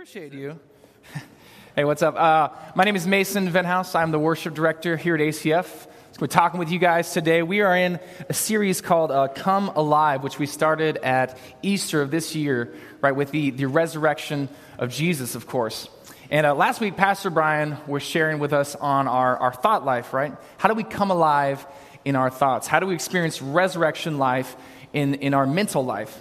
Appreciate 0.00 0.32
you. 0.32 0.58
hey, 1.76 1.84
what's 1.84 2.00
up? 2.00 2.16
Uh, 2.16 2.48
my 2.74 2.84
name 2.84 2.96
is 2.96 3.06
Mason 3.06 3.46
Venhouse. 3.50 3.94
I'm 3.94 4.12
the 4.12 4.18
worship 4.18 4.54
director 4.54 4.96
here 4.96 5.14
at 5.14 5.20
ACF. 5.20 5.66
So 5.66 5.88
we're 6.20 6.26
talking 6.26 6.58
with 6.58 6.70
you 6.70 6.78
guys 6.78 7.12
today. 7.12 7.42
We 7.42 7.60
are 7.60 7.76
in 7.76 8.00
a 8.26 8.32
series 8.32 8.80
called 8.80 9.10
uh, 9.10 9.28
Come 9.28 9.68
Alive, 9.68 10.22
which 10.22 10.38
we 10.38 10.46
started 10.46 10.96
at 10.96 11.36
Easter 11.60 12.00
of 12.00 12.10
this 12.10 12.34
year, 12.34 12.72
right, 13.02 13.14
with 13.14 13.30
the, 13.30 13.50
the 13.50 13.66
resurrection 13.66 14.48
of 14.78 14.90
Jesus, 14.90 15.34
of 15.34 15.46
course. 15.46 15.86
And 16.30 16.46
uh, 16.46 16.54
last 16.54 16.80
week, 16.80 16.96
Pastor 16.96 17.28
Brian 17.28 17.76
was 17.86 18.02
sharing 18.02 18.38
with 18.38 18.54
us 18.54 18.74
on 18.76 19.06
our, 19.06 19.36
our 19.36 19.52
thought 19.52 19.84
life, 19.84 20.14
right? 20.14 20.34
How 20.56 20.70
do 20.70 20.74
we 20.74 20.82
come 20.82 21.10
alive 21.10 21.66
in 22.06 22.16
our 22.16 22.30
thoughts? 22.30 22.66
How 22.66 22.80
do 22.80 22.86
we 22.86 22.94
experience 22.94 23.42
resurrection 23.42 24.16
life 24.16 24.56
in, 24.94 25.16
in 25.16 25.34
our 25.34 25.46
mental 25.46 25.84
life? 25.84 26.18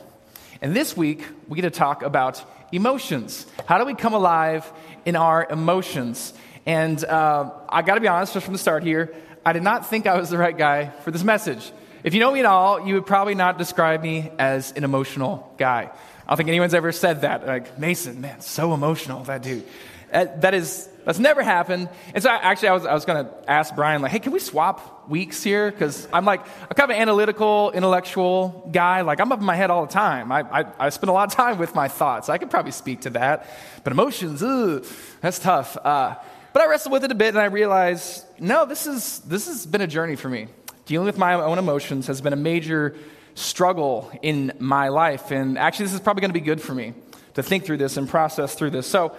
And 0.61 0.75
this 0.75 0.97
week, 0.97 1.23
we 1.47 1.55
get 1.55 1.61
to 1.61 1.69
talk 1.69 2.03
about 2.03 2.43
emotions. 2.71 3.45
How 3.65 3.77
do 3.77 3.85
we 3.85 3.95
come 3.95 4.13
alive 4.13 4.71
in 5.05 5.15
our 5.15 5.47
emotions? 5.49 6.33
And 6.65 7.03
uh, 7.03 7.51
I 7.67 7.81
got 7.81 7.95
to 7.95 8.01
be 8.01 8.07
honest, 8.07 8.33
just 8.33 8.45
from 8.45 8.53
the 8.53 8.59
start 8.59 8.83
here, 8.83 9.13
I 9.45 9.53
did 9.53 9.63
not 9.63 9.87
think 9.87 10.05
I 10.05 10.17
was 10.17 10.29
the 10.29 10.37
right 10.37 10.57
guy 10.57 10.89
for 11.03 11.11
this 11.11 11.23
message. 11.23 11.71
If 12.03 12.13
you 12.13 12.19
know 12.19 12.31
me 12.31 12.39
at 12.39 12.45
all, 12.45 12.85
you 12.85 12.93
would 12.95 13.05
probably 13.05 13.35
not 13.35 13.57
describe 13.57 14.01
me 14.01 14.31
as 14.37 14.71
an 14.73 14.83
emotional 14.83 15.53
guy. 15.57 15.89
I 15.91 16.29
don't 16.29 16.37
think 16.37 16.49
anyone's 16.49 16.73
ever 16.73 16.91
said 16.91 17.21
that. 17.21 17.45
Like, 17.45 17.79
Mason, 17.79 18.21
man, 18.21 18.41
so 18.41 18.73
emotional, 18.73 19.23
that 19.23 19.41
dude. 19.41 19.65
Uh, 20.13 20.25
that 20.37 20.53
is 20.53 20.87
that's 21.09 21.17
never 21.17 21.41
happened. 21.41 21.89
And 22.13 22.21
so 22.21 22.29
I, 22.29 22.35
actually, 22.35 22.67
I 22.67 22.73
was, 22.73 22.85
I 22.85 22.93
was 22.93 23.03
going 23.03 23.25
to 23.25 23.49
ask 23.49 23.73
Brian, 23.73 24.03
like, 24.03 24.11
hey, 24.11 24.19
can 24.19 24.31
we 24.31 24.37
swap 24.37 25.09
weeks 25.09 25.41
here? 25.41 25.71
Because 25.71 26.07
I'm 26.13 26.23
like, 26.23 26.41
I'm 26.41 26.75
kind 26.75 26.91
of 26.91 26.95
an 26.95 27.01
analytical, 27.01 27.71
intellectual 27.71 28.69
guy. 28.71 29.01
Like, 29.01 29.19
I'm 29.19 29.31
up 29.31 29.39
in 29.39 29.45
my 29.45 29.55
head 29.55 29.71
all 29.71 29.87
the 29.87 29.91
time. 29.91 30.31
I, 30.31 30.41
I, 30.41 30.65
I 30.77 30.89
spend 30.89 31.09
a 31.09 31.13
lot 31.13 31.27
of 31.27 31.33
time 31.33 31.57
with 31.57 31.73
my 31.73 31.87
thoughts. 31.87 32.29
I 32.29 32.37
could 32.37 32.51
probably 32.51 32.73
speak 32.73 33.01
to 33.01 33.09
that. 33.09 33.49
But 33.83 33.91
emotions, 33.91 34.43
ugh, 34.43 34.85
that's 35.19 35.39
tough. 35.39 35.77
Uh, 35.83 36.13
but 36.53 36.61
I 36.61 36.67
wrestled 36.67 36.93
with 36.93 37.03
it 37.03 37.11
a 37.11 37.15
bit 37.15 37.29
and 37.29 37.39
I 37.39 37.45
realized, 37.45 38.23
no, 38.39 38.67
this, 38.67 38.85
is, 38.85 39.17
this 39.21 39.47
has 39.47 39.65
been 39.65 39.81
a 39.81 39.87
journey 39.87 40.15
for 40.15 40.29
me. 40.29 40.47
Dealing 40.85 41.07
with 41.07 41.17
my 41.17 41.33
own 41.33 41.57
emotions 41.57 42.05
has 42.05 42.21
been 42.21 42.33
a 42.33 42.35
major 42.35 42.95
struggle 43.33 44.11
in 44.21 44.51
my 44.59 44.89
life. 44.89 45.31
And 45.31 45.57
actually, 45.57 45.85
this 45.85 45.95
is 45.95 46.01
probably 46.01 46.21
going 46.21 46.29
to 46.29 46.39
be 46.39 46.45
good 46.45 46.61
for 46.61 46.75
me 46.75 46.93
to 47.33 47.41
think 47.41 47.65
through 47.65 47.77
this 47.77 47.97
and 47.97 48.07
process 48.07 48.53
through 48.53 48.69
this. 48.69 48.85
So, 48.85 49.15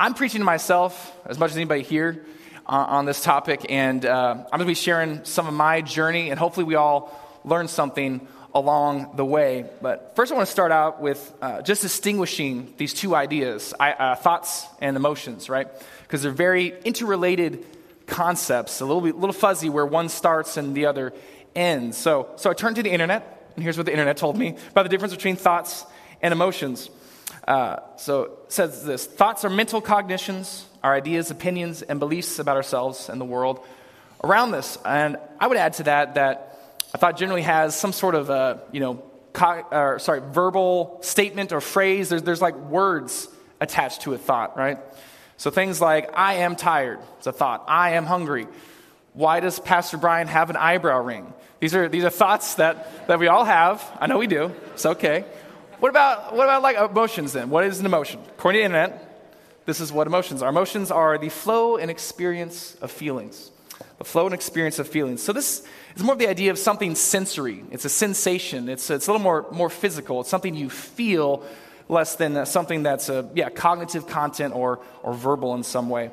I'm 0.00 0.14
preaching 0.14 0.38
to 0.40 0.46
myself 0.46 1.14
as 1.26 1.38
much 1.38 1.50
as 1.50 1.58
anybody 1.58 1.82
here 1.82 2.24
uh, 2.66 2.70
on 2.70 3.04
this 3.04 3.22
topic, 3.22 3.66
and 3.68 4.02
uh, 4.06 4.32
I'm 4.34 4.44
going 4.44 4.60
to 4.60 4.64
be 4.64 4.72
sharing 4.72 5.26
some 5.26 5.46
of 5.46 5.52
my 5.52 5.82
journey, 5.82 6.30
and 6.30 6.40
hopefully, 6.40 6.64
we 6.64 6.74
all 6.74 7.14
learn 7.44 7.68
something 7.68 8.26
along 8.54 9.16
the 9.16 9.26
way. 9.26 9.66
But 9.82 10.16
first, 10.16 10.32
I 10.32 10.36
want 10.36 10.46
to 10.46 10.52
start 10.52 10.72
out 10.72 11.02
with 11.02 11.34
uh, 11.42 11.60
just 11.60 11.82
distinguishing 11.82 12.72
these 12.78 12.94
two 12.94 13.14
ideas 13.14 13.74
I, 13.78 13.92
uh, 13.92 14.14
thoughts 14.14 14.66
and 14.80 14.96
emotions, 14.96 15.50
right? 15.50 15.68
Because 16.04 16.22
they're 16.22 16.32
very 16.32 16.72
interrelated 16.82 17.66
concepts, 18.06 18.80
a 18.80 18.86
little, 18.86 19.02
bit, 19.02 19.16
little 19.16 19.34
fuzzy 19.34 19.68
where 19.68 19.84
one 19.84 20.08
starts 20.08 20.56
and 20.56 20.74
the 20.74 20.86
other 20.86 21.12
ends. 21.54 21.98
So, 21.98 22.30
so 22.36 22.48
I 22.48 22.54
turned 22.54 22.76
to 22.76 22.82
the 22.82 22.90
internet, 22.90 23.52
and 23.54 23.62
here's 23.62 23.76
what 23.76 23.84
the 23.84 23.92
internet 23.92 24.16
told 24.16 24.38
me 24.38 24.56
about 24.70 24.84
the 24.84 24.88
difference 24.88 25.14
between 25.14 25.36
thoughts 25.36 25.84
and 26.22 26.32
emotions. 26.32 26.88
Uh, 27.50 27.80
so 27.96 28.22
it 28.22 28.30
says 28.46 28.84
this 28.84 29.06
thoughts 29.06 29.44
are 29.44 29.50
mental 29.50 29.80
cognitions, 29.80 30.64
our 30.84 30.94
ideas, 30.94 31.32
opinions, 31.32 31.82
and 31.82 31.98
beliefs 31.98 32.38
about 32.38 32.56
ourselves 32.56 33.08
and 33.08 33.20
the 33.20 33.24
world 33.24 33.58
around 34.22 34.54
us. 34.54 34.78
And 34.84 35.16
I 35.40 35.48
would 35.48 35.56
add 35.56 35.72
to 35.74 35.82
that 35.82 36.14
that 36.14 36.56
a 36.94 36.98
thought 36.98 37.16
generally 37.16 37.42
has 37.42 37.74
some 37.74 37.92
sort 37.92 38.14
of 38.14 38.30
a, 38.30 38.60
you 38.70 38.78
know, 38.78 39.02
co- 39.32 39.64
or, 39.72 39.98
sorry, 39.98 40.20
verbal 40.20 41.00
statement 41.02 41.52
or 41.52 41.60
phrase. 41.60 42.08
There's, 42.08 42.22
there's 42.22 42.40
like 42.40 42.54
words 42.54 43.26
attached 43.60 44.02
to 44.02 44.14
a 44.14 44.18
thought, 44.18 44.56
right? 44.56 44.78
So 45.36 45.50
things 45.50 45.80
like, 45.80 46.16
I 46.16 46.34
am 46.34 46.54
tired, 46.54 47.00
it's 47.18 47.26
a 47.26 47.32
thought. 47.32 47.64
I 47.66 47.94
am 47.94 48.06
hungry. 48.06 48.46
Why 49.12 49.40
does 49.40 49.58
Pastor 49.58 49.96
Brian 49.96 50.28
have 50.28 50.50
an 50.50 50.56
eyebrow 50.56 51.02
ring? 51.02 51.34
These 51.58 51.74
are, 51.74 51.88
these 51.88 52.04
are 52.04 52.10
thoughts 52.10 52.54
that, 52.54 53.08
that 53.08 53.18
we 53.18 53.26
all 53.26 53.44
have. 53.44 53.82
I 54.00 54.06
know 54.06 54.18
we 54.18 54.28
do. 54.28 54.54
It's 54.74 54.86
okay. 54.86 55.24
What 55.80 55.88
about, 55.88 56.36
what 56.36 56.44
about 56.44 56.62
like 56.62 56.76
emotions 56.76 57.32
then? 57.32 57.48
What 57.48 57.64
is 57.64 57.80
an 57.80 57.86
emotion? 57.86 58.20
According 58.36 58.58
to 58.58 58.62
the 58.62 58.64
internet, 58.66 59.64
this 59.64 59.80
is 59.80 59.90
what 59.90 60.06
emotions 60.06 60.42
are. 60.42 60.50
Emotions 60.50 60.90
are 60.90 61.16
the 61.16 61.30
flow 61.30 61.78
and 61.78 61.90
experience 61.90 62.76
of 62.82 62.90
feelings. 62.90 63.50
The 63.96 64.04
flow 64.04 64.26
and 64.26 64.34
experience 64.34 64.78
of 64.78 64.88
feelings. 64.88 65.22
So 65.22 65.32
this 65.32 65.66
is 65.96 66.02
more 66.02 66.12
of 66.12 66.18
the 66.18 66.28
idea 66.28 66.50
of 66.50 66.58
something 66.58 66.94
sensory. 66.94 67.64
It's 67.70 67.86
a 67.86 67.88
sensation. 67.88 68.68
It's, 68.68 68.90
it's 68.90 69.06
a 69.06 69.10
little 69.10 69.22
more, 69.22 69.46
more 69.52 69.70
physical. 69.70 70.20
It's 70.20 70.28
something 70.28 70.54
you 70.54 70.68
feel 70.68 71.44
less 71.88 72.14
than 72.16 72.36
uh, 72.36 72.44
something 72.44 72.82
that's 72.82 73.08
a 73.08 73.30
yeah, 73.34 73.48
cognitive 73.48 74.06
content 74.06 74.54
or, 74.54 74.80
or 75.02 75.14
verbal 75.14 75.54
in 75.54 75.62
some 75.62 75.88
way. 75.88 76.10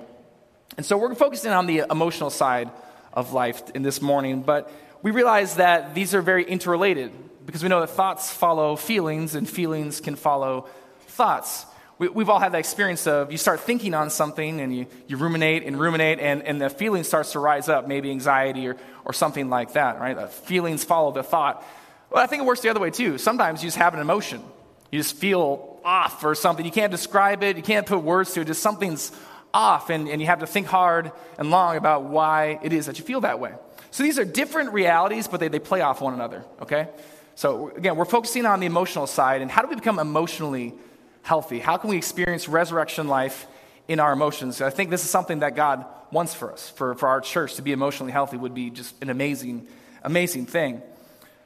And 0.78 0.86
so 0.86 0.98
we're 0.98 1.14
focusing 1.14 1.52
on 1.52 1.66
the 1.66 1.84
emotional 1.90 2.30
side 2.30 2.72
of 3.12 3.34
life 3.34 3.62
in 3.76 3.84
this 3.84 4.02
morning, 4.02 4.44
but 4.44 4.72
we 5.02 5.12
realize 5.12 5.58
that 5.58 5.94
these 5.94 6.16
are 6.16 6.22
very 6.22 6.46
interrelated 6.46 7.12
because 7.48 7.64
we 7.64 7.70
know 7.70 7.80
that 7.80 7.88
thoughts 7.88 8.32
follow 8.32 8.76
feelings 8.76 9.34
and 9.34 9.50
feelings 9.50 10.02
can 10.02 10.16
follow 10.16 10.68
thoughts. 11.08 11.66
We, 11.98 12.08
have 12.08 12.30
all 12.30 12.40
had 12.40 12.52
that 12.52 12.60
experience 12.60 13.08
of 13.08 13.32
you 13.32 13.40
start 13.40 13.62
thinking 13.62 13.96
on 13.96 14.12
something 14.12 14.60
and 14.60 14.76
you, 14.76 14.86
you 15.08 15.18
ruminate 15.18 15.64
and 15.64 15.80
ruminate 15.80 16.20
and, 16.20 16.44
and 16.44 16.62
the 16.62 16.70
feeling 16.70 17.04
starts 17.04 17.32
to 17.32 17.40
rise 17.40 17.70
up, 17.70 17.88
maybe 17.88 18.12
anxiety 18.12 18.68
or, 18.68 18.76
or 19.04 19.14
something 19.14 19.50
like 19.50 19.74
that, 19.74 20.00
right? 20.00 20.16
The 20.16 20.28
feelings 20.28 20.84
follow 20.84 21.12
the 21.12 21.24
thought. 21.24 21.66
Well, 22.12 22.22
I 22.22 22.28
think 22.28 22.44
it 22.44 22.46
works 22.46 22.62
the 22.62 22.70
other 22.70 22.82
way 22.82 22.92
too. 22.92 23.18
Sometimes 23.18 23.64
you 23.64 23.68
just 23.68 23.78
have 23.78 23.96
an 23.96 24.02
emotion. 24.02 24.44
You 24.92 25.00
just 25.00 25.16
feel 25.16 25.80
off 25.84 26.24
or 26.24 26.36
something. 26.36 26.66
You 26.66 26.72
can't 26.72 26.92
describe 26.92 27.42
it, 27.44 27.56
you 27.56 27.64
can't 27.64 27.88
put 27.88 28.00
words 28.00 28.34
to 28.34 28.42
it, 28.42 28.46
just 28.48 28.62
something's 28.62 29.12
off, 29.54 29.90
and, 29.90 30.10
and 30.10 30.22
you 30.22 30.28
have 30.28 30.42
to 30.42 30.48
think 30.48 30.68
hard 30.68 31.14
and 31.40 31.50
long 31.50 31.78
about 31.78 32.04
why 32.04 32.60
it 32.62 32.74
is 32.74 32.88
that 32.88 33.00
you 33.00 33.06
feel 33.06 33.22
that 33.22 33.40
way. 33.40 33.54
So 33.90 34.04
these 34.04 34.20
are 34.20 34.26
different 34.26 34.74
realities, 34.74 35.28
but 35.30 35.40
they, 35.40 35.48
they 35.48 35.60
play 35.60 35.82
off 35.82 36.02
one 36.02 36.14
another, 36.14 36.44
okay? 36.62 36.90
So, 37.38 37.70
again, 37.70 37.98
we're 37.98 38.06
focusing 38.06 38.48
on 38.48 38.62
the 38.62 38.66
emotional 38.66 39.06
side 39.06 39.44
and 39.44 39.52
how 39.52 39.62
do 39.62 39.68
we 39.68 39.76
become 39.76 40.00
emotionally 40.00 40.74
healthy? 41.22 41.60
How 41.60 41.78
can 41.78 41.92
we 41.92 41.98
experience 41.98 42.50
resurrection 42.50 43.08
life 43.08 43.46
in 43.88 44.00
our 44.00 44.12
emotions? 44.12 44.60
I 44.60 44.72
think 44.72 44.90
this 44.90 45.04
is 45.04 45.12
something 45.12 45.42
that 45.42 45.56
God 45.56 45.86
wants 46.12 46.34
for 46.34 46.52
us, 46.52 46.68
for, 46.72 46.96
for 46.96 47.08
our 47.08 47.22
church 47.22 47.54
to 47.58 47.62
be 47.62 47.74
emotionally 47.74 48.12
healthy 48.12 48.38
would 48.38 48.56
be 48.56 48.72
just 48.72 48.96
an 49.04 49.12
amazing, 49.12 49.68
amazing 50.04 50.48
thing. 50.48 50.82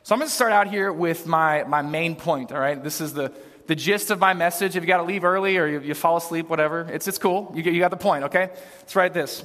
So, 0.04 0.16
I'm 0.16 0.20
going 0.20 0.30
to 0.30 0.34
start 0.34 0.54
out 0.54 0.70
here 0.70 0.94
with 0.94 1.28
my, 1.28 1.66
my 1.66 1.82
main 1.82 2.16
point, 2.16 2.54
all 2.54 2.60
right? 2.62 2.82
This 2.82 3.02
is 3.02 3.12
the, 3.12 3.34
the 3.68 3.76
gist 3.76 4.12
of 4.12 4.20
my 4.20 4.34
message. 4.34 4.78
If 4.78 4.84
you 4.84 4.88
got 4.88 5.00
to 5.00 5.04
leave 5.04 5.26
early 5.26 5.58
or 5.58 5.68
you, 5.68 5.82
you, 5.82 5.94
fall 5.94 6.16
asleep, 6.16 6.48
whatever, 6.48 6.88
it's, 6.90 7.06
it's 7.10 7.18
cool. 7.18 7.52
You, 7.54 7.70
you 7.70 7.80
got 7.82 7.92
the 7.92 7.98
point, 7.98 8.24
okay? 8.24 8.50
Let's 8.80 8.96
write 8.96 9.14
this. 9.14 9.44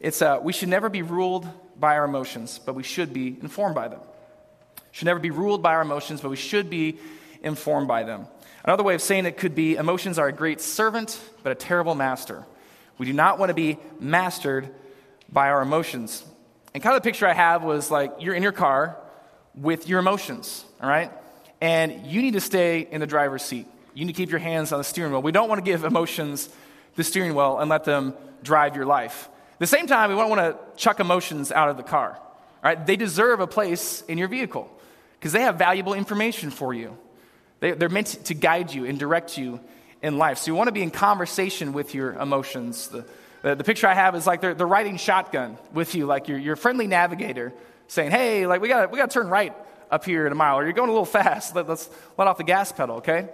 It's, 0.00 0.22
uh, 0.22 0.38
we 0.42 0.54
should 0.54 0.70
never 0.70 0.88
be 0.88 1.02
ruled 1.02 1.46
by 1.78 1.98
our 1.98 2.06
emotions, 2.06 2.58
but 2.64 2.74
we 2.74 2.82
should 2.82 3.12
be 3.12 3.36
informed 3.42 3.74
by 3.74 3.88
them 3.88 4.00
should 4.92 5.06
never 5.06 5.18
be 5.18 5.30
ruled 5.30 5.62
by 5.62 5.74
our 5.74 5.82
emotions, 5.82 6.20
but 6.20 6.30
we 6.30 6.36
should 6.36 6.70
be 6.70 6.98
informed 7.42 7.88
by 7.88 8.04
them. 8.04 8.26
Another 8.64 8.84
way 8.84 8.94
of 8.94 9.02
saying 9.02 9.26
it 9.26 9.36
could 9.36 9.54
be 9.54 9.74
emotions 9.74 10.18
are 10.18 10.28
a 10.28 10.32
great 10.32 10.60
servant, 10.60 11.18
but 11.42 11.50
a 11.50 11.54
terrible 11.54 11.94
master. 11.94 12.46
We 12.98 13.06
do 13.06 13.12
not 13.12 13.38
want 13.38 13.50
to 13.50 13.54
be 13.54 13.78
mastered 13.98 14.72
by 15.30 15.48
our 15.48 15.62
emotions. 15.62 16.22
And 16.72 16.82
kind 16.82 16.94
of 16.94 17.02
the 17.02 17.08
picture 17.08 17.26
I 17.26 17.32
have 17.32 17.64
was 17.64 17.90
like 17.90 18.12
you're 18.20 18.34
in 18.34 18.42
your 18.42 18.52
car 18.52 18.96
with 19.54 19.88
your 19.88 19.98
emotions, 19.98 20.64
all 20.80 20.88
right? 20.88 21.10
And 21.60 22.06
you 22.06 22.22
need 22.22 22.34
to 22.34 22.40
stay 22.40 22.80
in 22.80 23.00
the 23.00 23.06
driver's 23.06 23.42
seat. 23.42 23.66
You 23.94 24.04
need 24.04 24.12
to 24.12 24.16
keep 24.16 24.30
your 24.30 24.40
hands 24.40 24.72
on 24.72 24.78
the 24.78 24.84
steering 24.84 25.12
wheel. 25.12 25.22
We 25.22 25.32
don't 25.32 25.48
want 25.48 25.58
to 25.58 25.68
give 25.68 25.84
emotions 25.84 26.48
the 26.94 27.04
steering 27.04 27.34
wheel 27.34 27.58
and 27.58 27.68
let 27.68 27.84
them 27.84 28.14
drive 28.42 28.76
your 28.76 28.86
life. 28.86 29.28
At 29.54 29.58
the 29.58 29.66
same 29.66 29.86
time, 29.86 30.10
we 30.10 30.16
don't 30.16 30.30
want 30.30 30.40
to 30.40 30.58
chuck 30.76 31.00
emotions 31.00 31.50
out 31.50 31.68
of 31.68 31.76
the 31.76 31.82
car. 31.82 32.16
All 32.18 32.24
right? 32.62 32.86
They 32.86 32.96
deserve 32.96 33.40
a 33.40 33.46
place 33.46 34.02
in 34.02 34.18
your 34.18 34.28
vehicle 34.28 34.70
because 35.22 35.32
they 35.32 35.42
have 35.42 35.54
valuable 35.54 35.94
information 35.94 36.50
for 36.50 36.74
you. 36.74 36.98
They, 37.60 37.70
are 37.70 37.88
meant 37.88 38.08
to 38.24 38.34
guide 38.34 38.74
you 38.74 38.86
and 38.86 38.98
direct 38.98 39.38
you 39.38 39.60
in 40.02 40.18
life. 40.18 40.38
So 40.38 40.50
you 40.50 40.56
want 40.56 40.66
to 40.66 40.72
be 40.72 40.82
in 40.82 40.90
conversation 40.90 41.72
with 41.72 41.94
your 41.94 42.14
emotions. 42.14 42.88
The, 42.88 43.04
the, 43.42 43.54
the 43.54 43.62
picture 43.62 43.86
I 43.86 43.94
have 43.94 44.16
is 44.16 44.26
like 44.26 44.40
they're, 44.40 44.54
they're 44.54 44.66
riding 44.66 44.96
shotgun 44.96 45.58
with 45.72 45.94
you, 45.94 46.06
like 46.06 46.26
your, 46.26 46.38
your 46.38 46.56
friendly 46.56 46.88
navigator 46.88 47.52
saying, 47.86 48.10
hey, 48.10 48.48
like 48.48 48.60
we 48.60 48.66
got 48.66 48.90
we 48.90 48.98
to 48.98 49.06
turn 49.06 49.28
right 49.28 49.54
up 49.92 50.04
here 50.04 50.26
in 50.26 50.32
a 50.32 50.34
mile, 50.34 50.58
or 50.58 50.64
you're 50.64 50.72
going 50.72 50.88
a 50.88 50.92
little 50.92 51.04
fast. 51.04 51.54
Let, 51.54 51.70
us 51.70 51.88
let 52.18 52.26
off 52.26 52.38
the 52.38 52.42
gas 52.42 52.72
pedal, 52.72 52.96
okay? 52.96 53.28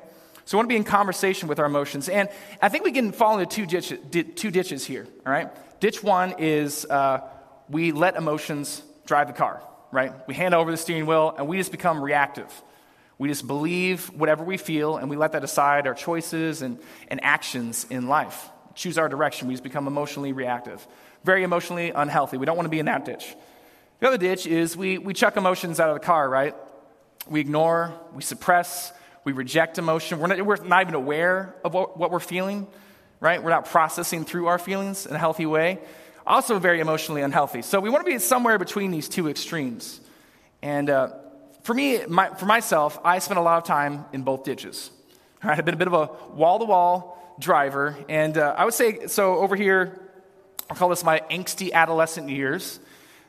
So 0.44 0.56
we 0.56 0.58
want 0.58 0.68
to 0.68 0.72
be 0.74 0.76
in 0.76 0.84
conversation 0.84 1.48
with 1.48 1.58
our 1.58 1.64
emotions. 1.64 2.10
And 2.10 2.28
I 2.60 2.68
think 2.68 2.84
we 2.84 2.92
can 2.92 3.12
fall 3.12 3.38
into 3.38 3.46
two, 3.46 3.64
ditch, 3.64 4.34
two 4.36 4.50
ditches 4.50 4.84
here, 4.84 5.06
all 5.24 5.32
right? 5.32 5.48
Ditch 5.80 6.02
one 6.02 6.34
is 6.36 6.84
uh, 6.84 7.22
we 7.70 7.92
let 7.92 8.16
emotions 8.16 8.82
drive 9.06 9.28
the 9.28 9.32
car 9.32 9.62
right? 9.90 10.12
We 10.26 10.34
hand 10.34 10.54
over 10.54 10.70
the 10.70 10.76
steering 10.76 11.06
wheel 11.06 11.34
and 11.36 11.48
we 11.48 11.56
just 11.56 11.72
become 11.72 12.02
reactive. 12.02 12.50
We 13.18 13.28
just 13.28 13.46
believe 13.46 14.06
whatever 14.08 14.44
we 14.44 14.56
feel 14.56 14.96
and 14.96 15.10
we 15.10 15.16
let 15.16 15.32
that 15.32 15.40
decide 15.40 15.86
our 15.86 15.94
choices 15.94 16.62
and, 16.62 16.78
and 17.08 17.22
actions 17.24 17.86
in 17.90 18.08
life. 18.08 18.48
Choose 18.74 18.96
our 18.96 19.08
direction. 19.08 19.48
We 19.48 19.54
just 19.54 19.64
become 19.64 19.86
emotionally 19.86 20.32
reactive. 20.32 20.86
Very 21.24 21.42
emotionally 21.42 21.90
unhealthy. 21.90 22.36
We 22.36 22.46
don't 22.46 22.56
want 22.56 22.66
to 22.66 22.70
be 22.70 22.78
in 22.78 22.86
that 22.86 23.04
ditch. 23.04 23.34
The 23.98 24.06
other 24.06 24.18
ditch 24.18 24.46
is 24.46 24.76
we, 24.76 24.98
we 24.98 25.14
chuck 25.14 25.36
emotions 25.36 25.80
out 25.80 25.90
of 25.90 25.96
the 25.96 26.06
car, 26.06 26.28
right? 26.28 26.54
We 27.28 27.40
ignore, 27.40 27.92
we 28.14 28.22
suppress, 28.22 28.92
we 29.24 29.32
reject 29.32 29.78
emotion. 29.78 30.20
We're 30.20 30.28
not, 30.28 30.46
we're 30.46 30.64
not 30.64 30.82
even 30.82 30.94
aware 30.94 31.56
of 31.64 31.74
what, 31.74 31.98
what 31.98 32.12
we're 32.12 32.20
feeling. 32.20 32.68
right? 33.20 33.42
We're 33.42 33.50
not 33.50 33.66
processing 33.66 34.24
through 34.24 34.46
our 34.46 34.58
feelings 34.58 35.06
in 35.06 35.14
a 35.14 35.18
healthy 35.18 35.46
way. 35.46 35.78
Also, 36.28 36.58
very 36.58 36.80
emotionally 36.80 37.22
unhealthy. 37.22 37.62
So, 37.62 37.80
we 37.80 37.88
want 37.90 38.04
to 38.04 38.12
be 38.12 38.18
somewhere 38.18 38.58
between 38.58 38.90
these 38.90 39.08
two 39.08 39.28
extremes. 39.28 40.00
And 40.62 40.90
uh, 40.90 41.12
for 41.62 41.74
me, 41.74 42.04
my, 42.06 42.28
for 42.34 42.46
myself, 42.46 42.98
I 43.04 43.18
spent 43.18 43.38
a 43.38 43.42
lot 43.42 43.58
of 43.58 43.64
time 43.64 44.04
in 44.12 44.22
both 44.22 44.44
ditches. 44.44 44.90
Right? 45.42 45.58
I've 45.58 45.64
been 45.64 45.74
a 45.74 45.78
bit 45.78 45.88
of 45.88 45.94
a 45.94 46.10
wall 46.34 46.58
to 46.58 46.64
wall 46.64 47.36
driver. 47.38 47.96
And 48.08 48.36
uh, 48.36 48.54
I 48.56 48.64
would 48.64 48.74
say, 48.74 49.06
so 49.06 49.36
over 49.36 49.56
here, 49.56 49.98
I'll 50.68 50.76
call 50.76 50.88
this 50.88 51.04
my 51.04 51.22
angsty 51.30 51.72
adolescent 51.72 52.28
years. 52.28 52.78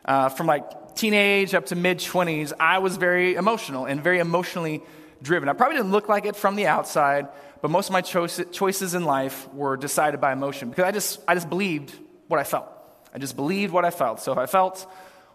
Uh, 0.06 0.30
from 0.30 0.48
like 0.48 0.96
teenage 0.96 1.54
up 1.54 1.68
to 1.68 1.76
mid 1.76 2.00
20s, 2.00 2.52
I 2.60 2.80
was 2.80 2.98
very 2.98 3.36
emotional 3.36 3.86
and 3.86 4.04
very 4.04 4.20
emotionally 4.20 4.82
driven. 5.22 5.50
I 5.50 5.54
probably 5.54 5.78
didn't 5.78 5.92
look 5.92 6.10
like 6.10 6.26
it 6.26 6.36
from 6.36 6.56
the 6.56 6.68
outside, 6.68 7.28
but 7.62 7.70
most 7.72 7.88
of 7.88 7.94
my 7.94 8.02
choice, 8.02 8.42
choices 8.52 8.94
in 8.94 9.04
life 9.04 9.48
were 9.54 9.78
decided 9.78 10.20
by 10.20 10.34
emotion 10.34 10.70
because 10.70 10.86
I 10.86 10.92
just, 10.92 11.20
I 11.28 11.36
just 11.36 11.50
believed 11.50 11.94
what 12.28 12.40
I 12.40 12.44
felt. 12.44 12.79
I 13.14 13.18
just 13.18 13.36
believed 13.36 13.74
what 13.74 13.86
I 13.86 13.92
felt. 13.92 14.20
So 14.20 14.32
if 14.32 14.38
I 14.38 14.46
felt 14.46 14.92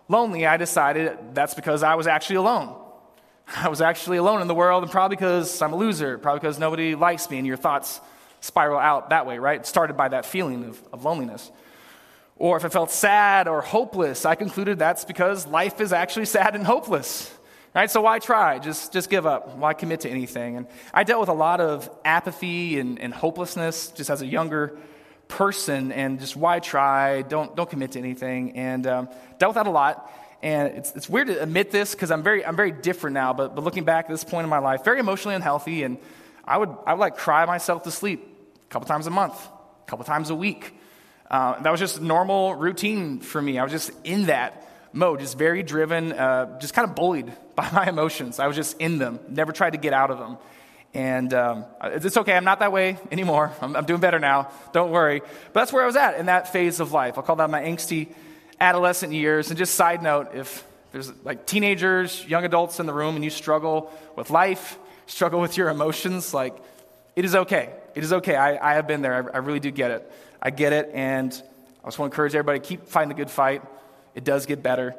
lonely, 0.09 0.47
I 0.47 0.57
decided 0.57 1.19
that's 1.35 1.55
because 1.55 1.83
I 1.83 1.95
was 1.95 2.07
actually 2.07 2.37
alone. 2.37 2.81
I 3.57 3.69
was 3.69 3.81
actually 3.81 4.19
alone 4.19 4.41
in 4.43 4.49
the 4.49 4.55
world, 4.55 4.83
and 4.83 4.93
probably 4.93 5.17
because 5.17 5.61
I'm 5.61 5.73
a 5.73 5.77
loser, 5.77 6.19
probably 6.19 6.41
because 6.41 6.59
nobody 6.59 6.95
likes 6.95 7.29
me, 7.31 7.39
and 7.39 7.47
your 7.47 7.57
thoughts 7.57 8.01
spiral 8.41 8.79
out 8.79 9.11
that 9.11 9.27
way, 9.27 9.39
right? 9.39 9.65
Started 9.67 9.97
by 9.97 10.09
that 10.09 10.27
feeling 10.27 10.65
of, 10.65 10.83
of 10.93 11.05
loneliness. 11.05 11.51
Or 12.37 12.57
if 12.57 12.65
I 12.65 12.69
felt 12.69 12.91
sad 12.91 13.49
or 13.49 13.63
hopeless, 13.63 14.25
I 14.25 14.35
concluded 14.35 14.79
that's 14.79 15.05
because 15.05 15.47
life 15.47 15.81
is 15.81 15.93
actually 15.93 16.27
sad 16.27 16.55
and 16.55 16.65
hopeless. 16.65 17.33
Right? 17.75 17.91
So 17.91 18.03
why 18.03 18.21
try? 18.21 18.59
Just, 18.61 18.93
just 18.93 19.11
give 19.11 19.27
up. 19.27 19.57
Why 19.57 19.73
commit 19.73 20.01
to 20.01 20.11
anything? 20.11 20.57
And 20.57 20.67
I 20.93 21.03
dealt 21.03 21.21
with 21.21 21.29
a 21.29 21.35
lot 21.35 21.61
of 21.61 21.91
apathy 22.05 22.79
and, 22.79 23.01
and 23.01 23.13
hopelessness 23.13 23.89
just 23.89 24.11
as 24.11 24.23
a 24.23 24.27
younger 24.27 24.79
person, 25.29 25.93
and 25.93 26.21
just 26.21 26.37
why 26.37 26.61
try? 26.61 27.23
Don't, 27.23 27.55
don't 27.57 27.69
commit 27.69 27.93
to 27.93 27.99
anything. 27.99 28.57
And 28.57 28.87
um, 28.87 29.09
dealt 29.39 29.51
with 29.51 29.65
that 29.65 29.67
a 29.67 29.71
lot. 29.71 30.11
And 30.43 30.77
it's, 30.77 30.95
it's 30.95 31.09
weird 31.09 31.29
to 31.29 31.43
admit 31.43 31.71
this 31.71 31.95
because 31.95 32.11
I'm 32.11 32.23
very, 32.23 32.45
I'm 32.45 32.57
very 32.57 32.71
different 32.71 33.15
now, 33.15 33.33
but, 33.33 33.55
but 33.55 33.65
looking 33.65 33.85
back 33.85 34.05
at 34.05 34.11
this 34.11 34.25
point 34.25 34.45
in 34.45 34.51
my 34.51 34.59
life, 34.59 34.85
very 34.85 35.01
emotionally 35.01 35.35
unhealthy. 35.35 35.85
And 35.85 35.97
I 36.45 36.59
would, 36.59 36.69
I 36.87 36.93
would 36.93 37.01
like 37.01 37.17
cry 37.17 37.47
myself 37.47 37.85
to 37.85 37.91
sleep 37.91 38.29
a 38.63 38.69
couple 38.69 38.87
times 38.87 39.07
a 39.07 39.11
month, 39.11 39.35
a 39.35 39.91
couple 39.91 40.05
times 40.05 40.31
a 40.31 40.35
week. 40.35 40.75
Uh, 41.31 41.61
that 41.63 41.71
was 41.71 41.81
just 41.81 42.01
normal 42.01 42.55
routine 42.55 43.21
for 43.21 43.41
me. 43.41 43.59
I 43.59 43.63
was 43.63 43.73
just 43.73 43.91
in 44.05 44.27
that 44.27 44.69
mode, 44.93 45.21
just 45.21 45.39
very 45.39 45.63
driven, 45.63 46.13
uh, 46.13 46.59
just 46.61 46.75
kind 46.75 46.89
of 46.89 46.95
bullied 46.95 47.33
by 47.55 47.71
my 47.73 47.89
emotions. 47.89 48.39
I 48.39 48.47
was 48.47 48.57
just 48.57 48.79
in 48.79 48.99
them, 48.99 49.21
never 49.29 49.53
tried 49.53 49.71
to 49.71 49.79
get 49.79 49.93
out 49.93 50.11
of 50.11 50.19
them. 50.19 50.37
And 50.95 51.35
um, 51.35 51.65
it's 51.83 52.17
okay, 52.17 52.35
I'm 52.35 52.45
not 52.45 52.61
that 52.61 52.73
way 52.73 52.97
anymore. 53.11 53.53
I'm, 53.61 53.75
I'm, 53.75 53.85
doing 53.85 54.01
better 54.01 54.21
now. 54.21 54.51
Don't 54.73 54.93
worry. 54.93 55.21
But 55.53 55.61
that's 55.61 55.73
where 55.73 55.83
I 55.83 55.87
was 55.87 55.97
at 55.97 56.19
in 56.19 56.27
that 56.27 56.53
phase 56.53 56.79
of 56.79 56.93
life. 56.93 57.19
I'll 57.19 57.25
call 57.25 57.37
that 57.37 57.51
my 57.51 57.63
angsty 57.63 58.09
adolescent 58.61 59.13
years. 59.13 59.51
And 59.51 59.59
just 59.59 59.75
side 59.75 60.03
note, 60.03 60.29
if 60.35 60.65
there's 60.93 61.13
like 61.25 61.47
teenagers, 61.47 62.25
young 62.27 62.45
adults 62.45 62.79
in 62.79 62.87
the 62.87 62.95
room, 62.95 63.17
and 63.17 63.25
you 63.25 63.31
struggle 63.31 63.91
with 64.15 64.31
life, 64.31 64.79
struggle 65.07 65.41
with 65.41 65.57
your 65.57 65.69
emotions, 65.69 66.33
like 66.33 66.57
it 67.17 67.25
is 67.25 67.35
okay. 67.35 67.71
It 67.97 68.05
is 68.05 68.13
okay. 68.13 68.37
I, 68.37 68.73
I 68.73 68.75
have 68.75 68.87
been 68.87 69.03
there. 69.03 69.15
I, 69.15 69.37
I 69.37 69.39
really 69.41 69.61
do 69.61 69.73
get 69.73 69.91
it. 69.91 70.13
I 70.41 70.51
get 70.51 70.73
it. 70.73 70.91
And 70.95 71.33
I 71.83 71.89
just 71.89 71.99
want 71.99 72.13
to 72.13 72.15
encourage 72.15 72.37
everybody 72.37 72.61
keep 72.61 72.87
fighting 72.87 73.09
the 73.09 73.17
good 73.17 73.31
fight 73.31 73.63
it 74.15 74.25
does 74.25 74.47
get 74.47 74.63
better. 74.63 74.95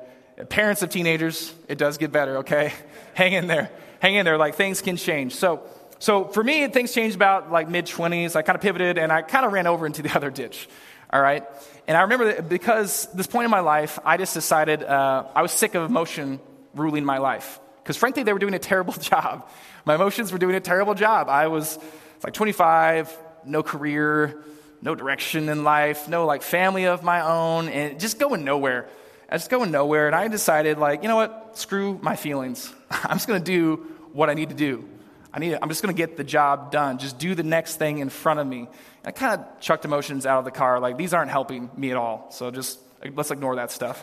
Parents 0.50 0.82
of 0.82 0.90
teenagers, 0.90 1.54
it 1.68 1.78
does 1.78 1.98
get 1.98 2.12
better, 2.12 2.38
okay? 2.38 2.74
Hang 3.14 3.34
in 3.34 3.48
there. 3.48 3.72
Hang 4.00 4.16
in 4.16 4.26
there. 4.26 4.38
Like 4.38 4.56
things 4.56 4.82
can 4.82 4.98
change. 4.98 5.36
So, 5.36 5.64
so 6.00 6.26
for 6.26 6.44
me, 6.44 6.68
things 6.68 6.94
changed 6.94 7.16
about 7.16 7.52
like 7.52 7.70
mid 7.70 7.86
20s. 7.86 8.36
I 8.36 8.42
kind 8.42 8.56
of 8.56 8.62
pivoted 8.62 8.98
and 8.98 9.12
I 9.12 9.22
kind 9.22 9.46
of 9.46 9.54
ran 9.54 9.68
over 9.68 9.86
into 9.86 10.02
the 10.02 10.16
other 10.16 10.30
ditch, 10.30 10.68
all 11.12 11.22
right? 11.22 11.44
And 11.88 11.96
I 11.96 12.02
remember 12.02 12.34
that 12.34 12.50
because 12.50 13.08
this 13.14 13.28
point 13.28 13.46
in 13.46 13.52
my 13.52 13.60
life, 13.60 14.00
I 14.04 14.18
just 14.18 14.34
decided 14.34 14.84
uh, 14.84 15.26
I 15.34 15.42
was 15.42 15.52
sick 15.52 15.76
of 15.76 15.90
emotion 15.90 16.40
ruling 16.74 17.06
my 17.06 17.20
life. 17.20 17.60
Because 17.84 17.98
frankly, 17.98 18.24
they 18.24 18.34
were 18.34 18.40
doing 18.40 18.56
a 18.56 18.60
terrible 18.60 18.94
job. 19.12 19.48
My 19.86 19.96
emotions 19.96 20.32
were 20.32 20.40
doing 20.40 20.56
a 20.56 20.60
terrible 20.60 20.96
job. 20.96 21.30
I 21.30 21.48
was 21.48 21.78
like 22.24 22.34
25, 22.34 23.16
no 23.46 23.64
career, 23.64 24.44
no 24.82 24.96
direction 24.96 25.50
in 25.50 25.64
life, 25.64 26.08
no 26.10 26.26
like 26.26 26.42
family 26.42 26.86
of 26.86 27.04
my 27.04 27.22
own, 27.22 27.70
and 27.70 28.00
just 28.00 28.20
going 28.20 28.44
nowhere. 28.44 28.88
I 29.30 29.36
was 29.36 29.48
going 29.48 29.72
nowhere, 29.72 30.08
and 30.08 30.16
I 30.16 30.28
decided, 30.28 30.78
like, 30.78 31.02
you 31.02 31.10
know 31.10 31.16
what? 31.16 31.58
Screw 31.58 32.00
my 32.02 32.16
feelings. 32.16 32.72
I'm 32.92 33.18
just 33.18 33.28
going 33.28 33.44
to 33.44 33.52
do 33.52 33.88
what 34.14 34.30
I 34.30 34.36
need 34.36 34.50
to 34.50 34.56
do. 34.56 34.88
I 35.36 35.40
need, 35.40 35.52
it. 35.52 35.60
I'm 35.62 35.68
just 35.68 35.84
going 35.84 35.94
to 35.94 35.98
get 35.98 36.16
the 36.16 36.24
job 36.24 36.72
done. 36.72 36.98
Just 36.98 37.20
do 37.20 37.36
the 37.36 37.44
next 37.44 37.76
thing 37.76 37.98
in 37.98 38.08
front 38.08 38.40
of 38.40 38.48
me. 38.48 38.60
And 38.60 38.70
I 39.04 39.12
kind 39.12 39.42
of 39.42 39.60
chucked 39.60 39.84
emotions 39.84 40.26
out 40.26 40.40
of 40.40 40.46
the 40.46 40.52
car. 40.52 40.80
Like, 40.80 40.98
these 40.98 41.14
aren't 41.14 41.30
helping 41.30 41.70
me 41.76 41.92
at 41.92 41.98
all. 41.98 42.32
So 42.32 42.52
just 42.52 42.80
let's 43.14 43.32
ignore 43.32 43.58
that 43.58 43.70
stuff. 43.70 44.02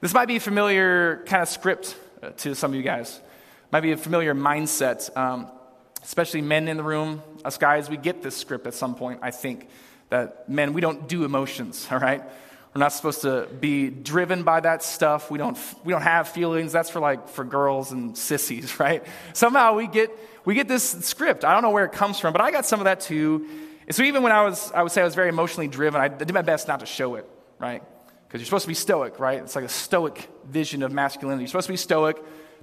This 0.00 0.12
might 0.12 0.26
be 0.26 0.34
a 0.34 0.40
familiar 0.40 1.22
kind 1.26 1.42
of 1.42 1.48
script 1.48 1.96
uh, 2.20 2.30
to 2.38 2.56
some 2.56 2.72
of 2.72 2.76
you 2.76 2.82
guys. 2.82 3.20
Might 3.70 3.82
be 3.82 3.92
a 3.92 3.96
familiar 3.96 4.34
mindset, 4.34 5.16
um, 5.16 5.46
especially 6.02 6.42
men 6.42 6.66
in 6.66 6.76
the 6.76 6.82
room. 6.82 7.22
Us 7.44 7.56
guys, 7.56 7.88
we 7.88 7.96
get 7.96 8.20
this 8.20 8.36
script 8.36 8.66
at 8.66 8.74
some 8.74 8.96
point, 8.96 9.20
I 9.22 9.30
think. 9.30 9.68
That 10.10 10.48
men, 10.48 10.72
we 10.72 10.80
don't 10.80 11.08
do 11.08 11.24
emotions, 11.24 11.86
all 11.92 12.00
right? 12.00 12.22
We're 12.74 12.80
not 12.80 12.92
supposed 12.92 13.22
to 13.22 13.46
be 13.60 13.88
driven 13.88 14.42
by 14.42 14.58
that 14.58 14.82
stuff. 14.82 15.30
We 15.30 15.38
don't, 15.38 15.56
we 15.84 15.92
don't 15.92 16.02
have 16.02 16.28
feelings. 16.28 16.72
That's 16.72 16.90
for 16.90 16.98
like 16.98 17.28
for 17.28 17.44
girls 17.44 17.92
and 17.92 18.18
sissies, 18.18 18.80
right? 18.80 19.04
Somehow 19.32 19.76
we 19.76 19.86
get, 19.86 20.10
we 20.44 20.54
get 20.54 20.66
this 20.66 20.82
script. 21.06 21.44
I 21.44 21.52
don't 21.52 21.62
know 21.62 21.70
where 21.70 21.84
it 21.84 21.92
comes 21.92 22.18
from, 22.18 22.32
but 22.32 22.40
I 22.40 22.50
got 22.50 22.66
some 22.66 22.80
of 22.80 22.84
that 22.84 23.00
too. 23.00 23.46
And 23.86 23.94
so 23.94 24.02
even 24.02 24.24
when 24.24 24.32
I 24.32 24.42
was, 24.42 24.72
I 24.72 24.82
would 24.82 24.90
say 24.90 25.02
I 25.02 25.04
was 25.04 25.14
very 25.14 25.28
emotionally 25.28 25.68
driven, 25.68 26.00
I 26.00 26.08
did 26.08 26.32
my 26.34 26.42
best 26.42 26.66
not 26.66 26.80
to 26.80 26.86
show 26.86 27.14
it, 27.14 27.28
right? 27.60 27.82
Because 28.26 28.40
you're 28.40 28.46
supposed 28.46 28.64
to 28.64 28.68
be 28.68 28.74
stoic, 28.74 29.20
right? 29.20 29.40
It's 29.40 29.54
like 29.54 29.64
a 29.64 29.68
stoic 29.68 30.28
vision 30.44 30.82
of 30.82 30.90
masculinity. 30.90 31.42
You're 31.42 31.48
supposed 31.48 31.66
to 31.66 31.72
be 31.72 31.76
stoic. 31.76 32.16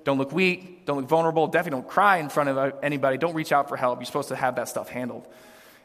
Don't 0.04 0.18
look 0.18 0.34
weak. 0.34 0.86
Don't 0.86 0.98
look 0.98 1.08
vulnerable. 1.08 1.48
Definitely 1.48 1.82
don't 1.82 1.90
cry 1.90 2.18
in 2.18 2.28
front 2.28 2.50
of 2.50 2.58
uh, 2.58 2.72
anybody. 2.84 3.18
Don't 3.18 3.36
reach 3.36 3.54
out 3.54 3.70
for 3.70 3.78
help. 3.78 4.00
You're 4.00 4.08
supposed 4.08 4.30
to 4.30 4.36
have 4.36 4.56
that 4.56 4.68
stuff 4.68 4.90
handled. 4.90 5.28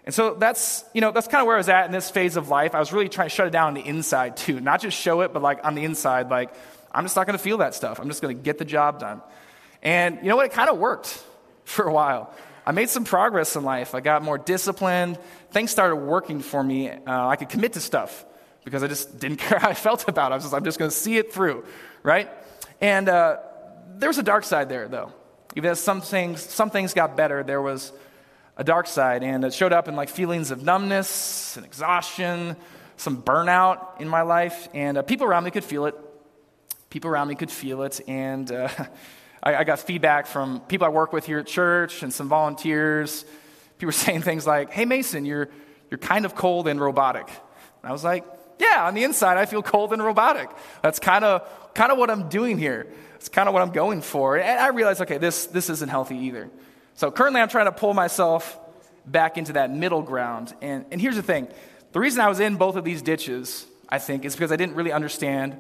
And 0.06 0.14
so 0.14 0.34
that's, 0.34 0.84
you 0.94 1.00
know, 1.00 1.10
that's 1.10 1.26
kind 1.26 1.42
of 1.42 1.48
where 1.48 1.56
I 1.56 1.58
was 1.58 1.68
at 1.68 1.84
in 1.86 1.92
this 1.92 2.10
phase 2.10 2.36
of 2.36 2.48
life. 2.48 2.76
I 2.76 2.78
was 2.78 2.92
really 2.92 3.08
trying 3.08 3.28
to 3.28 3.34
shut 3.34 3.48
it 3.48 3.50
down 3.50 3.68
on 3.68 3.74
the 3.74 3.84
inside 3.84 4.36
too. 4.36 4.60
Not 4.60 4.80
just 4.80 4.96
show 4.96 5.22
it, 5.22 5.32
but 5.32 5.42
like 5.42 5.64
on 5.64 5.74
the 5.74 5.84
inside, 5.84 6.30
like, 6.30 6.54
I'm 6.92 7.04
just 7.04 7.16
not 7.16 7.26
going 7.26 7.36
to 7.36 7.42
feel 7.42 7.58
that 7.58 7.74
stuff. 7.74 7.98
I'm 7.98 8.08
just 8.08 8.22
going 8.22 8.36
to 8.36 8.42
get 8.42 8.58
the 8.58 8.64
job 8.64 9.00
done. 9.00 9.20
And 9.82 10.18
you 10.22 10.28
know 10.28 10.36
what? 10.36 10.46
It 10.46 10.52
kind 10.52 10.70
of 10.70 10.78
worked 10.78 11.22
for 11.64 11.84
a 11.84 11.92
while. 11.92 12.32
I 12.64 12.72
made 12.72 12.88
some 12.88 13.04
progress 13.04 13.54
in 13.56 13.64
life. 13.64 13.94
I 13.94 14.00
got 14.00 14.22
more 14.22 14.38
disciplined. 14.38 15.18
Things 15.50 15.70
started 15.70 15.96
working 15.96 16.40
for 16.40 16.62
me. 16.62 16.90
Uh, 16.90 17.26
I 17.28 17.36
could 17.36 17.48
commit 17.48 17.74
to 17.74 17.80
stuff 17.80 18.24
because 18.64 18.82
I 18.82 18.88
just 18.88 19.18
didn't 19.18 19.36
care 19.46 19.58
how 19.58 19.70
I 19.70 19.74
felt 19.74 20.08
about 20.08 20.30
it. 20.30 20.34
I 20.34 20.36
was 20.36 20.44
just, 20.44 20.54
I'm 20.54 20.64
just 20.64 20.78
going 20.78 20.90
to 20.90 20.96
see 20.96 21.16
it 21.16 21.32
through, 21.32 21.64
right? 22.04 22.30
And 22.80 23.08
uh, 23.08 23.38
there 23.96 24.08
was 24.08 24.18
a 24.18 24.22
dark 24.22 24.44
side 24.44 24.68
there, 24.68 24.86
though. 24.86 25.12
Even 25.56 25.70
as 25.70 25.80
some 25.80 26.00
things, 26.00 26.42
some 26.42 26.70
things 26.70 26.94
got 26.94 27.16
better, 27.16 27.42
there 27.42 27.62
was 27.62 27.92
a 28.56 28.64
dark 28.64 28.86
side, 28.86 29.22
and 29.22 29.44
it 29.44 29.52
showed 29.52 29.72
up 29.72 29.88
in 29.88 29.96
like 29.96 30.08
feelings 30.08 30.50
of 30.50 30.62
numbness 30.62 31.56
and 31.56 31.66
exhaustion, 31.66 32.56
some 32.96 33.22
burnout 33.22 34.00
in 34.00 34.08
my 34.08 34.22
life, 34.22 34.68
and 34.72 34.96
uh, 34.98 35.02
people 35.02 35.26
around 35.26 35.44
me 35.44 35.50
could 35.50 35.64
feel 35.64 35.86
it. 35.86 35.94
People 36.88 37.10
around 37.10 37.28
me 37.28 37.34
could 37.34 37.50
feel 37.50 37.82
it, 37.82 38.00
and 38.08 38.50
uh, 38.50 38.68
I, 39.42 39.56
I, 39.56 39.64
got 39.64 39.80
feedback 39.80 40.26
from 40.26 40.60
people 40.60 40.86
I 40.86 40.90
work 40.90 41.12
with 41.12 41.26
here 41.26 41.38
at 41.38 41.46
church 41.46 42.02
and 42.02 42.12
some 42.12 42.28
volunteers. 42.28 43.24
People 43.78 43.88
were 43.88 43.92
saying 44.06 44.22
things 44.22 44.46
like, 44.46 44.72
"Hey 44.72 44.86
Mason, 44.86 45.26
you're 45.26 45.50
you're 45.90 45.98
kind 45.98 46.24
of 46.24 46.34
cold 46.34 46.66
and 46.66 46.80
robotic." 46.80 47.28
And 47.28 47.90
I 47.90 47.92
was 47.92 48.04
like, 48.04 48.24
"Yeah, 48.58 48.86
on 48.86 48.94
the 48.94 49.04
inside, 49.04 49.36
I 49.36 49.44
feel 49.44 49.62
cold 49.62 49.92
and 49.92 50.02
robotic. 50.02 50.48
That's 50.82 50.98
kind 50.98 51.24
of 51.24 51.46
kind 51.74 51.92
of 51.92 51.98
what 51.98 52.08
I'm 52.08 52.30
doing 52.30 52.56
here. 52.56 52.86
It's 53.16 53.28
kind 53.28 53.48
of 53.48 53.52
what 53.52 53.62
I'm 53.62 53.72
going 53.72 54.00
for." 54.00 54.38
And 54.38 54.58
I 54.58 54.68
realized, 54.68 55.02
okay, 55.02 55.18
this 55.18 55.46
this 55.46 55.68
isn't 55.68 55.90
healthy 55.90 56.16
either. 56.16 56.48
So 56.96 57.10
currently, 57.10 57.42
I'm 57.42 57.48
trying 57.48 57.66
to 57.66 57.72
pull 57.72 57.92
myself 57.92 58.58
back 59.04 59.36
into 59.38 59.52
that 59.52 59.70
middle 59.70 60.02
ground. 60.02 60.54
And, 60.62 60.86
and 60.90 61.00
here's 61.00 61.16
the 61.16 61.22
thing 61.22 61.48
the 61.92 62.00
reason 62.00 62.20
I 62.20 62.28
was 62.28 62.40
in 62.40 62.56
both 62.56 62.76
of 62.76 62.84
these 62.84 63.02
ditches, 63.02 63.66
I 63.88 63.98
think, 63.98 64.24
is 64.24 64.34
because 64.34 64.50
I 64.50 64.56
didn't 64.56 64.74
really 64.74 64.92
understand 64.92 65.56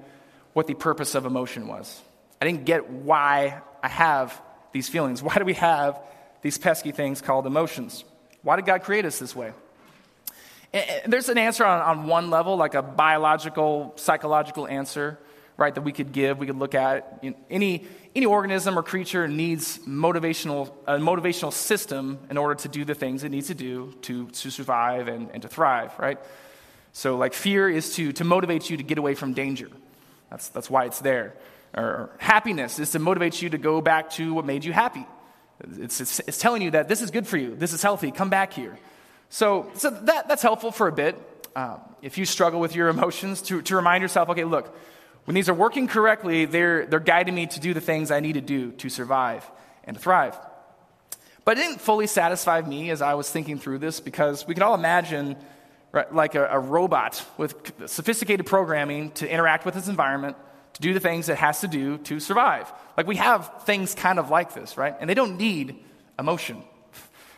what 0.54 0.66
the 0.66 0.74
purpose 0.74 1.14
of 1.14 1.26
emotion 1.26 1.68
was. 1.68 2.00
I 2.40 2.46
didn't 2.46 2.64
get 2.64 2.90
why 2.90 3.60
I 3.82 3.88
have 3.88 4.40
these 4.72 4.88
feelings. 4.88 5.22
Why 5.26 5.36
do 5.36 5.44
we 5.44 5.54
have 5.54 5.98
these 6.42 6.58
pesky 6.58 6.92
things 6.92 7.22
called 7.22 7.46
emotions? 7.46 8.04
Why 8.42 8.56
did 8.56 8.66
God 8.66 8.82
create 8.82 9.04
us 9.04 9.18
this 9.18 9.34
way? 9.34 9.52
And 10.72 11.12
there's 11.12 11.30
an 11.30 11.38
answer 11.38 11.64
on, 11.64 11.80
on 11.80 12.06
one 12.06 12.28
level, 12.28 12.56
like 12.56 12.74
a 12.74 12.82
biological, 12.82 13.94
psychological 13.96 14.66
answer 14.66 15.18
right, 15.56 15.74
that 15.74 15.82
we 15.82 15.92
could 15.92 16.12
give, 16.12 16.38
we 16.38 16.46
could 16.46 16.58
look 16.58 16.74
at. 16.74 17.20
You 17.22 17.30
know, 17.30 17.36
any, 17.50 17.86
any 18.14 18.26
organism 18.26 18.78
or 18.78 18.82
creature 18.82 19.26
needs 19.26 19.78
motivational, 19.78 20.72
a 20.86 20.98
motivational 20.98 21.52
system 21.52 22.18
in 22.30 22.36
order 22.36 22.54
to 22.56 22.68
do 22.68 22.84
the 22.84 22.94
things 22.94 23.24
it 23.24 23.30
needs 23.30 23.48
to 23.48 23.54
do 23.54 23.94
to, 24.02 24.28
to 24.28 24.50
survive 24.50 25.08
and, 25.08 25.30
and 25.32 25.42
to 25.42 25.48
thrive, 25.48 25.92
right? 25.98 26.18
So, 26.92 27.16
like, 27.16 27.34
fear 27.34 27.68
is 27.68 27.94
to, 27.96 28.12
to 28.12 28.24
motivate 28.24 28.70
you 28.70 28.76
to 28.78 28.82
get 28.82 28.98
away 28.98 29.14
from 29.14 29.34
danger. 29.34 29.68
That's, 30.30 30.48
that's 30.48 30.70
why 30.70 30.86
it's 30.86 31.00
there. 31.00 31.34
Or 31.74 32.10
happiness 32.18 32.78
is 32.78 32.90
to 32.92 32.98
motivate 32.98 33.42
you 33.42 33.50
to 33.50 33.58
go 33.58 33.80
back 33.80 34.10
to 34.12 34.32
what 34.32 34.44
made 34.44 34.64
you 34.64 34.72
happy. 34.72 35.06
It's, 35.78 36.00
it's, 36.00 36.20
it's 36.20 36.38
telling 36.38 36.62
you 36.62 36.70
that 36.72 36.88
this 36.88 37.02
is 37.02 37.10
good 37.10 37.26
for 37.26 37.36
you, 37.36 37.54
this 37.54 37.72
is 37.72 37.82
healthy, 37.82 38.10
come 38.10 38.30
back 38.30 38.52
here. 38.52 38.78
So, 39.28 39.70
so 39.74 39.90
that, 39.90 40.28
that's 40.28 40.42
helpful 40.42 40.70
for 40.70 40.88
a 40.88 40.92
bit. 40.92 41.16
Um, 41.54 41.80
if 42.02 42.18
you 42.18 42.24
struggle 42.24 42.60
with 42.60 42.74
your 42.74 42.88
emotions, 42.96 43.42
to, 43.42 43.62
to 43.62 43.76
remind 43.76 44.02
yourself, 44.02 44.28
okay, 44.30 44.44
look, 44.44 44.74
when 45.26 45.34
these 45.34 45.48
are 45.48 45.54
working 45.54 45.88
correctly, 45.88 46.44
they're, 46.44 46.86
they're 46.86 47.00
guiding 47.00 47.34
me 47.34 47.46
to 47.48 47.60
do 47.60 47.74
the 47.74 47.80
things 47.80 48.10
I 48.10 48.20
need 48.20 48.34
to 48.34 48.40
do 48.40 48.70
to 48.72 48.88
survive 48.88 49.48
and 49.84 49.96
to 49.96 50.02
thrive. 50.02 50.38
But 51.44 51.58
it 51.58 51.62
didn't 51.62 51.80
fully 51.80 52.06
satisfy 52.06 52.60
me 52.60 52.90
as 52.90 53.02
I 53.02 53.14
was 53.14 53.30
thinking 53.30 53.58
through 53.58 53.78
this 53.78 54.00
because 54.00 54.46
we 54.46 54.54
can 54.54 54.62
all 54.62 54.74
imagine 54.74 55.36
right, 55.92 56.12
like 56.12 56.34
a, 56.34 56.46
a 56.46 56.58
robot 56.58 57.24
with 57.38 57.72
sophisticated 57.86 58.46
programming 58.46 59.10
to 59.12 59.28
interact 59.28 59.64
with 59.64 59.76
its 59.76 59.88
environment, 59.88 60.36
to 60.74 60.80
do 60.80 60.94
the 60.94 61.00
things 61.00 61.28
it 61.28 61.38
has 61.38 61.60
to 61.60 61.68
do 61.68 61.98
to 61.98 62.20
survive. 62.20 62.72
Like 62.96 63.06
we 63.06 63.16
have 63.16 63.62
things 63.64 63.94
kind 63.94 64.18
of 64.18 64.30
like 64.30 64.54
this, 64.54 64.76
right? 64.76 64.94
And 65.00 65.10
they 65.10 65.14
don't 65.14 65.38
need 65.38 65.76
emotion. 66.18 66.62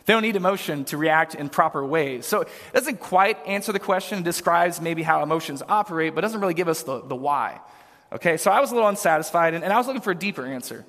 They 0.05 0.13
don't 0.13 0.23
need 0.23 0.37
emotion 0.37 0.85
to 0.85 0.97
react 0.97 1.35
in 1.35 1.49
proper 1.49 1.85
ways. 1.85 2.25
So 2.25 2.41
it 2.41 2.49
doesn't 2.73 2.99
quite 2.99 3.37
answer 3.45 3.71
the 3.71 3.79
question. 3.79 4.23
Describes 4.23 4.81
maybe 4.81 5.03
how 5.03 5.21
emotions 5.21 5.61
operate, 5.69 6.15
but 6.15 6.21
doesn't 6.21 6.41
really 6.41 6.55
give 6.55 6.67
us 6.67 6.81
the, 6.81 7.01
the 7.01 7.15
why. 7.15 7.59
Okay, 8.11 8.37
so 8.37 8.49
I 8.49 8.59
was 8.59 8.71
a 8.71 8.75
little 8.75 8.89
unsatisfied, 8.89 9.53
and, 9.53 9.63
and 9.63 9.71
I 9.71 9.77
was 9.77 9.85
looking 9.87 10.01
for 10.01 10.11
a 10.11 10.15
deeper 10.15 10.45
answer. 10.45 10.85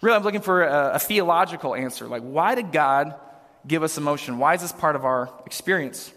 Really, 0.00 0.16
I'm 0.16 0.22
looking 0.22 0.40
for 0.40 0.62
a, 0.62 0.92
a 0.94 0.98
theological 0.98 1.74
answer. 1.74 2.06
Like, 2.06 2.22
why 2.22 2.54
did 2.54 2.72
God 2.72 3.14
give 3.66 3.82
us 3.82 3.98
emotion? 3.98 4.38
Why 4.38 4.54
is 4.54 4.62
this 4.62 4.72
part 4.72 4.96
of 4.96 5.04
our 5.04 5.30
experience? 5.46 6.12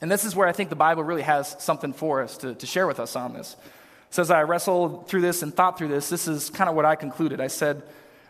And 0.00 0.10
this 0.10 0.24
is 0.24 0.34
where 0.34 0.48
I 0.48 0.52
think 0.52 0.70
the 0.70 0.76
Bible 0.76 1.04
really 1.04 1.22
has 1.22 1.56
something 1.58 1.92
for 1.92 2.22
us 2.22 2.38
to, 2.38 2.54
to 2.54 2.66
share 2.66 2.86
with 2.86 2.98
us 2.98 3.14
on 3.14 3.34
this. 3.34 3.56
So, 4.10 4.22
as 4.22 4.30
I 4.30 4.42
wrestled 4.42 5.08
through 5.08 5.20
this 5.20 5.42
and 5.42 5.54
thought 5.54 5.76
through 5.76 5.88
this, 5.88 6.08
this 6.08 6.28
is 6.28 6.48
kind 6.50 6.70
of 6.70 6.74
what 6.74 6.86
I 6.86 6.96
concluded. 6.96 7.40
I 7.40 7.48
said, 7.48 7.82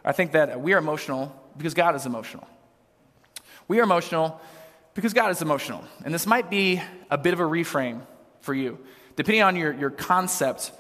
I 0.05 0.13
think 0.13 0.33
that 0.33 0.61
we 0.61 0.73
are 0.73 0.79
emotional 0.79 1.35
because 1.57 1.75
God 1.75 1.95
is 1.95 2.05
emotional. 2.05 2.49
We 3.69 3.79
are 3.79 3.85
emotional 3.85 4.41
because 4.95 5.13
God 5.13 5.31
is 5.31 5.41
emotional. 5.41 5.85
And 6.05 6.13
this 6.13 6.27
might 6.27 6.51
be 6.51 6.83
a 7.11 7.19
bit 7.19 7.33
of 7.33 7.41
a 7.41 7.45
reframe 7.45 8.01
for 8.41 8.55
you, 8.55 8.79
depending 9.15 9.43
on 9.43 9.55
your, 9.55 9.73
your 9.73 9.91
concept 9.91 10.73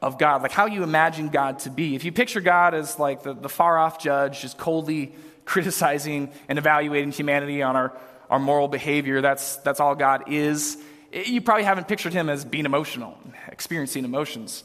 of 0.00 0.18
God, 0.18 0.42
like 0.42 0.52
how 0.52 0.66
you 0.66 0.82
imagine 0.82 1.28
God 1.28 1.60
to 1.60 1.70
be. 1.70 1.94
If 1.94 2.04
you 2.04 2.12
picture 2.12 2.40
God 2.40 2.74
as 2.74 2.98
like 2.98 3.22
the, 3.22 3.34
the 3.34 3.48
far 3.48 3.78
off 3.78 3.98
judge, 3.98 4.42
just 4.42 4.58
coldly 4.58 5.14
criticizing 5.44 6.30
and 6.48 6.58
evaluating 6.58 7.12
humanity 7.12 7.62
on 7.62 7.76
our, 7.76 7.96
our 8.28 8.38
moral 8.38 8.68
behavior, 8.68 9.20
that's, 9.20 9.56
that's 9.58 9.80
all 9.80 9.94
God 9.94 10.24
is. 10.28 10.76
You 11.12 11.40
probably 11.40 11.64
haven't 11.64 11.88
pictured 11.88 12.12
him 12.12 12.28
as 12.28 12.44
being 12.44 12.66
emotional, 12.66 13.18
experiencing 13.48 14.04
emotions. 14.04 14.64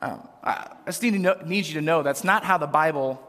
Um, 0.00 0.26
I 0.42 0.68
just 0.86 1.02
need, 1.02 1.14
know, 1.14 1.36
need 1.44 1.66
you 1.66 1.74
to 1.74 1.80
know 1.80 2.02
that's 2.02 2.24
not 2.24 2.44
how 2.44 2.58
the 2.58 2.66
Bible 2.66 3.20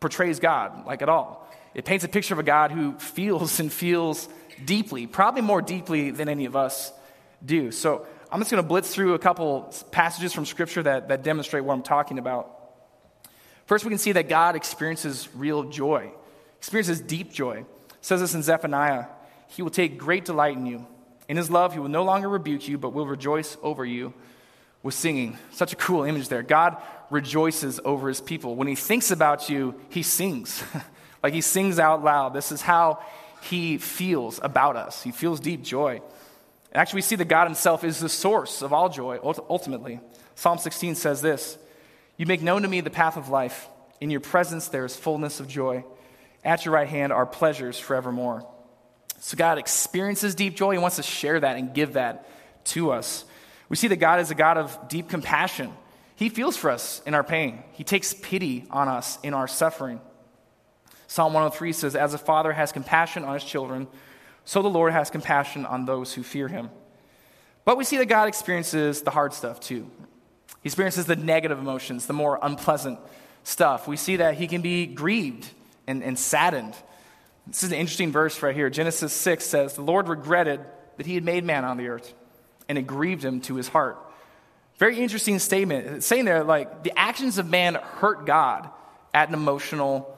portrays 0.00 0.40
God, 0.40 0.86
like 0.86 1.00
at 1.00 1.08
all. 1.08 1.48
It 1.74 1.84
paints 1.84 2.04
a 2.04 2.08
picture 2.08 2.34
of 2.34 2.40
a 2.40 2.44
God 2.44 2.72
who 2.72 2.92
feels 2.98 3.60
and 3.60 3.72
feels 3.72 4.28
deeply, 4.64 5.06
probably 5.06 5.42
more 5.42 5.62
deeply 5.62 6.10
than 6.10 6.28
any 6.28 6.44
of 6.44 6.56
us 6.56 6.92
do. 7.44 7.70
So 7.70 8.06
I'm 8.30 8.40
just 8.40 8.50
going 8.50 8.62
to 8.62 8.68
blitz 8.68 8.94
through 8.94 9.14
a 9.14 9.18
couple 9.18 9.72
passages 9.90 10.32
from 10.32 10.46
Scripture 10.46 10.82
that, 10.82 11.08
that 11.08 11.22
demonstrate 11.22 11.64
what 11.64 11.74
I'm 11.74 11.82
talking 11.82 12.18
about. 12.18 12.54
First, 13.66 13.84
we 13.84 13.90
can 13.90 13.98
see 13.98 14.12
that 14.12 14.28
God 14.28 14.56
experiences 14.56 15.28
real 15.34 15.64
joy, 15.64 16.12
experiences 16.58 17.00
deep 17.00 17.32
joy. 17.32 17.58
It 17.58 17.96
says 18.00 18.20
this 18.20 18.34
in 18.34 18.42
Zephaniah 18.42 19.06
He 19.48 19.62
will 19.62 19.70
take 19.70 19.98
great 19.98 20.24
delight 20.24 20.56
in 20.56 20.66
you. 20.66 20.86
In 21.28 21.36
His 21.36 21.50
love, 21.50 21.72
He 21.72 21.80
will 21.80 21.88
no 21.88 22.04
longer 22.04 22.28
rebuke 22.28 22.68
you, 22.68 22.78
but 22.78 22.92
will 22.92 23.06
rejoice 23.06 23.56
over 23.62 23.84
you 23.84 24.14
with 24.82 24.94
singing. 24.94 25.38
Such 25.50 25.72
a 25.72 25.76
cool 25.76 26.04
image 26.04 26.28
there. 26.28 26.42
God 26.42 26.76
rejoices 27.10 27.80
over 27.84 28.08
His 28.08 28.20
people. 28.20 28.56
When 28.56 28.68
He 28.68 28.74
thinks 28.74 29.10
about 29.10 29.48
you, 29.48 29.74
He 29.88 30.02
sings. 30.02 30.62
Like 31.22 31.32
he 31.32 31.40
sings 31.40 31.78
out 31.78 32.04
loud. 32.04 32.32
This 32.34 32.52
is 32.52 32.62
how 32.62 33.00
he 33.42 33.78
feels 33.78 34.40
about 34.42 34.76
us. 34.76 35.02
He 35.02 35.10
feels 35.10 35.40
deep 35.40 35.62
joy. 35.62 36.00
Actually, 36.78 36.98
we 36.98 37.02
see 37.02 37.16
that 37.16 37.26
God 37.26 37.46
himself 37.46 37.82
is 37.82 37.98
the 37.98 38.08
source 38.08 38.62
of 38.62 38.72
all 38.72 38.88
joy, 38.88 39.18
ultimately. 39.22 39.98
Psalm 40.36 40.58
16 40.58 40.94
says 40.94 41.20
this 41.20 41.58
You 42.16 42.24
make 42.24 42.40
known 42.40 42.62
to 42.62 42.68
me 42.68 42.80
the 42.80 42.88
path 42.88 43.16
of 43.16 43.28
life. 43.28 43.68
In 44.00 44.10
your 44.12 44.20
presence 44.20 44.68
there 44.68 44.84
is 44.84 44.94
fullness 44.94 45.40
of 45.40 45.48
joy. 45.48 45.84
At 46.44 46.64
your 46.64 46.72
right 46.74 46.88
hand 46.88 47.12
are 47.12 47.26
pleasures 47.26 47.80
forevermore. 47.80 48.46
So 49.18 49.36
God 49.36 49.58
experiences 49.58 50.36
deep 50.36 50.54
joy. 50.54 50.70
He 50.70 50.78
wants 50.78 50.96
to 50.96 51.02
share 51.02 51.40
that 51.40 51.56
and 51.56 51.74
give 51.74 51.94
that 51.94 52.28
to 52.66 52.92
us. 52.92 53.24
We 53.68 53.74
see 53.74 53.88
that 53.88 53.96
God 53.96 54.20
is 54.20 54.30
a 54.30 54.36
God 54.36 54.56
of 54.56 54.88
deep 54.88 55.08
compassion. 55.08 55.72
He 56.14 56.28
feels 56.28 56.56
for 56.56 56.70
us 56.70 57.02
in 57.04 57.12
our 57.12 57.24
pain, 57.24 57.64
He 57.72 57.82
takes 57.82 58.14
pity 58.14 58.66
on 58.70 58.86
us 58.86 59.18
in 59.24 59.34
our 59.34 59.48
suffering. 59.48 60.00
Psalm 61.08 61.32
103 61.32 61.72
says, 61.72 61.96
As 61.96 62.14
a 62.14 62.18
father 62.18 62.52
has 62.52 62.70
compassion 62.70 63.24
on 63.24 63.34
his 63.34 63.42
children, 63.42 63.88
so 64.48 64.62
the 64.62 64.70
Lord 64.70 64.94
has 64.94 65.10
compassion 65.10 65.66
on 65.66 65.84
those 65.84 66.14
who 66.14 66.22
fear 66.22 66.48
him. 66.48 66.70
But 67.66 67.76
we 67.76 67.84
see 67.84 67.98
that 67.98 68.06
God 68.06 68.28
experiences 68.28 69.02
the 69.02 69.10
hard 69.10 69.34
stuff 69.34 69.60
too. 69.60 69.90
He 70.62 70.68
experiences 70.68 71.04
the 71.04 71.16
negative 71.16 71.58
emotions, 71.58 72.06
the 72.06 72.14
more 72.14 72.38
unpleasant 72.40 72.98
stuff. 73.44 73.86
We 73.86 73.98
see 73.98 74.16
that 74.16 74.36
he 74.36 74.46
can 74.46 74.62
be 74.62 74.86
grieved 74.86 75.46
and, 75.86 76.02
and 76.02 76.18
saddened. 76.18 76.74
This 77.46 77.62
is 77.62 77.72
an 77.72 77.76
interesting 77.76 78.10
verse 78.10 78.40
right 78.42 78.54
here. 78.54 78.70
Genesis 78.70 79.12
6 79.12 79.44
says, 79.44 79.74
The 79.74 79.82
Lord 79.82 80.08
regretted 80.08 80.60
that 80.96 81.04
he 81.04 81.14
had 81.14 81.24
made 81.24 81.44
man 81.44 81.66
on 81.66 81.76
the 81.76 81.88
earth, 81.88 82.14
and 82.70 82.78
it 82.78 82.86
grieved 82.86 83.22
him 83.22 83.42
to 83.42 83.56
his 83.56 83.68
heart. 83.68 83.98
Very 84.78 84.98
interesting 84.98 85.38
statement. 85.40 85.88
It's 85.88 86.06
saying 86.06 86.24
there, 86.24 86.42
like, 86.42 86.84
the 86.84 86.98
actions 86.98 87.36
of 87.36 87.50
man 87.50 87.74
hurt 87.74 88.24
God 88.24 88.70
at 89.12 89.28
an 89.28 89.34
emotional 89.34 90.16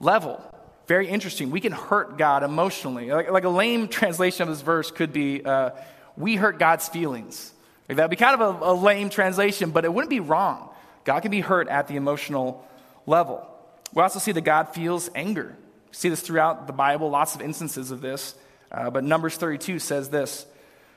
level. 0.00 0.42
Very 0.86 1.08
interesting. 1.08 1.50
We 1.50 1.60
can 1.60 1.72
hurt 1.72 2.16
God 2.16 2.42
emotionally. 2.42 3.10
Like, 3.10 3.30
like 3.30 3.44
a 3.44 3.48
lame 3.48 3.88
translation 3.88 4.42
of 4.42 4.48
this 4.48 4.62
verse 4.62 4.90
could 4.90 5.12
be, 5.12 5.44
uh, 5.44 5.70
we 6.16 6.36
hurt 6.36 6.58
God's 6.58 6.88
feelings. 6.88 7.52
Like 7.88 7.96
that'd 7.96 8.10
be 8.10 8.16
kind 8.16 8.40
of 8.40 8.62
a, 8.62 8.72
a 8.72 8.74
lame 8.74 9.10
translation, 9.10 9.70
but 9.70 9.84
it 9.84 9.92
wouldn't 9.92 10.10
be 10.10 10.20
wrong. 10.20 10.70
God 11.04 11.20
can 11.20 11.30
be 11.30 11.40
hurt 11.40 11.68
at 11.68 11.88
the 11.88 11.96
emotional 11.96 12.66
level. 13.06 13.46
We 13.94 14.02
also 14.02 14.18
see 14.18 14.32
that 14.32 14.40
God 14.42 14.74
feels 14.74 15.08
anger. 15.14 15.56
We 15.88 15.94
see 15.94 16.08
this 16.08 16.20
throughout 16.20 16.66
the 16.66 16.72
Bible, 16.72 17.10
lots 17.10 17.34
of 17.34 17.42
instances 17.42 17.90
of 17.90 18.00
this. 18.00 18.34
Uh, 18.70 18.90
but 18.90 19.04
Numbers 19.04 19.36
32 19.36 19.78
says 19.78 20.10
this 20.10 20.46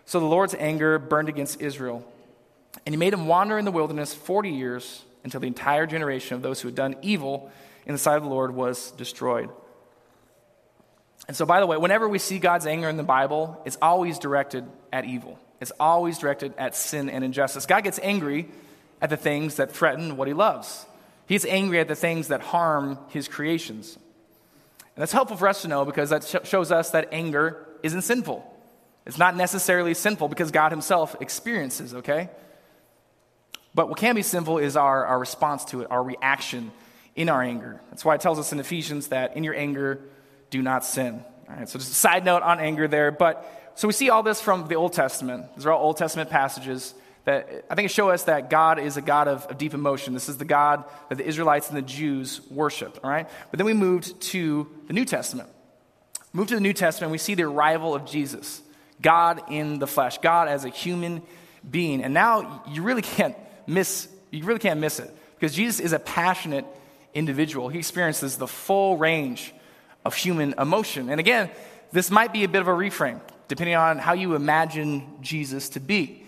So 0.06 0.20
the 0.20 0.26
Lord's 0.26 0.56
anger 0.56 0.98
burned 1.00 1.30
against 1.30 1.62
Israel, 1.62 2.04
and 2.86 2.94
he 2.94 2.98
made 2.98 3.14
him 3.14 3.28
wander 3.28 3.58
in 3.58 3.66
the 3.66 3.72
wilderness 3.72 4.14
40 4.14 4.50
years 4.50 5.04
until 5.24 5.40
the 5.40 5.48
entire 5.48 5.86
generation 5.86 6.36
of 6.36 6.42
those 6.42 6.62
who 6.62 6.68
had 6.68 6.76
done 6.76 6.96
evil 7.02 7.52
in 7.86 7.94
the 7.94 8.00
sight 8.00 8.18
of 8.18 8.24
the 8.24 8.30
Lord 8.30 8.54
was 8.54 8.92
destroyed. 8.92 9.50
And 11.30 11.38
so, 11.38 11.46
by 11.46 11.60
the 11.60 11.68
way, 11.68 11.78
whenever 11.78 12.10
we 12.10 12.18
see 12.18 12.40
God's 12.40 12.66
anger 12.66 12.90
in 12.90 12.98
the 12.98 13.04
Bible, 13.04 13.62
it's 13.64 13.78
always 13.84 14.18
directed 14.18 14.66
at 14.92 15.06
evil. 15.06 15.38
It's 15.62 15.72
always 15.80 16.18
directed 16.18 16.56
at 16.58 16.76
sin 16.76 17.08
and 17.08 17.24
injustice. 17.24 17.68
God 17.68 17.84
gets 17.84 18.00
angry 18.02 18.50
at 19.00 19.12
the 19.12 19.16
things 19.16 19.58
that 19.58 19.72
threaten 19.72 20.18
what 20.18 20.28
he 20.28 20.34
loves. 20.34 20.88
He's 21.28 21.46
angry 21.46 21.80
at 21.80 21.88
the 21.88 21.94
things 21.94 22.30
that 22.30 22.42
harm 22.42 22.98
his 23.10 23.28
creations. 23.28 23.96
And 23.96 25.04
that's 25.04 25.12
helpful 25.12 25.38
for 25.38 25.48
us 25.48 25.62
to 25.62 25.68
know 25.68 25.86
because 25.86 26.10
that 26.10 26.24
sh- 26.24 26.50
shows 26.50 26.72
us 26.72 26.90
that 26.92 27.10
anger 27.12 27.64
isn't 27.84 28.02
sinful. 28.02 28.44
It's 29.06 29.20
not 29.20 29.36
necessarily 29.36 29.94
sinful 29.94 30.30
because 30.30 30.50
God 30.50 30.72
himself 30.72 31.16
experiences, 31.22 31.94
okay? 31.94 32.30
But 33.76 33.88
what 33.88 34.00
can 34.00 34.16
be 34.16 34.24
sinful 34.24 34.58
is 34.58 34.76
our, 34.76 35.06
our 35.06 35.20
response 35.20 35.64
to 35.66 35.82
it, 35.82 35.92
our 35.92 36.02
reaction 36.02 36.72
in 37.16 37.30
our 37.30 37.44
anger. 37.44 37.80
That's 37.92 38.04
why 38.04 38.16
it 38.16 38.22
tells 38.22 38.40
us 38.40 38.52
in 38.52 38.60
Ephesians 38.60 39.10
that 39.10 39.38
in 39.38 39.44
your 39.44 39.54
anger, 39.54 40.02
do 40.50 40.62
not 40.62 40.86
sin. 40.86 41.24
All 41.50 41.56
right, 41.56 41.70
so 41.70 41.80
just 41.80 41.92
a 41.92 41.96
side 41.96 42.26
note 42.26 42.44
on 42.44 42.60
anger 42.60 42.88
there. 42.88 43.12
But 43.12 43.72
so 43.76 43.88
we 43.88 43.94
see 43.94 44.10
all 44.10 44.24
this 44.24 44.42
from 44.42 44.68
the 44.68 44.76
Old 44.76 44.94
Testament. 44.94 45.56
These 45.56 45.66
are 45.66 45.72
all 45.72 45.84
Old 45.84 45.98
Testament 45.98 46.30
passages 46.30 46.94
that 47.26 47.66
I 47.70 47.76
think 47.76 47.90
show 47.92 48.10
us 48.10 48.24
that 48.24 48.50
God 48.50 48.80
is 48.80 48.98
a 48.98 49.02
God 49.02 49.28
of, 49.28 49.46
of 49.48 49.58
deep 49.58 49.74
emotion. 49.74 50.14
This 50.14 50.30
is 50.30 50.38
the 50.38 50.46
God 50.46 50.84
that 51.10 51.18
the 51.18 51.26
Israelites 51.26 51.70
and 51.70 51.78
the 51.78 51.82
Jews 51.82 52.42
worshiped. 52.50 53.00
All 53.04 53.10
right, 53.10 53.28
but 53.52 53.58
then 53.58 53.66
we 53.66 53.74
moved 53.74 54.20
to 54.22 54.68
the 54.88 54.94
New 54.94 55.06
Testament. 55.06 55.50
Moved 56.34 56.50
to 56.50 56.56
the 56.56 56.62
New 56.62 56.74
Testament, 56.74 57.12
we 57.12 57.18
see 57.18 57.34
the 57.34 57.44
arrival 57.44 57.96
of 57.96 58.06
Jesus, 58.06 58.62
God 59.02 59.42
in 59.50 59.80
the 59.80 59.88
flesh, 59.88 60.20
God 60.20 60.48
as 60.48 60.64
a 60.64 60.70
human 60.70 61.24
being, 61.70 62.04
and 62.04 62.14
now 62.14 62.64
you 62.68 62.84
really 62.84 63.02
can't 63.02 63.36
miss. 63.66 64.08
You 64.30 64.44
really 64.46 64.60
can't 64.60 64.80
miss 64.80 65.00
it 65.00 65.10
because 65.36 65.56
Jesus 65.56 65.80
is 65.80 65.92
a 65.92 66.00
passionate 66.00 66.66
individual. 67.16 67.70
He 67.70 67.80
experiences 67.80 68.38
the 68.38 68.48
full 68.48 68.98
range 68.98 69.54
of 70.06 70.16
human 70.16 70.54
emotion. 70.58 71.10
And 71.10 71.20
again, 71.20 71.50
this 71.92 72.12
might 72.12 72.34
be 72.34 72.44
a 72.44 72.48
bit 72.48 72.62
of 72.62 72.68
a 72.68 72.74
reframe, 72.74 73.20
depending 73.48 73.76
on 73.76 73.98
how 73.98 74.14
you 74.14 74.36
imagine 74.36 75.18
Jesus 75.22 75.70
to 75.70 75.80
be. 75.80 76.24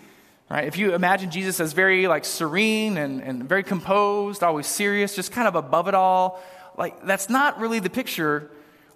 Right? 0.50 0.66
If 0.66 0.78
you 0.78 0.94
imagine 0.94 1.32
Jesus 1.32 1.60
as 1.60 1.72
very 1.74 2.08
like 2.08 2.26
serene 2.26 2.98
and, 2.98 3.22
and 3.22 3.48
very 3.48 3.64
composed, 3.64 4.44
always 4.44 4.68
serious, 4.68 5.16
just 5.16 5.32
kind 5.32 5.48
of 5.48 5.56
above 5.56 5.88
it 5.88 5.94
all, 5.94 6.42
like 6.78 7.06
that's 7.06 7.30
not 7.30 7.60
really 7.60 7.80
the 7.80 7.90
picture 7.90 8.52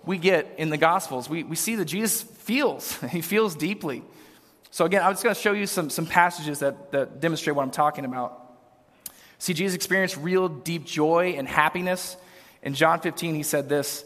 we 0.06 0.18
get 0.18 0.56
in 0.58 0.70
the 0.70 0.78
Gospels. 0.78 1.30
We, 1.30 1.44
we 1.44 1.56
see 1.56 1.76
that 1.76 1.86
Jesus 1.86 2.22
feels, 2.22 2.98
he 3.10 3.22
feels 3.22 3.56
deeply. 3.56 4.04
So 4.72 4.84
again, 4.84 5.02
I'm 5.02 5.14
just 5.14 5.24
going 5.24 5.34
to 5.34 5.42
show 5.42 5.54
you 5.54 5.68
some, 5.68 5.90
some 5.90 6.06
passages 6.06 6.60
that, 6.60 6.92
that 6.92 7.22
demonstrate 7.22 7.56
what 7.56 7.64
I'm 7.64 7.72
talking 7.72 8.04
about. 8.04 8.42
See, 9.38 9.54
Jesus 9.54 9.76
experienced 9.76 10.18
real 10.18 10.50
deep 10.50 10.86
joy 10.86 11.36
and 11.38 11.48
happiness. 11.48 12.18
In 12.62 12.74
John 12.74 13.00
15, 13.00 13.36
he 13.36 13.44
said 13.44 13.70
this 13.70 14.04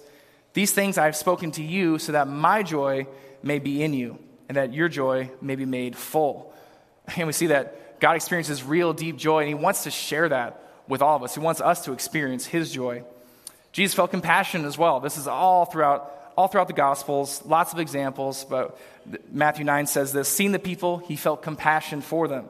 These 0.54 0.72
things 0.72 0.98
I 0.98 1.06
have 1.06 1.16
spoken 1.16 1.52
to 1.52 1.64
you 1.64 2.00
so 2.00 2.14
that 2.14 2.28
my 2.28 2.64
joy 2.64 3.08
may 3.44 3.60
be 3.60 3.84
in 3.84 3.94
you, 3.94 4.18
and 4.48 4.58
that 4.58 4.74
your 4.74 4.90
joy 4.90 5.30
may 5.42 5.56
be 5.56 5.66
made 5.66 5.96
full. 5.96 6.54
And 7.18 7.26
we 7.26 7.34
see 7.34 7.48
that 7.48 8.00
God 8.00 8.16
experiences 8.16 8.64
real 8.64 8.94
deep 8.94 9.18
joy, 9.18 9.40
and 9.40 9.48
He 9.48 9.56
wants 9.56 9.84
to 9.84 9.92
share 9.92 10.30
that 10.30 10.62
with 10.88 11.02
all 11.02 11.16
of 11.16 11.24
us. 11.24 11.34
He 11.34 11.40
wants 11.40 11.60
us 11.60 11.86
to 11.86 11.94
experience 11.94 12.46
His 12.46 12.72
joy. 12.72 13.04
Jesus 13.72 13.96
felt 13.96 14.12
compassion 14.12 14.66
as 14.66 14.78
well. 14.78 15.00
This 15.00 15.18
is 15.18 15.28
all 15.28 15.66
throughout 15.66 16.16
all 16.40 16.48
throughout 16.48 16.68
the 16.68 16.74
Gospels, 16.74 17.44
lots 17.46 17.74
of 17.74 17.80
examples, 17.80 18.46
but 18.46 18.80
Matthew 19.30 19.66
9 19.66 19.88
says 19.88 20.14
this 20.14 20.30
Seeing 20.30 20.54
the 20.54 20.60
people, 20.60 21.00
he 21.00 21.18
felt 21.18 21.42
compassion 21.42 22.00
for 22.00 22.30
them 22.30 22.48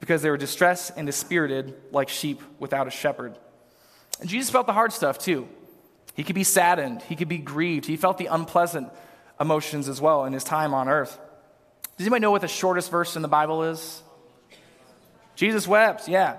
because 0.00 0.22
they 0.22 0.30
were 0.30 0.36
distressed 0.36 0.92
and 0.96 1.06
dispirited 1.06 1.74
like 1.92 2.08
sheep 2.08 2.42
without 2.58 2.88
a 2.88 2.90
shepherd. 2.90 3.38
And 4.18 4.28
Jesus 4.28 4.50
felt 4.50 4.66
the 4.66 4.72
hard 4.72 4.92
stuff 4.92 5.16
too. 5.16 5.46
He 6.14 6.24
could 6.24 6.34
be 6.34 6.44
saddened, 6.44 7.02
he 7.02 7.16
could 7.16 7.28
be 7.28 7.38
grieved, 7.38 7.86
he 7.86 7.96
felt 7.96 8.18
the 8.18 8.26
unpleasant 8.26 8.88
emotions 9.40 9.88
as 9.88 10.00
well 10.00 10.24
in 10.24 10.32
his 10.32 10.44
time 10.44 10.74
on 10.74 10.88
earth. 10.88 11.18
Does 11.96 12.06
anybody 12.06 12.20
know 12.20 12.30
what 12.30 12.42
the 12.42 12.48
shortest 12.48 12.90
verse 12.90 13.16
in 13.16 13.22
the 13.22 13.28
Bible 13.28 13.64
is? 13.64 14.02
Jesus 15.34 15.66
wept, 15.66 16.08
yeah. 16.08 16.36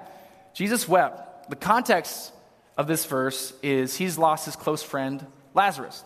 Jesus 0.53 0.87
wept. 0.87 1.49
The 1.49 1.55
context 1.55 2.31
of 2.77 2.87
this 2.87 3.05
verse 3.05 3.53
is 3.63 3.95
he's 3.95 4.17
lost 4.17 4.45
his 4.45 4.55
close 4.55 4.83
friend, 4.83 5.25
Lazarus. 5.53 6.03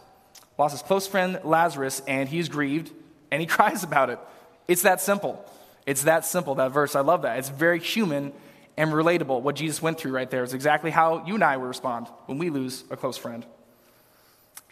Lost 0.58 0.74
his 0.74 0.82
close 0.82 1.08
friend, 1.08 1.40
Lazarus, 1.44 2.02
and 2.08 2.30
he's 2.30 2.50
grieved 2.50 2.92
and 3.32 3.42
he 3.42 3.48
cries 3.58 3.84
about 3.84 4.10
it. 4.10 4.20
It's 4.68 4.84
that 4.84 5.02
simple. 5.02 5.44
It's 5.86 6.04
that 6.04 6.26
simple, 6.26 6.56
that 6.56 6.72
verse. 6.72 6.96
I 6.96 7.02
love 7.02 7.24
that. 7.24 7.38
It's 7.40 7.50
very 7.50 7.80
human 7.80 8.34
and 8.78 8.92
relatable. 8.92 9.42
What 9.42 9.56
Jesus 9.56 9.82
went 9.82 10.00
through 10.00 10.12
right 10.12 10.30
there 10.30 10.44
is 10.44 10.54
exactly 10.54 10.92
how 10.92 11.26
you 11.26 11.36
and 11.36 11.44
I 11.44 11.58
would 11.58 11.68
respond 11.68 12.08
when 12.26 12.38
we 12.38 12.50
lose 12.50 12.84
a 12.90 12.98
close 12.98 13.18
friend. 13.18 13.46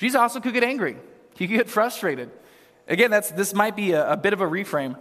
Jesus 0.03 0.19
also 0.19 0.41
could 0.41 0.53
get 0.53 0.65
angry, 0.65 0.97
he 1.37 1.47
could 1.47 1.55
get 1.55 1.69
frustrated. 1.69 2.29
Again, 2.89 3.09
that's, 3.09 3.31
this 3.31 3.53
might 3.53 3.73
be 3.77 3.93
a, 3.93 4.11
a 4.11 4.17
bit 4.17 4.33
of 4.33 4.41
a 4.41 4.45
reframe. 4.45 4.97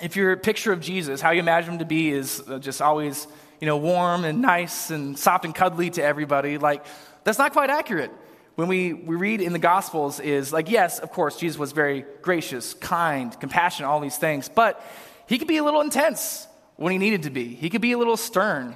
If 0.00 0.16
your 0.16 0.34
picture 0.38 0.72
of 0.72 0.80
Jesus, 0.80 1.20
how 1.20 1.32
you 1.32 1.40
imagine 1.40 1.74
him 1.74 1.78
to 1.80 1.84
be, 1.84 2.08
is 2.10 2.42
uh, 2.48 2.58
just 2.58 2.80
always 2.80 3.28
you 3.60 3.66
know, 3.66 3.76
warm 3.76 4.24
and 4.24 4.40
nice 4.40 4.88
and 4.88 5.18
soft 5.18 5.44
and 5.44 5.54
cuddly 5.54 5.90
to 5.90 6.02
everybody, 6.02 6.56
like, 6.56 6.86
that's 7.24 7.36
not 7.36 7.52
quite 7.52 7.68
accurate. 7.68 8.10
When 8.54 8.66
we, 8.66 8.94
we 8.94 9.14
read 9.14 9.42
in 9.42 9.52
the 9.52 9.58
Gospels, 9.58 10.20
is 10.20 10.54
like, 10.54 10.70
yes, 10.70 10.98
of 10.98 11.12
course, 11.12 11.36
Jesus 11.36 11.58
was 11.58 11.72
very 11.72 12.06
gracious, 12.22 12.72
kind, 12.72 13.38
compassionate, 13.38 13.90
all 13.90 14.00
these 14.00 14.16
things, 14.16 14.48
but 14.48 14.82
he 15.26 15.36
could 15.36 15.48
be 15.48 15.58
a 15.58 15.64
little 15.64 15.82
intense 15.82 16.48
when 16.76 16.92
he 16.92 16.98
needed 16.98 17.24
to 17.24 17.30
be. 17.30 17.48
He 17.48 17.68
could 17.68 17.82
be 17.82 17.92
a 17.92 17.98
little 17.98 18.16
stern 18.16 18.74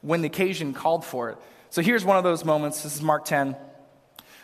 when 0.00 0.22
the 0.22 0.26
occasion 0.26 0.74
called 0.74 1.04
for 1.04 1.30
it. 1.30 1.38
So 1.68 1.82
here's 1.82 2.04
one 2.04 2.16
of 2.16 2.24
those 2.24 2.44
moments. 2.44 2.82
This 2.82 2.96
is 2.96 3.02
Mark 3.02 3.24
10. 3.26 3.54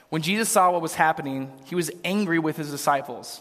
When 0.09 0.23
Jesus 0.23 0.49
saw 0.49 0.71
what 0.71 0.83
was 0.83 0.95
happening, 0.95 1.53
he 1.65 1.75
was 1.75 1.91
angry 2.05 2.39
with 2.39 2.57
his 2.57 2.71
disciples. 2.71 3.41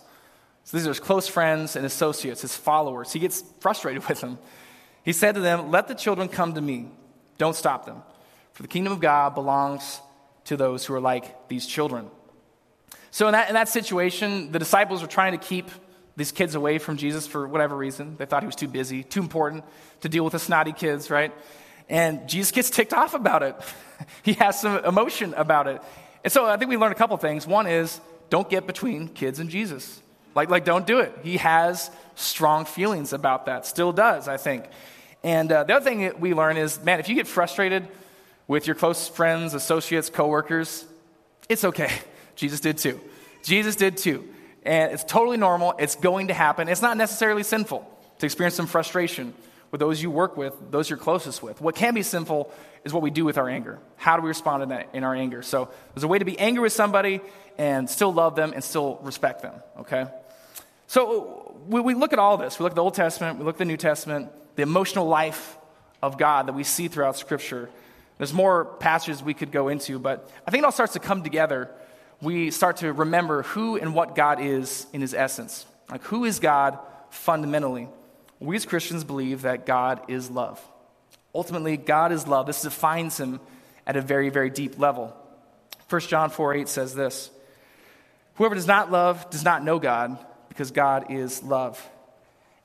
So 0.63 0.77
these 0.77 0.87
are 0.87 0.89
his 0.89 0.99
close 0.99 1.27
friends 1.27 1.75
and 1.75 1.85
associates, 1.85 2.41
his 2.41 2.55
followers. 2.55 3.13
He 3.13 3.19
gets 3.19 3.43
frustrated 3.59 4.05
with 4.07 4.21
them. 4.21 4.39
He 5.03 5.13
said 5.13 5.35
to 5.35 5.41
them, 5.41 5.71
Let 5.71 5.87
the 5.87 5.95
children 5.95 6.27
come 6.27 6.53
to 6.53 6.61
me. 6.61 6.89
Don't 7.37 7.55
stop 7.55 7.85
them. 7.85 8.01
For 8.53 8.63
the 8.63 8.67
kingdom 8.67 8.93
of 8.93 8.99
God 8.99 9.35
belongs 9.35 9.99
to 10.45 10.57
those 10.57 10.85
who 10.85 10.93
are 10.93 11.01
like 11.01 11.47
these 11.49 11.65
children. 11.65 12.09
So, 13.11 13.27
in 13.27 13.33
that, 13.33 13.49
in 13.49 13.53
that 13.55 13.69
situation, 13.69 14.51
the 14.51 14.59
disciples 14.59 15.01
were 15.01 15.07
trying 15.07 15.33
to 15.33 15.37
keep 15.37 15.69
these 16.17 16.31
kids 16.31 16.55
away 16.55 16.77
from 16.77 16.97
Jesus 16.97 17.27
for 17.27 17.47
whatever 17.47 17.75
reason. 17.75 18.15
They 18.17 18.25
thought 18.25 18.41
he 18.41 18.47
was 18.47 18.55
too 18.55 18.67
busy, 18.67 19.03
too 19.03 19.19
important 19.19 19.63
to 20.01 20.09
deal 20.09 20.23
with 20.23 20.33
the 20.33 20.39
snotty 20.39 20.71
kids, 20.71 21.09
right? 21.09 21.33
And 21.89 22.27
Jesus 22.27 22.51
gets 22.51 22.69
ticked 22.69 22.93
off 22.93 23.13
about 23.13 23.43
it. 23.43 23.55
he 24.23 24.33
has 24.33 24.59
some 24.59 24.83
emotion 24.85 25.33
about 25.35 25.67
it. 25.67 25.81
And 26.25 26.31
so 26.31 26.47
I 26.47 26.57
think 26.57 26.69
we 26.69 26.77
learned 26.77 26.91
a 26.91 26.97
couple 26.97 27.15
things. 27.17 27.45
One 27.45 27.67
is 27.67 28.01
don't 28.31 28.49
get 28.49 28.65
between 28.65 29.09
kids 29.09 29.39
and 29.39 29.47
Jesus. 29.47 30.01
Like, 30.33 30.49
like 30.49 30.65
don't 30.65 30.87
do 30.87 30.99
it. 30.99 31.15
He 31.21 31.37
has 31.37 31.91
strong 32.15 32.65
feelings 32.65 33.13
about 33.13 33.45
that, 33.45 33.67
still 33.67 33.93
does, 33.93 34.27
I 34.27 34.37
think. 34.37 34.65
And 35.23 35.51
uh, 35.51 35.65
the 35.65 35.75
other 35.75 35.85
thing 35.85 36.01
that 36.01 36.19
we 36.19 36.33
learn 36.33 36.57
is 36.57 36.83
man, 36.83 36.99
if 36.99 37.09
you 37.09 37.15
get 37.15 37.27
frustrated 37.27 37.87
with 38.47 38.65
your 38.65 38.75
close 38.75 39.07
friends, 39.07 39.53
associates, 39.53 40.09
coworkers, 40.09 40.85
it's 41.47 41.63
okay. 41.63 41.91
Jesus 42.35 42.59
did 42.59 42.79
too. 42.79 42.99
Jesus 43.43 43.75
did 43.75 43.95
too. 43.95 44.27
And 44.63 44.91
it's 44.91 45.03
totally 45.03 45.37
normal. 45.37 45.75
It's 45.77 45.95
going 45.95 46.29
to 46.29 46.33
happen. 46.33 46.69
It's 46.69 46.81
not 46.81 46.97
necessarily 46.97 47.43
sinful 47.43 47.87
to 48.17 48.25
experience 48.25 48.55
some 48.55 48.65
frustration 48.65 49.35
with 49.69 49.79
those 49.79 50.01
you 50.01 50.09
work 50.09 50.37
with, 50.37 50.55
those 50.71 50.89
you're 50.89 50.97
closest 50.97 51.43
with. 51.43 51.61
What 51.61 51.75
can 51.75 51.93
be 51.93 52.01
sinful 52.01 52.51
is 52.85 52.93
what 52.93 53.03
we 53.03 53.09
do 53.09 53.25
with 53.25 53.37
our 53.37 53.49
anger. 53.49 53.79
How 53.97 54.15
do 54.15 54.21
we 54.21 54.29
respond 54.29 54.63
in, 54.63 54.69
that, 54.69 54.89
in 54.93 55.03
our 55.03 55.13
anger? 55.13 55.41
So 55.41 55.69
there's 55.93 56.03
a 56.03 56.07
way 56.07 56.19
to 56.19 56.25
be 56.25 56.39
angry 56.39 56.61
with 56.61 56.73
somebody 56.73 57.19
and 57.57 57.89
still 57.89 58.13
love 58.13 58.35
them 58.35 58.53
and 58.53 58.63
still 58.63 58.99
respect 59.01 59.41
them, 59.41 59.55
okay? 59.79 60.05
So 60.87 61.57
we, 61.67 61.81
we 61.81 61.93
look 61.93 62.13
at 62.13 62.19
all 62.19 62.37
this. 62.37 62.59
We 62.59 62.63
look 62.63 62.71
at 62.71 62.75
the 62.75 62.83
Old 62.83 62.93
Testament, 62.93 63.39
we 63.39 63.45
look 63.45 63.55
at 63.55 63.59
the 63.59 63.65
New 63.65 63.77
Testament, 63.77 64.29
the 64.55 64.61
emotional 64.61 65.07
life 65.07 65.57
of 66.01 66.17
God 66.17 66.47
that 66.47 66.53
we 66.53 66.63
see 66.63 66.87
throughout 66.87 67.17
Scripture. 67.17 67.69
There's 68.17 68.33
more 68.33 68.65
passages 68.65 69.21
we 69.21 69.33
could 69.33 69.51
go 69.51 69.67
into, 69.67 69.99
but 69.99 70.31
I 70.47 70.51
think 70.51 70.61
it 70.61 70.65
all 70.65 70.71
starts 70.71 70.93
to 70.93 70.99
come 70.99 71.23
together 71.23 71.69
we 72.21 72.51
start 72.51 72.77
to 72.77 72.93
remember 72.93 73.43
who 73.43 73.77
and 73.77 73.93
what 73.93 74.15
God 74.15 74.41
is 74.41 74.87
in 74.93 75.01
his 75.01 75.13
essence. 75.13 75.65
Like, 75.89 76.03
who 76.03 76.25
is 76.25 76.39
God 76.39 76.79
fundamentally? 77.09 77.87
We 78.39 78.55
as 78.55 78.65
Christians 78.65 79.03
believe 79.03 79.43
that 79.43 79.65
God 79.65 80.09
is 80.09 80.29
love. 80.29 80.61
Ultimately, 81.35 81.77
God 81.77 82.11
is 82.11 82.27
love. 82.27 82.47
This 82.47 82.61
defines 82.61 83.19
him 83.19 83.39
at 83.85 83.95
a 83.97 84.01
very, 84.01 84.29
very 84.29 84.49
deep 84.49 84.79
level. 84.79 85.15
1 85.89 86.01
John 86.01 86.29
4 86.29 86.55
8 86.55 86.69
says 86.69 86.95
this 86.95 87.29
Whoever 88.35 88.55
does 88.55 88.67
not 88.67 88.91
love 88.91 89.29
does 89.29 89.43
not 89.43 89.63
know 89.63 89.77
God, 89.77 90.17
because 90.49 90.71
God 90.71 91.11
is 91.11 91.43
love. 91.43 91.85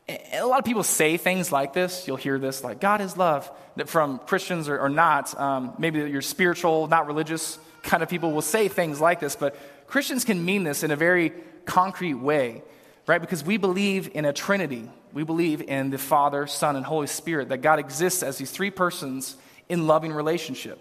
And 0.08 0.20
a 0.42 0.46
lot 0.46 0.58
of 0.58 0.64
people 0.64 0.82
say 0.82 1.16
things 1.16 1.52
like 1.52 1.72
this. 1.72 2.06
You'll 2.06 2.16
hear 2.16 2.38
this, 2.38 2.64
like, 2.64 2.80
God 2.80 3.00
is 3.00 3.16
love, 3.16 3.50
that 3.76 3.88
from 3.88 4.18
Christians 4.20 4.68
or, 4.68 4.78
or 4.78 4.88
not. 4.88 5.38
Um, 5.38 5.74
maybe 5.78 5.98
you're 5.98 6.22
spiritual, 6.22 6.86
not 6.86 7.06
religious 7.06 7.58
kind 7.82 8.02
of 8.02 8.08
people 8.08 8.32
will 8.32 8.42
say 8.42 8.68
things 8.68 9.00
like 9.00 9.20
this, 9.20 9.36
but 9.36 9.56
Christians 9.86 10.24
can 10.24 10.44
mean 10.44 10.64
this 10.64 10.82
in 10.82 10.90
a 10.90 10.96
very 10.96 11.32
concrete 11.64 12.14
way, 12.14 12.62
right? 13.10 13.20
Because 13.20 13.42
we 13.42 13.56
believe 13.56 14.08
in 14.14 14.24
a 14.24 14.32
Trinity. 14.32 14.88
We 15.12 15.24
believe 15.24 15.62
in 15.62 15.90
the 15.90 15.98
Father, 15.98 16.46
Son, 16.46 16.76
and 16.76 16.86
Holy 16.86 17.08
Spirit, 17.08 17.48
that 17.48 17.58
God 17.58 17.80
exists 17.80 18.22
as 18.22 18.38
these 18.38 18.52
three 18.52 18.70
persons 18.70 19.34
in 19.68 19.88
loving 19.88 20.12
relationship. 20.12 20.78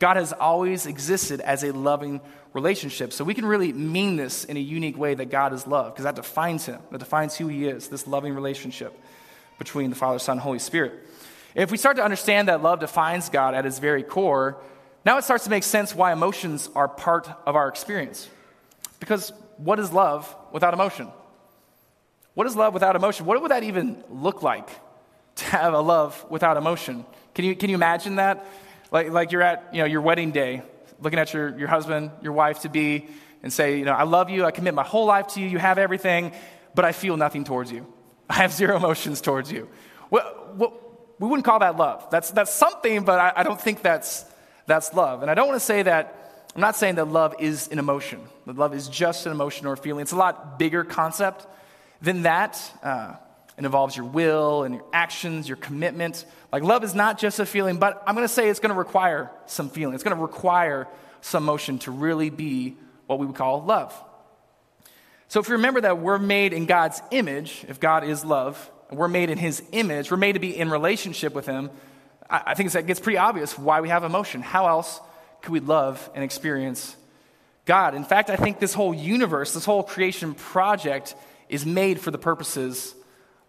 God 0.00 0.16
has 0.16 0.32
always 0.32 0.86
existed 0.86 1.40
as 1.40 1.62
a 1.62 1.72
loving 1.72 2.20
relationship. 2.52 3.12
So 3.12 3.22
we 3.22 3.32
can 3.32 3.46
really 3.46 3.72
mean 3.72 4.16
this 4.16 4.44
in 4.44 4.56
a 4.56 4.60
unique 4.60 4.98
way 4.98 5.14
that 5.14 5.30
God 5.30 5.52
is 5.52 5.68
love, 5.68 5.94
because 5.94 6.02
that 6.02 6.16
defines 6.16 6.66
him, 6.66 6.80
that 6.90 6.98
defines 6.98 7.36
who 7.36 7.46
he 7.46 7.68
is, 7.68 7.86
this 7.86 8.08
loving 8.08 8.34
relationship 8.34 8.98
between 9.60 9.90
the 9.90 9.96
Father, 9.96 10.18
Son, 10.18 10.36
Holy 10.38 10.58
Spirit. 10.58 10.94
If 11.54 11.70
we 11.70 11.76
start 11.76 11.96
to 11.98 12.02
understand 12.02 12.48
that 12.48 12.60
love 12.60 12.80
defines 12.80 13.28
God 13.28 13.54
at 13.54 13.64
his 13.64 13.78
very 13.78 14.02
core, 14.02 14.56
now 15.04 15.16
it 15.16 15.22
starts 15.22 15.44
to 15.44 15.50
make 15.50 15.62
sense 15.62 15.94
why 15.94 16.12
emotions 16.12 16.70
are 16.74 16.88
part 16.88 17.28
of 17.46 17.54
our 17.54 17.68
experience. 17.68 18.28
Because 18.98 19.32
what 19.58 19.78
is 19.78 19.92
love 19.92 20.34
without 20.50 20.74
emotion? 20.74 21.12
What 22.38 22.46
is 22.46 22.54
love 22.54 22.72
without 22.72 22.94
emotion? 22.94 23.26
What 23.26 23.42
would 23.42 23.50
that 23.50 23.64
even 23.64 24.00
look 24.08 24.44
like 24.44 24.70
to 25.34 25.44
have 25.46 25.74
a 25.74 25.80
love 25.80 26.24
without 26.30 26.56
emotion? 26.56 27.04
Can 27.34 27.44
you, 27.44 27.56
can 27.56 27.68
you 27.68 27.74
imagine 27.74 28.14
that? 28.14 28.46
Like, 28.92 29.10
like 29.10 29.32
you're 29.32 29.42
at 29.42 29.70
you 29.72 29.80
know, 29.80 29.86
your 29.86 30.02
wedding 30.02 30.30
day, 30.30 30.62
looking 31.00 31.18
at 31.18 31.34
your, 31.34 31.58
your 31.58 31.66
husband, 31.66 32.12
your 32.22 32.32
wife 32.32 32.60
to 32.60 32.68
be, 32.68 33.08
and 33.42 33.52
say, 33.52 33.80
you 33.80 33.84
know, 33.84 33.90
I 33.90 34.04
love 34.04 34.30
you, 34.30 34.44
I 34.44 34.52
commit 34.52 34.72
my 34.72 34.84
whole 34.84 35.04
life 35.04 35.26
to 35.34 35.40
you, 35.40 35.48
you 35.48 35.58
have 35.58 35.78
everything, 35.78 36.30
but 36.76 36.84
I 36.84 36.92
feel 36.92 37.16
nothing 37.16 37.42
towards 37.42 37.72
you. 37.72 37.92
I 38.30 38.34
have 38.34 38.52
zero 38.52 38.76
emotions 38.76 39.20
towards 39.20 39.50
you. 39.50 39.68
Well, 40.08 40.52
well 40.56 40.74
we 41.18 41.26
wouldn't 41.26 41.44
call 41.44 41.58
that 41.58 41.76
love. 41.76 42.06
That's, 42.08 42.30
that's 42.30 42.54
something, 42.54 43.02
but 43.02 43.18
I, 43.18 43.32
I 43.34 43.42
don't 43.42 43.60
think 43.60 43.82
that's, 43.82 44.24
that's 44.64 44.94
love. 44.94 45.22
And 45.22 45.30
I 45.32 45.34
don't 45.34 45.48
want 45.48 45.58
to 45.58 45.66
say 45.66 45.82
that, 45.82 46.46
I'm 46.54 46.60
not 46.60 46.76
saying 46.76 46.94
that 46.94 47.08
love 47.08 47.34
is 47.40 47.66
an 47.66 47.80
emotion, 47.80 48.20
that 48.46 48.56
love 48.56 48.76
is 48.76 48.86
just 48.86 49.26
an 49.26 49.32
emotion 49.32 49.66
or 49.66 49.72
a 49.72 49.76
feeling. 49.76 50.02
It's 50.02 50.12
a 50.12 50.16
lot 50.16 50.56
bigger 50.56 50.84
concept 50.84 51.44
than 52.00 52.22
that. 52.22 52.60
Uh, 52.82 53.14
it 53.56 53.64
involves 53.64 53.96
your 53.96 54.06
will 54.06 54.62
and 54.62 54.76
your 54.76 54.84
actions, 54.92 55.48
your 55.48 55.56
commitment. 55.56 56.24
Like, 56.52 56.62
love 56.62 56.84
is 56.84 56.94
not 56.94 57.18
just 57.18 57.40
a 57.40 57.46
feeling, 57.46 57.78
but 57.78 58.02
I'm 58.06 58.14
going 58.14 58.26
to 58.26 58.32
say 58.32 58.48
it's 58.48 58.60
going 58.60 58.72
to 58.72 58.78
require 58.78 59.30
some 59.46 59.68
feeling. 59.68 59.94
It's 59.94 60.04
going 60.04 60.16
to 60.16 60.22
require 60.22 60.86
some 61.20 61.44
motion 61.44 61.78
to 61.80 61.90
really 61.90 62.30
be 62.30 62.76
what 63.06 63.18
we 63.18 63.26
would 63.26 63.34
call 63.34 63.62
love. 63.64 63.92
So, 65.26 65.40
if 65.40 65.48
you 65.48 65.56
remember 65.56 65.80
that 65.80 65.98
we're 65.98 66.18
made 66.18 66.52
in 66.52 66.66
God's 66.66 67.02
image, 67.10 67.64
if 67.68 67.80
God 67.80 68.04
is 68.04 68.24
love, 68.24 68.70
we're 68.90 69.08
made 69.08 69.28
in 69.28 69.38
His 69.38 69.62
image, 69.72 70.10
we're 70.10 70.16
made 70.16 70.32
to 70.32 70.38
be 70.38 70.56
in 70.56 70.70
relationship 70.70 71.34
with 71.34 71.46
Him, 71.46 71.70
I 72.30 72.54
think 72.54 72.74
it 72.74 72.86
gets 72.86 73.00
pretty 73.00 73.16
obvious 73.16 73.58
why 73.58 73.80
we 73.80 73.88
have 73.88 74.04
emotion. 74.04 74.42
How 74.42 74.68
else 74.68 75.00
could 75.40 75.52
we 75.52 75.60
love 75.60 76.10
and 76.14 76.22
experience 76.22 76.94
God? 77.64 77.94
In 77.94 78.04
fact, 78.04 78.28
I 78.28 78.36
think 78.36 78.58
this 78.58 78.74
whole 78.74 78.92
universe, 78.92 79.54
this 79.54 79.64
whole 79.64 79.82
creation 79.82 80.34
project 80.34 81.14
is 81.48 81.64
made 81.64 82.00
for 82.00 82.10
the 82.10 82.18
purposes 82.18 82.94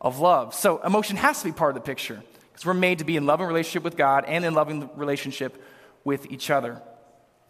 of 0.02 0.20
love. 0.20 0.54
So 0.54 0.82
emotion 0.84 1.18
has 1.18 1.40
to 1.40 1.46
be 1.46 1.52
part 1.52 1.76
of 1.76 1.84
the 1.84 1.86
picture 1.86 2.22
because 2.52 2.66
we're 2.66 2.74
made 2.74 3.00
to 3.00 3.06
be 3.06 3.18
in 3.18 3.26
loving 3.26 3.48
relationship 3.48 3.84
with 3.84 3.98
God 3.98 4.26
and 4.26 4.46
in 4.46 4.54
loving 4.54 4.90
relationship 4.96 5.62
with 6.04 6.32
each 6.32 6.50
other. 6.50 6.82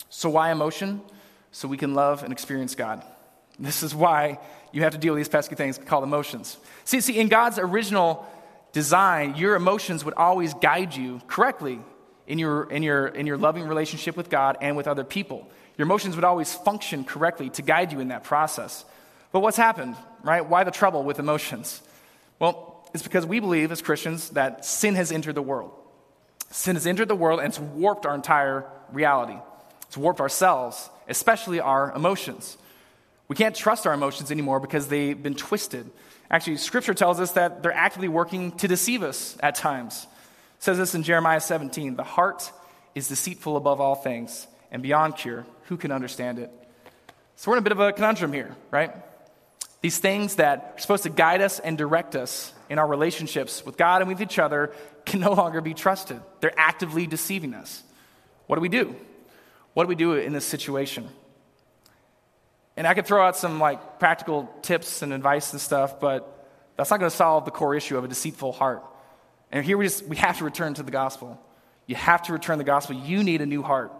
So 0.09 0.29
why 0.29 0.51
emotion? 0.51 1.01
So 1.51 1.67
we 1.67 1.77
can 1.77 1.93
love 1.93 2.23
and 2.23 2.31
experience 2.31 2.75
God. 2.75 3.03
This 3.59 3.83
is 3.83 3.93
why 3.93 4.39
you 4.71 4.83
have 4.83 4.93
to 4.93 4.97
deal 4.97 5.13
with 5.13 5.19
these 5.19 5.29
pesky 5.29 5.55
things 5.55 5.77
called 5.77 6.03
emotions. 6.03 6.57
See, 6.85 7.01
see, 7.01 7.19
in 7.19 7.27
God's 7.27 7.59
original 7.59 8.25
design, 8.71 9.35
your 9.35 9.55
emotions 9.55 10.05
would 10.05 10.13
always 10.13 10.53
guide 10.53 10.95
you 10.95 11.21
correctly 11.27 11.79
in 12.27 12.39
your, 12.39 12.63
in 12.69 12.83
your, 12.83 13.07
in 13.07 13.25
your 13.27 13.37
loving 13.37 13.63
relationship 13.63 14.15
with 14.15 14.29
God 14.29 14.57
and 14.61 14.77
with 14.77 14.87
other 14.87 15.03
people. 15.03 15.49
Your 15.77 15.85
emotions 15.85 16.15
would 16.15 16.23
always 16.23 16.53
function 16.53 17.03
correctly 17.03 17.49
to 17.51 17.61
guide 17.61 17.91
you 17.91 17.99
in 17.99 18.09
that 18.09 18.23
process. 18.23 18.85
But 19.31 19.41
what's 19.41 19.57
happened, 19.57 19.95
right? 20.23 20.47
Why 20.47 20.63
the 20.63 20.71
trouble 20.71 21.03
with 21.03 21.19
emotions? 21.19 21.81
Well, 22.39 22.87
it's 22.93 23.03
because 23.03 23.25
we 23.25 23.39
believe 23.39 23.71
as 23.71 23.81
Christians 23.81 24.29
that 24.31 24.65
sin 24.65 24.95
has 24.95 25.11
entered 25.11 25.35
the 25.35 25.41
world. 25.41 25.71
Sin 26.51 26.75
has 26.75 26.87
entered 26.87 27.07
the 27.07 27.15
world 27.15 27.39
and 27.39 27.49
it's 27.49 27.59
warped 27.59 28.05
our 28.05 28.15
entire 28.15 28.65
reality. 28.91 29.37
It's 29.87 29.97
warped 29.97 30.19
ourselves, 30.19 30.89
especially 31.07 31.59
our 31.59 31.91
emotions. 31.95 32.57
We 33.27 33.35
can't 33.35 33.55
trust 33.55 33.85
our 33.85 33.93
emotions 33.93 34.31
anymore 34.31 34.59
because 34.59 34.87
they've 34.87 35.21
been 35.21 35.35
twisted. 35.35 35.89
Actually, 36.31 36.57
Scripture 36.57 36.93
tells 36.93 37.19
us 37.19 37.33
that 37.33 37.61
they're 37.61 37.71
actively 37.71 38.07
working 38.07 38.51
to 38.53 38.67
deceive 38.67 39.03
us 39.03 39.37
at 39.41 39.55
times. 39.55 40.07
It 40.57 40.63
says 40.63 40.77
this 40.77 40.95
in 40.95 41.03
Jeremiah 41.03 41.39
17 41.39 41.95
The 41.95 42.03
heart 42.03 42.51
is 42.95 43.07
deceitful 43.07 43.55
above 43.55 43.81
all 43.81 43.95
things 43.95 44.47
and 44.71 44.81
beyond 44.81 45.15
cure. 45.15 45.45
Who 45.65 45.77
can 45.77 45.91
understand 45.91 46.39
it? 46.39 46.51
So 47.35 47.51
we're 47.51 47.57
in 47.57 47.61
a 47.61 47.63
bit 47.63 47.71
of 47.71 47.79
a 47.79 47.93
conundrum 47.93 48.33
here, 48.33 48.55
right? 48.71 48.91
These 49.81 49.99
things 49.99 50.35
that 50.35 50.73
are 50.75 50.79
supposed 50.79 51.03
to 51.03 51.09
guide 51.09 51.41
us 51.41 51.59
and 51.59 51.77
direct 51.77 52.15
us 52.15 52.53
in 52.69 52.79
our 52.79 52.87
relationships 52.87 53.65
with 53.65 53.77
God 53.77 54.01
and 54.01 54.09
with 54.09 54.21
each 54.21 54.37
other 54.37 54.73
can 55.05 55.21
no 55.21 55.33
longer 55.33 55.61
be 55.61 55.73
trusted. 55.73 56.21
They're 56.41 56.57
actively 56.59 57.07
deceiving 57.07 57.53
us. 57.53 57.83
What 58.47 58.57
do 58.57 58.61
we 58.61 58.69
do? 58.69 58.95
What 59.73 59.85
do 59.85 59.87
we 59.87 59.95
do 59.95 60.13
in 60.13 60.33
this 60.33 60.45
situation? 60.45 61.07
And 62.75 62.87
I 62.87 62.93
could 62.93 63.05
throw 63.05 63.25
out 63.25 63.37
some 63.37 63.59
like 63.59 63.99
practical 63.99 64.49
tips 64.61 65.01
and 65.01 65.13
advice 65.13 65.51
and 65.53 65.61
stuff, 65.61 65.99
but 65.99 66.47
that's 66.75 66.91
not 66.91 66.99
going 66.99 67.09
to 67.09 67.15
solve 67.15 67.45
the 67.45 67.51
core 67.51 67.75
issue 67.75 67.97
of 67.97 68.03
a 68.03 68.07
deceitful 68.07 68.51
heart. 68.51 68.83
And 69.51 69.65
here 69.65 69.77
we 69.77 69.85
just 69.85 70.05
we 70.05 70.17
have 70.17 70.37
to 70.39 70.43
return 70.43 70.73
to 70.75 70.83
the 70.83 70.91
gospel. 70.91 71.39
You 71.87 71.95
have 71.95 72.23
to 72.23 72.33
return 72.33 72.57
the 72.57 72.63
gospel. 72.63 72.95
You 72.95 73.23
need 73.23 73.41
a 73.41 73.45
new 73.45 73.63
heart. 73.63 73.91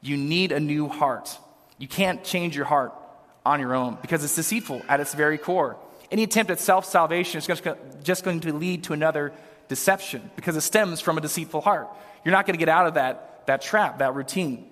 You 0.00 0.16
need 0.16 0.52
a 0.52 0.60
new 0.60 0.88
heart. 0.88 1.36
You 1.78 1.88
can't 1.88 2.24
change 2.24 2.56
your 2.56 2.64
heart 2.64 2.94
on 3.44 3.60
your 3.60 3.74
own 3.74 3.98
because 4.02 4.22
it's 4.24 4.36
deceitful 4.36 4.82
at 4.88 5.00
its 5.00 5.14
very 5.14 5.38
core. 5.38 5.76
Any 6.10 6.24
attempt 6.24 6.50
at 6.50 6.58
self 6.58 6.84
salvation 6.84 7.38
is 7.38 7.46
just 8.02 8.24
going 8.24 8.40
to 8.40 8.52
lead 8.52 8.84
to 8.84 8.92
another 8.92 9.32
deception 9.68 10.30
because 10.36 10.56
it 10.56 10.62
stems 10.62 11.00
from 11.00 11.18
a 11.18 11.20
deceitful 11.20 11.60
heart. 11.60 11.88
You're 12.24 12.32
not 12.32 12.46
going 12.46 12.54
to 12.54 12.58
get 12.58 12.68
out 12.68 12.86
of 12.86 12.94
that, 12.94 13.46
that 13.46 13.62
trap, 13.62 13.98
that 13.98 14.14
routine. 14.14 14.68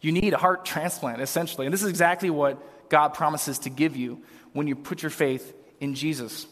You 0.00 0.12
need 0.12 0.34
a 0.34 0.38
heart 0.38 0.64
transplant, 0.64 1.20
essentially. 1.20 1.66
And 1.66 1.72
this 1.72 1.82
is 1.82 1.88
exactly 1.88 2.28
what 2.28 2.88
God 2.90 3.14
promises 3.14 3.60
to 3.60 3.70
give 3.70 3.96
you 3.96 4.22
when 4.52 4.66
you 4.66 4.76
put 4.76 5.02
your 5.02 5.10
faith 5.10 5.54
in 5.80 5.94
Jesus. 5.94 6.44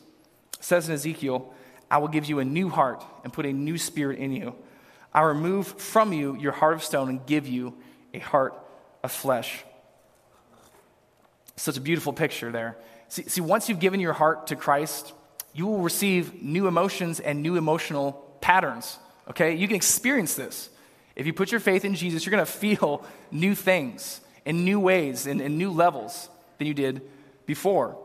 It 0.58 0.64
says 0.64 0.88
in 0.88 0.94
Ezekiel, 0.94 1.52
I 1.90 1.98
will 1.98 2.08
give 2.08 2.26
you 2.26 2.38
a 2.38 2.44
new 2.44 2.68
heart 2.68 3.04
and 3.24 3.32
put 3.32 3.44
a 3.44 3.52
new 3.52 3.76
spirit 3.76 4.18
in 4.18 4.32
you. 4.32 4.54
I 5.12 5.22
remove 5.22 5.66
from 5.66 6.12
you 6.12 6.36
your 6.36 6.52
heart 6.52 6.74
of 6.74 6.84
stone 6.84 7.08
and 7.08 7.26
give 7.26 7.48
you 7.48 7.74
a 8.14 8.20
heart 8.20 8.54
of 9.02 9.10
flesh. 9.10 9.64
Such 11.60 11.76
a 11.76 11.80
beautiful 11.82 12.14
picture 12.14 12.50
there. 12.50 12.78
See, 13.08 13.24
see, 13.24 13.42
once 13.42 13.68
you've 13.68 13.80
given 13.80 14.00
your 14.00 14.14
heart 14.14 14.46
to 14.46 14.56
Christ, 14.56 15.12
you 15.52 15.66
will 15.66 15.80
receive 15.82 16.42
new 16.42 16.66
emotions 16.66 17.20
and 17.20 17.42
new 17.42 17.56
emotional 17.56 18.12
patterns. 18.40 18.98
Okay? 19.28 19.56
You 19.56 19.66
can 19.66 19.76
experience 19.76 20.34
this. 20.36 20.70
If 21.14 21.26
you 21.26 21.34
put 21.34 21.50
your 21.50 21.60
faith 21.60 21.84
in 21.84 21.94
Jesus, 21.94 22.24
you're 22.24 22.30
going 22.30 22.46
to 22.46 22.50
feel 22.50 23.04
new 23.30 23.54
things 23.54 24.22
in 24.46 24.64
new 24.64 24.80
ways 24.80 25.26
and 25.26 25.42
in, 25.42 25.58
new 25.58 25.70
levels 25.70 26.30
than 26.56 26.66
you 26.66 26.72
did 26.72 27.02
before. 27.44 27.98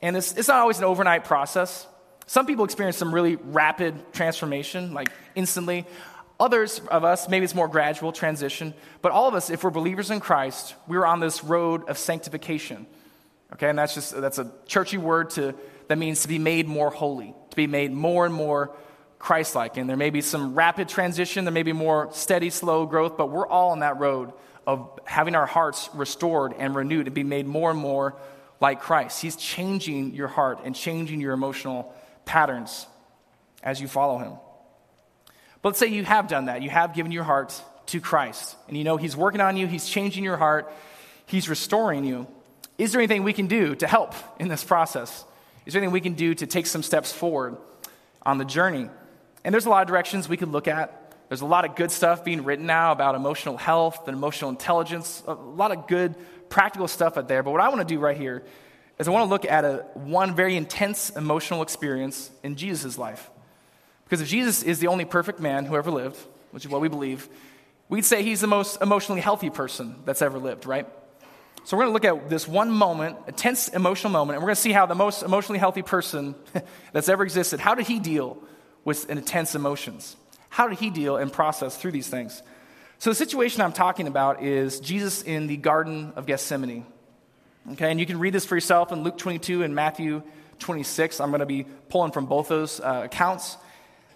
And 0.00 0.16
it's 0.16 0.36
not 0.46 0.60
always 0.60 0.78
an 0.78 0.84
overnight 0.84 1.24
process. 1.24 1.88
Some 2.26 2.46
people 2.46 2.64
experience 2.64 2.96
some 2.96 3.12
really 3.12 3.34
rapid 3.34 4.12
transformation, 4.12 4.94
like 4.94 5.08
instantly. 5.34 5.84
Others 6.40 6.80
of 6.90 7.04
us, 7.04 7.28
maybe 7.28 7.44
it's 7.44 7.54
more 7.54 7.68
gradual 7.68 8.12
transition. 8.12 8.74
But 9.02 9.12
all 9.12 9.28
of 9.28 9.34
us, 9.34 9.50
if 9.50 9.62
we're 9.62 9.70
believers 9.70 10.10
in 10.10 10.20
Christ, 10.20 10.74
we're 10.88 11.06
on 11.06 11.20
this 11.20 11.44
road 11.44 11.88
of 11.88 11.96
sanctification. 11.96 12.86
Okay, 13.52 13.68
and 13.68 13.78
that's 13.78 13.94
just 13.94 14.20
that's 14.20 14.38
a 14.38 14.50
churchy 14.66 14.98
word 14.98 15.30
to 15.30 15.54
that 15.88 15.98
means 15.98 16.22
to 16.22 16.28
be 16.28 16.38
made 16.38 16.66
more 16.66 16.90
holy, 16.90 17.34
to 17.50 17.56
be 17.56 17.66
made 17.66 17.92
more 17.92 18.26
and 18.26 18.34
more 18.34 18.74
Christ 19.18 19.54
like. 19.54 19.76
And 19.76 19.88
there 19.88 19.96
may 19.96 20.10
be 20.10 20.20
some 20.20 20.54
rapid 20.54 20.88
transition, 20.88 21.44
there 21.44 21.52
may 21.52 21.62
be 21.62 21.72
more 21.72 22.08
steady, 22.12 22.50
slow 22.50 22.84
growth, 22.86 23.16
but 23.16 23.30
we're 23.30 23.46
all 23.46 23.70
on 23.70 23.80
that 23.80 23.98
road 23.98 24.32
of 24.66 24.98
having 25.04 25.34
our 25.34 25.46
hearts 25.46 25.88
restored 25.94 26.54
and 26.58 26.74
renewed 26.74 27.06
and 27.06 27.14
be 27.14 27.22
made 27.22 27.46
more 27.46 27.70
and 27.70 27.78
more 27.78 28.16
like 28.60 28.80
Christ. 28.80 29.20
He's 29.20 29.36
changing 29.36 30.14
your 30.14 30.28
heart 30.28 30.60
and 30.64 30.74
changing 30.74 31.20
your 31.20 31.32
emotional 31.32 31.94
patterns 32.24 32.86
as 33.62 33.80
you 33.80 33.88
follow 33.88 34.18
Him. 34.18 34.32
But 35.64 35.70
let's 35.70 35.78
say 35.78 35.86
you 35.86 36.04
have 36.04 36.28
done 36.28 36.44
that. 36.44 36.60
You 36.60 36.68
have 36.68 36.92
given 36.92 37.10
your 37.10 37.24
heart 37.24 37.58
to 37.86 37.98
Christ, 37.98 38.54
and 38.68 38.76
you 38.76 38.84
know 38.84 38.98
He's 38.98 39.16
working 39.16 39.40
on 39.40 39.56
you, 39.56 39.66
He's 39.66 39.88
changing 39.88 40.22
your 40.22 40.36
heart, 40.36 40.70
He's 41.24 41.48
restoring 41.48 42.04
you. 42.04 42.26
Is 42.76 42.92
there 42.92 43.00
anything 43.00 43.22
we 43.22 43.32
can 43.32 43.46
do 43.46 43.74
to 43.76 43.86
help 43.86 44.12
in 44.38 44.48
this 44.48 44.62
process? 44.62 45.24
Is 45.64 45.72
there 45.72 45.80
anything 45.80 45.94
we 45.94 46.02
can 46.02 46.12
do 46.12 46.34
to 46.34 46.46
take 46.46 46.66
some 46.66 46.82
steps 46.82 47.12
forward 47.12 47.56
on 48.24 48.36
the 48.36 48.44
journey? 48.44 48.90
And 49.42 49.54
there's 49.54 49.64
a 49.64 49.70
lot 49.70 49.80
of 49.80 49.88
directions 49.88 50.28
we 50.28 50.36
could 50.36 50.50
look 50.50 50.68
at. 50.68 51.14
There's 51.30 51.40
a 51.40 51.46
lot 51.46 51.64
of 51.64 51.76
good 51.76 51.90
stuff 51.90 52.26
being 52.26 52.44
written 52.44 52.66
now 52.66 52.92
about 52.92 53.14
emotional 53.14 53.56
health 53.56 54.06
and 54.06 54.14
emotional 54.14 54.50
intelligence, 54.50 55.22
a 55.26 55.32
lot 55.32 55.72
of 55.72 55.86
good 55.86 56.14
practical 56.50 56.88
stuff 56.88 57.16
out 57.16 57.26
there. 57.26 57.42
But 57.42 57.52
what 57.52 57.62
I 57.62 57.70
want 57.70 57.80
to 57.80 57.86
do 57.86 57.98
right 57.98 58.18
here 58.18 58.44
is 58.98 59.08
I 59.08 59.12
want 59.12 59.24
to 59.24 59.30
look 59.30 59.46
at 59.46 59.64
a, 59.64 59.86
one 59.94 60.36
very 60.36 60.58
intense 60.58 61.08
emotional 61.08 61.62
experience 61.62 62.30
in 62.42 62.56
Jesus' 62.56 62.98
life. 62.98 63.30
Because 64.14 64.22
if 64.22 64.28
Jesus 64.28 64.62
is 64.62 64.78
the 64.78 64.86
only 64.86 65.04
perfect 65.04 65.40
man 65.40 65.64
who 65.64 65.74
ever 65.74 65.90
lived, 65.90 66.16
which 66.52 66.64
is 66.64 66.70
what 66.70 66.80
we 66.80 66.86
believe, 66.86 67.28
we'd 67.88 68.04
say 68.04 68.22
he's 68.22 68.40
the 68.40 68.46
most 68.46 68.80
emotionally 68.80 69.20
healthy 69.20 69.50
person 69.50 69.96
that's 70.04 70.22
ever 70.22 70.38
lived, 70.38 70.66
right? 70.66 70.86
So 71.64 71.76
we're 71.76 71.82
going 71.82 71.98
to 71.98 72.08
look 72.08 72.22
at 72.22 72.30
this 72.30 72.46
one 72.46 72.70
moment, 72.70 73.16
a 73.26 73.32
tense 73.32 73.66
emotional 73.66 74.12
moment, 74.12 74.36
and 74.36 74.42
we're 74.44 74.50
going 74.50 74.54
to 74.54 74.60
see 74.62 74.70
how 74.70 74.86
the 74.86 74.94
most 74.94 75.24
emotionally 75.24 75.58
healthy 75.58 75.82
person 75.82 76.36
that's 76.92 77.08
ever 77.08 77.24
existed, 77.24 77.58
how 77.58 77.74
did 77.74 77.88
he 77.88 77.98
deal 77.98 78.38
with 78.84 79.10
intense 79.10 79.56
emotions. 79.56 80.14
How 80.48 80.68
did 80.68 80.78
he 80.78 80.90
deal 80.90 81.16
and 81.16 81.32
process 81.32 81.76
through 81.76 81.90
these 81.90 82.06
things? 82.06 82.40
So, 83.00 83.10
the 83.10 83.16
situation 83.16 83.62
I'm 83.62 83.72
talking 83.72 84.06
about 84.06 84.44
is 84.44 84.78
Jesus 84.78 85.22
in 85.22 85.48
the 85.48 85.56
Garden 85.56 86.12
of 86.14 86.26
Gethsemane. 86.26 86.86
Okay, 87.72 87.90
and 87.90 87.98
you 87.98 88.06
can 88.06 88.20
read 88.20 88.32
this 88.32 88.46
for 88.46 88.54
yourself 88.54 88.92
in 88.92 89.02
Luke 89.02 89.18
22 89.18 89.64
and 89.64 89.74
Matthew 89.74 90.22
26. 90.60 91.18
I'm 91.18 91.30
going 91.30 91.40
to 91.40 91.46
be 91.46 91.66
pulling 91.88 92.12
from 92.12 92.26
both 92.26 92.46
those 92.46 92.78
uh, 92.78 93.02
accounts. 93.06 93.56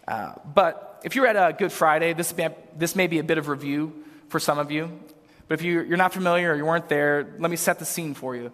Uh, 0.09 0.33
but 0.53 1.01
if 1.05 1.15
you're 1.15 1.27
at 1.27 1.37
a 1.37 1.53
Good 1.53 1.71
Friday, 1.71 2.15
this 2.15 2.37
may, 2.37 2.53
this 2.77 2.97
may 2.97 3.07
be 3.07 3.21
a 3.21 3.25
bit 3.25 3.39
of 3.39 3.47
review 3.47 4.05
for 4.29 4.41
some 4.41 4.59
of 4.59 4.73
you. 4.73 4.99
But 5.47 5.61
if 5.61 5.65
you, 5.65 5.83
you're 5.83 5.97
not 5.97 6.13
familiar 6.13 6.53
or 6.53 6.57
you 6.57 6.65
weren't 6.65 6.89
there, 6.89 7.35
let 7.39 7.51
me 7.51 7.57
set 7.57 7.79
the 7.79 7.85
scene 7.85 8.15
for 8.15 8.35
you. 8.35 8.53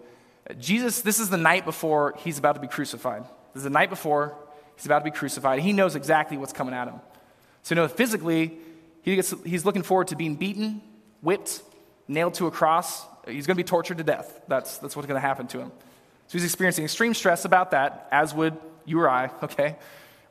Jesus, 0.59 1.01
this 1.01 1.19
is 1.19 1.29
the 1.29 1.37
night 1.37 1.65
before 1.65 2.13
he's 2.19 2.37
about 2.37 2.53
to 2.53 2.61
be 2.61 2.67
crucified. 2.67 3.23
This 3.53 3.61
is 3.61 3.63
the 3.63 3.71
night 3.71 3.89
before 3.89 4.37
He's 4.75 4.85
about 4.85 4.99
to 4.99 5.05
be 5.05 5.11
crucified. 5.11 5.59
He 5.59 5.73
knows 5.73 5.95
exactly 5.95 6.37
what's 6.37 6.53
coming 6.53 6.73
at 6.73 6.87
him. 6.87 6.99
So, 7.63 7.73
you 7.73 7.81
know, 7.81 7.87
physically, 7.87 8.57
he 9.01 9.15
gets, 9.15 9.33
he's 9.43 9.65
looking 9.65 9.83
forward 9.83 10.09
to 10.09 10.15
being 10.15 10.35
beaten, 10.35 10.81
whipped, 11.21 11.61
nailed 12.07 12.35
to 12.35 12.47
a 12.47 12.51
cross. 12.51 13.05
He's 13.27 13.47
going 13.47 13.55
to 13.55 13.63
be 13.63 13.67
tortured 13.67 13.97
to 13.97 14.03
death. 14.03 14.41
That's, 14.47 14.77
that's 14.77 14.95
what's 14.95 15.07
going 15.07 15.19
to 15.19 15.25
happen 15.25 15.47
to 15.47 15.59
him. 15.59 15.71
So 16.27 16.33
he's 16.33 16.43
experiencing 16.43 16.83
extreme 16.83 17.13
stress 17.13 17.45
about 17.45 17.71
that, 17.71 18.07
as 18.11 18.33
would 18.33 18.57
you 18.85 18.99
or 18.99 19.09
I, 19.09 19.31
okay? 19.43 19.77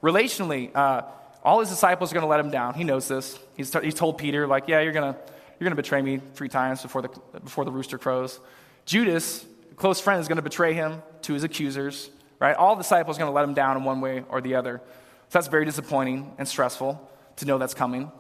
Relationally, 0.05 0.71
uh, 0.75 1.03
all 1.43 1.61
his 1.61 1.71
disciples 1.71 2.13
are 2.13 2.15
going 2.15 2.25
to 2.25 2.29
let 2.29 2.41
him 2.41 2.51
down. 2.51 2.75
He 2.75 2.85
knows 2.85 3.09
this. 3.09 3.39
He's, 3.57 3.71
t- 3.71 3.81
he's 3.83 3.95
told 3.95 4.19
Peter, 4.19 4.47
like, 4.47 4.69
yeah, 4.69 4.81
you're 4.81 4.93
going 4.93 5.15
to 5.15 5.21
you're 5.59 5.71
to 5.71 5.77
betray 5.77 6.03
me 6.03 6.21
three 6.35 6.49
times 6.49 6.83
before 6.83 7.01
the, 7.01 7.09
before 7.43 7.65
the 7.65 7.71
rooster 7.71 7.97
crows. 7.97 8.41
Judas, 8.87 9.47
a 9.71 9.75
close 9.75 10.01
friend, 10.01 10.21
is 10.21 10.29
going 10.29 10.37
to 10.37 10.43
betray 10.43 10.75
him 10.75 11.01
to 11.23 11.33
his 11.33 11.45
accusers 11.45 12.11
right? 12.45 12.57
All 12.57 12.77
disciples 12.77 13.17
are 13.17 13.21
going 13.21 13.31
to 13.31 13.35
let 13.35 13.45
him 13.45 13.55
down 13.55 13.77
in 13.77 13.85
one 13.85 14.03
way 14.03 14.23
or 14.29 14.41
the 14.41 14.57
other. 14.57 14.83
So 15.29 15.39
that's 15.39 15.49
very 15.49 15.65
disappointing 15.65 16.35
and 16.39 16.47
stressful 16.47 17.11
to 17.37 17.47
know 17.47 17.57
that's 17.57 17.73
coming. 17.73 18.13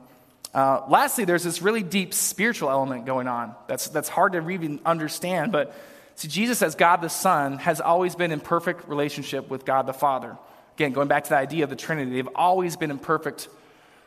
Uh, 0.54 0.82
lastly, 0.88 1.24
there's 1.24 1.42
this 1.42 1.60
really 1.60 1.82
deep 1.82 2.14
spiritual 2.14 2.70
element 2.70 3.06
going 3.06 3.28
on 3.28 3.54
that's, 3.66 3.88
that's 3.88 4.08
hard 4.08 4.32
to 4.32 4.50
even 4.50 4.80
understand. 4.86 5.52
But 5.52 5.74
see, 6.14 6.28
Jesus, 6.28 6.62
as 6.62 6.74
God 6.74 7.02
the 7.02 7.10
Son, 7.10 7.58
has 7.58 7.80
always 7.80 8.14
been 8.14 8.32
in 8.32 8.40
perfect 8.40 8.88
relationship 8.88 9.50
with 9.50 9.64
God 9.64 9.86
the 9.86 9.92
Father. 9.92 10.38
Again, 10.76 10.92
going 10.92 11.08
back 11.08 11.24
to 11.24 11.30
the 11.30 11.36
idea 11.36 11.64
of 11.64 11.70
the 11.70 11.76
Trinity, 11.76 12.10
they've 12.12 12.28
always 12.34 12.76
been 12.76 12.90
in 12.90 12.98
perfect 12.98 13.48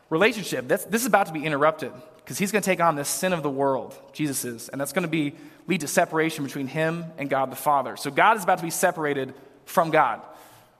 relationship. 0.10 0.67
That's, 0.67 0.86
this 0.86 1.01
is 1.01 1.08
about 1.08 1.27
to 1.27 1.34
be 1.34 1.45
interrupted 1.45 1.91
because 2.17 2.38
he's 2.38 2.51
going 2.51 2.62
to 2.62 2.65
take 2.69 2.82
on 2.82 2.95
the 2.95 3.06
sin 3.06 3.32
of 3.32 3.41
the 3.41 3.49
world, 3.49 3.97
Jesus 4.12 4.43
is, 4.43 4.69
and 4.69 4.82
that's 4.82 4.91
going 4.91 5.03
to 5.03 5.10
be 5.10 5.36
lead 5.65 5.82
to 5.82 5.88
separation 5.88 6.43
between 6.43 6.67
him 6.67 7.06
and 7.17 7.30
God 7.30 7.51
the 7.51 7.56
Father. 7.56 7.95
So 7.95 8.12
God 8.12 8.38
is 8.38 8.43
about 8.43 8.58
to 8.58 8.63
be 8.65 8.69
separated 8.69 9.34
from 9.65 9.91
God, 9.91 10.21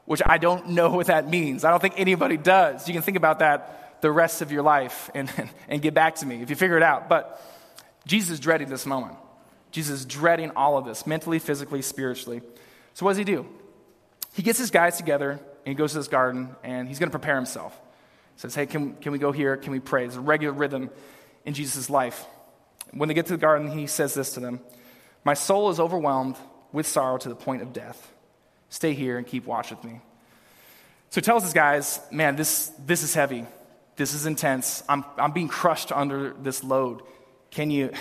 which 0.06 0.22
I 0.26 0.38
don't 0.38 0.70
know 0.70 0.90
what 0.96 1.08
that 1.08 1.30
means. 1.30 1.64
I 1.64 1.72
don't 1.72 1.82
think 1.82 1.96
anybody 1.98 2.38
does. 2.38 2.88
You 2.88 2.94
can 2.94 3.04
think 3.04 3.18
about 3.18 3.40
that 3.40 4.02
the 4.02 4.12
rest 4.12 4.42
of 4.42 4.52
your 4.52 4.62
life 4.62 5.10
and, 5.14 5.32
and 5.68 5.82
get 5.82 5.94
back 5.94 6.16
to 6.16 6.26
me 6.26 6.42
if 6.42 6.50
you 6.50 6.56
figure 6.56 6.78
it 6.78 6.84
out. 6.84 7.10
But 7.10 7.42
Jesus 8.06 8.32
is 8.32 8.40
dreading 8.40 8.70
this 8.70 8.86
moment. 8.86 9.16
Jesus 9.72 10.02
is 10.02 10.06
dreading 10.06 10.52
all 10.56 10.78
of 10.78 10.86
this, 10.86 11.06
mentally, 11.06 11.40
physically, 11.40 11.82
spiritually. 11.82 12.42
So, 12.94 13.06
what 13.06 13.12
does 13.12 13.18
he 13.18 13.24
do? 13.24 13.46
He 14.34 14.42
gets 14.44 14.60
his 14.60 14.72
guys 14.72 14.98
together 14.98 15.40
and 15.68 15.74
he 15.74 15.76
goes 15.76 15.92
to 15.92 15.98
this 15.98 16.08
garden 16.08 16.56
and 16.64 16.88
he's 16.88 16.98
going 16.98 17.12
to 17.12 17.20
prepare 17.20 17.36
himself. 17.36 17.78
He 18.36 18.40
says, 18.40 18.56
Hey, 18.56 18.68
can, 18.68 18.96
can 18.96 19.12
we 19.12 19.20
go 19.20 19.34
here? 19.34 19.58
Can 19.58 19.74
we 19.74 19.82
pray? 19.82 20.06
It's 20.06 20.16
a 20.16 20.22
regular 20.22 20.54
rhythm 20.54 20.90
in 21.44 21.54
Jesus' 21.54 21.90
life. 21.90 22.26
When 22.94 23.10
they 23.10 23.14
get 23.14 23.26
to 23.26 23.34
the 23.34 23.38
garden, 23.38 23.70
he 23.70 23.86
says 23.86 24.14
this 24.14 24.36
to 24.36 24.40
them 24.40 24.62
My 25.26 25.34
soul 25.34 25.70
is 25.70 25.82
overwhelmed 25.82 26.38
with 26.72 26.88
sorrow 26.88 27.18
to 27.18 27.28
the 27.28 27.36
point 27.36 27.64
of 27.64 27.74
death. 27.74 28.14
Stay 28.70 28.94
here 28.94 29.18
and 29.18 29.28
keep 29.28 29.46
watch 29.46 29.70
with 29.70 29.84
me. 29.84 30.00
So 31.10 31.20
he 31.20 31.22
tells 31.22 31.44
his 31.44 31.52
guys, 31.52 32.00
Man, 32.12 32.38
this, 32.38 32.72
this 32.86 33.04
is 33.04 33.14
heavy. 33.14 33.46
This 33.98 34.14
is 34.14 34.26
intense. 34.26 34.86
I'm, 34.88 35.04
I'm 35.18 35.34
being 35.34 35.50
crushed 35.50 35.92
under 35.92 36.32
this 36.32 36.64
load. 36.64 37.02
Can 37.52 37.72
you, 37.72 37.92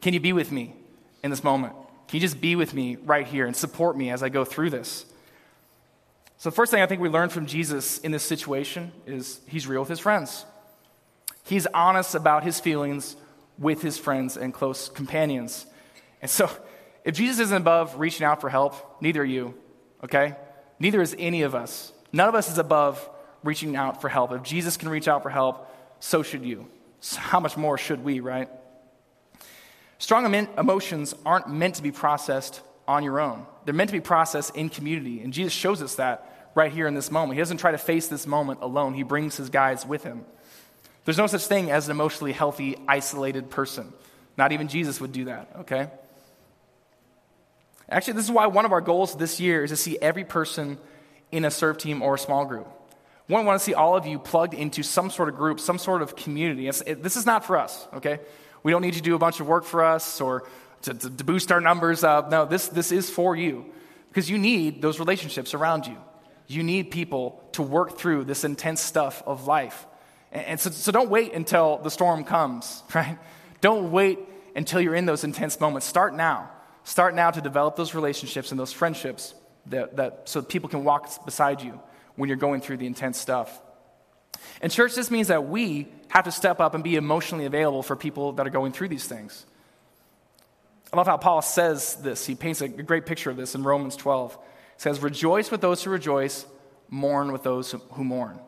can 0.00 0.14
you 0.14 0.20
be 0.20 0.32
with 0.32 0.52
me 0.52 0.76
in 1.24 1.30
this 1.30 1.42
moment? 1.42 1.72
Can 2.06 2.18
you 2.18 2.20
just 2.20 2.40
be 2.40 2.54
with 2.54 2.72
me 2.72 2.94
right 2.94 3.26
here 3.26 3.46
and 3.46 3.56
support 3.56 3.96
me 3.98 4.10
as 4.12 4.22
I 4.22 4.28
go 4.28 4.44
through 4.44 4.70
this? 4.70 5.06
So, 6.38 6.50
the 6.50 6.56
first 6.56 6.70
thing 6.70 6.82
I 6.82 6.86
think 6.86 7.00
we 7.00 7.08
learn 7.08 7.30
from 7.30 7.46
Jesus 7.46 7.98
in 7.98 8.12
this 8.12 8.22
situation 8.22 8.92
is 9.06 9.40
he's 9.46 9.66
real 9.66 9.80
with 9.80 9.88
his 9.88 10.00
friends. 10.00 10.44
He's 11.44 11.66
honest 11.68 12.14
about 12.14 12.44
his 12.44 12.60
feelings 12.60 13.16
with 13.58 13.80
his 13.80 13.98
friends 13.98 14.36
and 14.36 14.52
close 14.52 14.88
companions. 14.88 15.66
And 16.20 16.30
so, 16.30 16.50
if 17.04 17.14
Jesus 17.14 17.38
isn't 17.38 17.56
above 17.56 17.98
reaching 17.98 18.26
out 18.26 18.40
for 18.40 18.50
help, 18.50 19.00
neither 19.00 19.22
are 19.22 19.24
you, 19.24 19.54
okay? 20.04 20.36
Neither 20.78 21.00
is 21.00 21.16
any 21.18 21.42
of 21.42 21.54
us. 21.54 21.92
None 22.12 22.28
of 22.28 22.34
us 22.34 22.50
is 22.50 22.58
above 22.58 23.08
reaching 23.42 23.76
out 23.76 24.00
for 24.00 24.08
help. 24.08 24.32
If 24.32 24.42
Jesus 24.42 24.76
can 24.76 24.88
reach 24.88 25.08
out 25.08 25.22
for 25.22 25.30
help, 25.30 25.72
so 26.00 26.22
should 26.22 26.44
you. 26.44 26.66
So 27.00 27.20
how 27.20 27.40
much 27.40 27.56
more 27.56 27.78
should 27.78 28.04
we, 28.04 28.20
right? 28.20 28.48
Strong 29.98 30.34
emotions 30.34 31.14
aren't 31.24 31.48
meant 31.48 31.76
to 31.76 31.82
be 31.82 31.92
processed 31.92 32.60
on 32.88 33.04
your 33.04 33.20
own. 33.20 33.46
They're 33.64 33.74
meant 33.74 33.90
to 33.90 33.96
be 33.96 34.00
processed 34.00 34.56
in 34.56 34.68
community. 34.68 35.20
And 35.20 35.32
Jesus 35.32 35.52
shows 35.52 35.82
us 35.82 35.96
that 35.96 36.50
right 36.54 36.72
here 36.72 36.86
in 36.86 36.94
this 36.94 37.10
moment. 37.10 37.34
He 37.34 37.40
doesn't 37.40 37.58
try 37.58 37.72
to 37.72 37.78
face 37.78 38.08
this 38.08 38.26
moment 38.26 38.60
alone, 38.62 38.94
he 38.94 39.02
brings 39.02 39.36
his 39.36 39.50
guys 39.50 39.86
with 39.86 40.02
him. 40.02 40.24
There's 41.04 41.18
no 41.18 41.28
such 41.28 41.46
thing 41.46 41.70
as 41.70 41.86
an 41.86 41.92
emotionally 41.92 42.32
healthy, 42.32 42.76
isolated 42.88 43.48
person. 43.50 43.92
Not 44.36 44.52
even 44.52 44.66
Jesus 44.68 45.00
would 45.00 45.12
do 45.12 45.26
that, 45.26 45.48
okay? 45.60 45.88
Actually, 47.88 48.14
this 48.14 48.24
is 48.24 48.30
why 48.30 48.46
one 48.46 48.64
of 48.64 48.72
our 48.72 48.80
goals 48.80 49.16
this 49.16 49.38
year 49.38 49.62
is 49.62 49.70
to 49.70 49.76
see 49.76 49.96
every 50.00 50.24
person 50.24 50.78
in 51.30 51.44
a 51.44 51.50
serve 51.50 51.78
team 51.78 52.02
or 52.02 52.14
a 52.14 52.18
small 52.18 52.44
group. 52.44 52.66
One, 53.28 53.44
want 53.44 53.58
to 53.58 53.64
see 53.64 53.74
all 53.74 53.96
of 53.96 54.06
you 54.06 54.18
plugged 54.18 54.54
into 54.54 54.82
some 54.82 55.10
sort 55.10 55.28
of 55.28 55.36
group, 55.36 55.60
some 55.60 55.78
sort 55.78 56.02
of 56.02 56.16
community. 56.16 56.68
It, 56.68 57.02
this 57.02 57.16
is 57.16 57.26
not 57.26 57.44
for 57.44 57.56
us, 57.56 57.86
okay? 57.94 58.20
We 58.62 58.72
don't 58.72 58.82
need 58.82 58.94
you 58.94 59.00
to 59.00 59.02
do 59.02 59.14
a 59.14 59.18
bunch 59.18 59.40
of 59.40 59.46
work 59.46 59.64
for 59.64 59.84
us 59.84 60.20
or 60.20 60.44
to, 60.82 60.94
to, 60.94 61.10
to 61.10 61.24
boost 61.24 61.52
our 61.52 61.60
numbers 61.60 62.04
up. 62.04 62.30
No, 62.30 62.44
this, 62.44 62.68
this 62.68 62.92
is 62.92 63.10
for 63.10 63.36
you 63.36 63.66
because 64.08 64.30
you 64.30 64.38
need 64.38 64.80
those 64.80 64.98
relationships 64.98 65.54
around 65.54 65.86
you. 65.86 65.96
You 66.46 66.62
need 66.62 66.90
people 66.90 67.42
to 67.52 67.62
work 67.62 67.98
through 67.98 68.24
this 68.24 68.44
intense 68.44 68.80
stuff 68.80 69.22
of 69.26 69.46
life. 69.46 69.86
And, 70.32 70.46
and 70.46 70.60
so, 70.60 70.70
so 70.70 70.92
don't 70.92 71.10
wait 71.10 71.32
until 71.32 71.78
the 71.78 71.90
storm 71.90 72.24
comes, 72.24 72.82
right? 72.94 73.18
Don't 73.60 73.90
wait 73.90 74.18
until 74.54 74.80
you're 74.80 74.94
in 74.94 75.06
those 75.06 75.24
intense 75.24 75.60
moments. 75.60 75.86
Start 75.86 76.14
now. 76.14 76.50
Start 76.84 77.14
now 77.14 77.30
to 77.30 77.40
develop 77.40 77.76
those 77.76 77.94
relationships 77.94 78.52
and 78.52 78.60
those 78.60 78.72
friendships 78.72 79.34
that, 79.66 79.96
that, 79.96 80.28
so 80.28 80.40
people 80.40 80.68
can 80.68 80.84
walk 80.84 81.24
beside 81.24 81.60
you 81.60 81.80
when 82.14 82.28
you're 82.28 82.36
going 82.36 82.60
through 82.60 82.76
the 82.76 82.86
intense 82.86 83.18
stuff. 83.18 83.60
And, 84.62 84.72
church, 84.72 84.94
this 84.94 85.10
means 85.10 85.28
that 85.28 85.48
we 85.48 85.88
have 86.08 86.24
to 86.24 86.32
step 86.32 86.60
up 86.60 86.74
and 86.74 86.82
be 86.82 86.96
emotionally 86.96 87.44
available 87.44 87.82
for 87.82 87.96
people 87.96 88.32
that 88.32 88.46
are 88.46 88.50
going 88.50 88.72
through 88.72 88.88
these 88.88 89.06
things. 89.06 89.44
I 90.92 90.96
love 90.96 91.06
how 91.06 91.16
Paul 91.16 91.42
says 91.42 91.96
this. 91.96 92.26
He 92.26 92.34
paints 92.34 92.60
a 92.60 92.68
great 92.68 93.06
picture 93.06 93.30
of 93.30 93.36
this 93.36 93.54
in 93.54 93.62
Romans 93.62 93.96
12. 93.96 94.32
He 94.34 94.38
says, 94.76 95.00
Rejoice 95.00 95.50
with 95.50 95.60
those 95.60 95.82
who 95.82 95.90
rejoice, 95.90 96.46
mourn 96.88 97.32
with 97.32 97.42
those 97.42 97.74
who 97.92 98.04
mourn. 98.04 98.38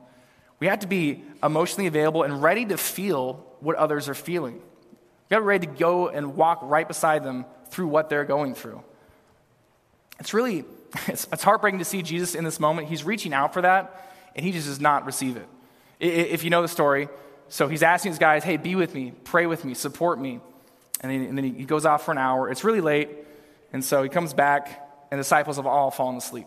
We 0.61 0.67
have 0.67 0.81
to 0.81 0.87
be 0.87 1.23
emotionally 1.43 1.87
available 1.87 2.23
and 2.23 2.43
ready 2.43 2.65
to 2.67 2.77
feel 2.77 3.45
what 3.61 3.77
others 3.77 4.09
are 4.09 4.15
feeling. 4.15 4.55
We 4.55 5.31
got 5.31 5.37
to 5.37 5.43
be 5.43 5.47
ready 5.47 5.67
to 5.67 5.73
go 5.73 6.09
and 6.09 6.37
walk 6.37 6.61
right 6.63 6.87
beside 6.87 7.25
them 7.25 7.45
through 7.71 7.89
what 7.89 8.09
they're 8.09 8.25
going 8.25 8.55
through. 8.55 8.83
It's 10.21 10.35
really, 10.35 10.65
it's, 11.07 11.29
it's 11.33 11.43
heartbreaking 11.43 11.79
to 11.79 11.85
see 11.85 12.03
Jesus 12.03 12.35
in 12.35 12.45
this 12.45 12.59
moment. 12.59 12.89
He's 12.89 13.05
reaching 13.05 13.33
out 13.33 13.53
for 13.53 13.63
that, 13.63 14.13
and 14.35 14.45
he 14.45 14.53
just 14.53 14.67
does 14.67 14.81
not 14.81 15.07
receive 15.07 15.37
it. 15.37 15.47
If 16.01 16.45
you 16.45 16.51
know 16.51 16.63
the 16.63 16.69
story, 16.69 17.09
so 17.49 17.67
he's 17.67 17.83
asking 17.83 18.13
his 18.13 18.19
guys, 18.19 18.45
hey, 18.45 18.57
be 18.57 18.77
with 18.77 18.95
me, 18.95 19.13
pray 19.25 19.47
with 19.47 19.65
me, 19.65 19.75
support 19.75 20.21
me. 20.21 20.41
And 21.01 21.13
then, 21.13 21.23
and 21.23 21.39
then 21.39 21.45
he 21.45 21.65
goes 21.65 21.87
off 21.87 22.05
for 22.05 22.13
an 22.13 22.19
hour. 22.19 22.51
It's 22.51 22.65
really 22.65 22.81
late, 22.81 23.09
and 23.73 23.85
so 23.85 24.03
he 24.03 24.09
comes 24.09 24.35
back, 24.35 24.89
and 25.11 25.19
the 25.19 25.23
disciples 25.23 25.57
have 25.57 25.67
all 25.67 25.91
fallen 25.91 26.17
asleep. 26.17 26.47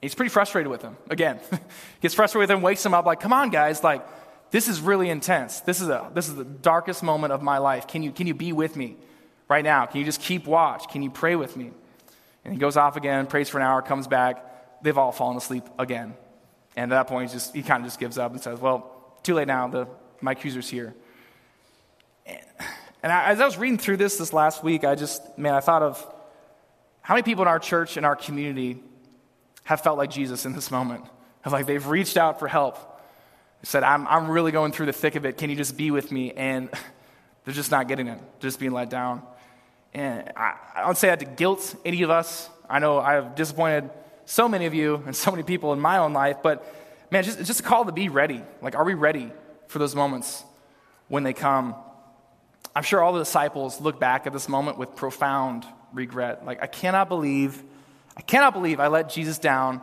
He's 0.00 0.14
pretty 0.14 0.30
frustrated 0.30 0.70
with 0.70 0.80
them. 0.80 0.96
Again, 1.10 1.40
gets 2.00 2.14
frustrated 2.14 2.48
with 2.48 2.48
them, 2.48 2.62
wakes 2.62 2.82
them 2.82 2.94
up, 2.94 3.06
like, 3.06 3.20
come 3.20 3.32
on, 3.32 3.50
guys, 3.50 3.82
like, 3.82 4.06
this 4.50 4.68
is 4.68 4.80
really 4.80 5.10
intense. 5.10 5.60
This 5.60 5.80
is, 5.80 5.88
a, 5.88 6.10
this 6.14 6.28
is 6.28 6.36
the 6.36 6.44
darkest 6.44 7.02
moment 7.02 7.32
of 7.32 7.42
my 7.42 7.58
life. 7.58 7.86
Can 7.86 8.02
you, 8.02 8.12
can 8.12 8.26
you 8.26 8.34
be 8.34 8.52
with 8.52 8.76
me? 8.76 8.96
right 9.48 9.64
now? 9.64 9.86
Can 9.86 9.98
you 9.98 10.04
just 10.04 10.20
keep 10.20 10.46
watch? 10.46 10.88
Can 10.88 11.02
you 11.02 11.10
pray 11.10 11.34
with 11.34 11.56
me? 11.56 11.72
And 12.44 12.54
he 12.54 12.60
goes 12.60 12.76
off 12.76 12.96
again, 12.96 13.26
prays 13.26 13.48
for 13.48 13.58
an 13.58 13.64
hour, 13.64 13.82
comes 13.82 14.06
back. 14.06 14.82
They've 14.82 14.96
all 14.96 15.12
fallen 15.12 15.36
asleep 15.36 15.64
again. 15.78 16.14
And 16.76 16.92
at 16.92 16.96
that 16.96 17.06
point, 17.08 17.30
he, 17.30 17.34
just, 17.34 17.54
he 17.54 17.62
kind 17.62 17.82
of 17.82 17.88
just 17.88 17.98
gives 17.98 18.18
up 18.18 18.30
and 18.30 18.40
says, 18.40 18.60
Well, 18.60 18.94
too 19.22 19.34
late 19.34 19.48
now. 19.48 19.66
The, 19.66 19.88
my 20.20 20.32
accuser's 20.32 20.68
here. 20.68 20.94
And, 22.26 22.40
and 23.08 23.16
I, 23.16 23.30
as 23.30 23.40
I 23.40 23.46
was 23.46 23.56
reading 23.56 23.78
through 23.78 23.96
this 23.96 24.18
this 24.18 24.34
last 24.34 24.62
week, 24.62 24.84
I 24.84 24.94
just, 24.94 25.38
man, 25.38 25.54
I 25.54 25.60
thought 25.60 25.82
of 25.82 26.06
how 27.00 27.14
many 27.14 27.22
people 27.22 27.40
in 27.40 27.48
our 27.48 27.58
church, 27.58 27.96
in 27.96 28.04
our 28.04 28.14
community, 28.14 28.82
have 29.64 29.80
felt 29.80 29.96
like 29.96 30.10
Jesus 30.10 30.44
in 30.44 30.52
this 30.52 30.70
moment. 30.70 31.06
Have 31.40 31.54
like 31.54 31.64
they've 31.64 31.86
reached 31.86 32.18
out 32.18 32.38
for 32.38 32.48
help. 32.48 32.76
They 33.62 33.66
said, 33.66 33.82
I'm, 33.82 34.06
I'm 34.08 34.30
really 34.30 34.52
going 34.52 34.72
through 34.72 34.84
the 34.86 34.92
thick 34.92 35.14
of 35.14 35.24
it. 35.24 35.38
Can 35.38 35.48
you 35.48 35.56
just 35.56 35.74
be 35.74 35.90
with 35.90 36.12
me? 36.12 36.32
And 36.32 36.68
they're 37.46 37.54
just 37.54 37.70
not 37.70 37.88
getting 37.88 38.08
it, 38.08 38.20
just 38.40 38.60
being 38.60 38.72
let 38.72 38.90
down. 38.90 39.22
And 39.94 40.30
I, 40.36 40.56
I 40.76 40.82
don't 40.82 40.98
say 40.98 41.08
that 41.08 41.20
to 41.20 41.24
guilt 41.24 41.76
any 41.86 42.02
of 42.02 42.10
us. 42.10 42.50
I 42.68 42.78
know 42.78 42.98
I 42.98 43.14
have 43.14 43.34
disappointed 43.34 43.88
so 44.26 44.50
many 44.50 44.66
of 44.66 44.74
you 44.74 45.02
and 45.06 45.16
so 45.16 45.30
many 45.30 45.44
people 45.44 45.72
in 45.72 45.80
my 45.80 45.96
own 45.96 46.12
life, 46.12 46.36
but 46.42 46.62
man, 47.10 47.24
just, 47.24 47.42
just 47.42 47.60
a 47.60 47.62
call 47.62 47.86
to 47.86 47.92
be 47.92 48.10
ready. 48.10 48.42
Like, 48.60 48.74
are 48.74 48.84
we 48.84 48.92
ready 48.92 49.32
for 49.66 49.78
those 49.78 49.94
moments 49.94 50.44
when 51.08 51.22
they 51.22 51.32
come? 51.32 51.74
I'm 52.74 52.82
sure 52.82 53.02
all 53.02 53.12
the 53.12 53.20
disciples 53.20 53.80
look 53.80 53.98
back 53.98 54.26
at 54.26 54.32
this 54.32 54.48
moment 54.48 54.78
with 54.78 54.94
profound 54.94 55.66
regret. 55.92 56.44
Like, 56.44 56.62
I 56.62 56.66
cannot 56.66 57.08
believe, 57.08 57.62
I 58.16 58.20
cannot 58.20 58.52
believe 58.52 58.80
I 58.80 58.88
let 58.88 59.10
Jesus 59.10 59.38
down 59.38 59.80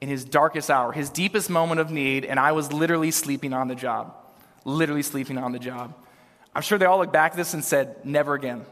in 0.00 0.08
his 0.08 0.24
darkest 0.24 0.70
hour, 0.70 0.92
his 0.92 1.10
deepest 1.10 1.48
moment 1.48 1.80
of 1.80 1.90
need, 1.90 2.24
and 2.24 2.40
I 2.40 2.52
was 2.52 2.72
literally 2.72 3.12
sleeping 3.12 3.52
on 3.52 3.68
the 3.68 3.74
job. 3.74 4.16
Literally 4.64 5.02
sleeping 5.02 5.38
on 5.38 5.52
the 5.52 5.58
job. 5.58 5.94
I'm 6.54 6.62
sure 6.62 6.78
they 6.78 6.86
all 6.86 6.98
look 6.98 7.12
back 7.12 7.32
at 7.32 7.36
this 7.36 7.54
and 7.54 7.64
said, 7.64 8.04
never 8.04 8.34
again. 8.34 8.64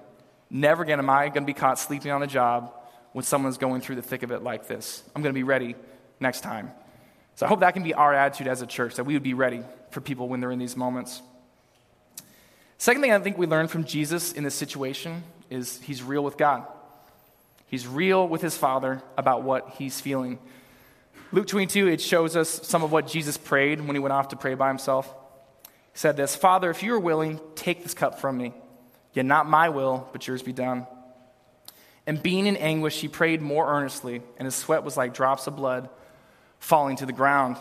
Never 0.51 0.83
again 0.83 0.99
am 0.99 1.09
I 1.09 1.29
going 1.29 1.43
to 1.43 1.47
be 1.47 1.55
caught 1.55 1.79
sleeping 1.79 2.11
on 2.11 2.23
a 2.23 2.27
job 2.27 2.73
when 3.13 3.25
someone's 3.25 3.59
going 3.59 3.81
through 3.81 3.97
the 3.97 4.03
thick 4.03 4.23
of 4.23 4.31
it 4.31 4.43
like 4.43 4.67
this. 4.69 5.03
I'm 5.15 5.23
going 5.23 5.33
to 5.33 5.39
be 5.39 5.45
ready 5.45 5.77
next 6.19 6.43
time. 6.43 6.71
So 7.37 7.47
I 7.47 7.49
hope 7.49 7.61
that 7.61 7.75
can 7.75 7.83
be 7.83 7.95
our 7.95 8.13
attitude 8.13 8.49
as 8.49 8.61
a 8.63 8.67
church, 8.67 8.97
that 8.97 9.05
we 9.05 9.15
would 9.15 9.23
be 9.23 9.35
ready 9.35 9.63
for 9.91 10.01
people 10.01 10.29
when 10.29 10.41
they're 10.41 10.51
in 10.51 10.59
these 10.59 10.77
moments. 10.77 11.23
Second 12.81 13.03
thing 13.03 13.13
I 13.13 13.19
think 13.19 13.37
we 13.37 13.47
learn 13.47 13.69
from 13.69 13.85
Jesus 13.85 14.33
in 14.33 14.43
this 14.43 14.55
situation 14.55 15.23
is 15.51 15.79
he's 15.83 16.03
real 16.03 16.25
with 16.25 16.39
God. 16.39 16.67
He's 17.67 17.87
real 17.87 18.27
with 18.27 18.41
his 18.41 18.57
Father 18.57 19.03
about 19.19 19.43
what 19.43 19.75
he's 19.77 20.01
feeling. 20.01 20.39
Luke 21.31 21.47
22, 21.47 21.89
it 21.89 22.01
shows 22.01 22.37
us 22.37 22.49
some 22.67 22.83
of 22.83 22.91
what 22.91 23.07
Jesus 23.07 23.37
prayed 23.37 23.83
when 23.83 23.95
he 23.95 24.01
went 24.01 24.15
off 24.15 24.29
to 24.29 24.37
pray 24.37 24.55
by 24.55 24.69
himself. 24.69 25.15
He 25.93 25.99
said 25.99 26.17
this 26.17 26.35
Father, 26.35 26.71
if 26.71 26.83
you 26.83 26.95
are 26.95 26.99
willing, 26.99 27.39
take 27.55 27.83
this 27.83 27.93
cup 27.93 28.19
from 28.19 28.39
me. 28.39 28.55
Yet 29.13 29.27
not 29.27 29.47
my 29.47 29.69
will, 29.69 30.09
but 30.13 30.27
yours 30.27 30.43
be 30.43 30.55
done. 30.55 30.87
And 32.07 32.23
being 32.23 32.47
in 32.47 32.57
anguish, 32.57 32.99
he 32.99 33.09
prayed 33.09 33.43
more 33.43 33.71
earnestly, 33.71 34.23
and 34.39 34.47
his 34.47 34.55
sweat 34.55 34.85
was 34.85 34.97
like 34.97 35.13
drops 35.13 35.47
of 35.47 35.55
blood 35.55 35.91
falling 36.61 36.97
to 36.97 37.05
the 37.05 37.13
ground. 37.13 37.59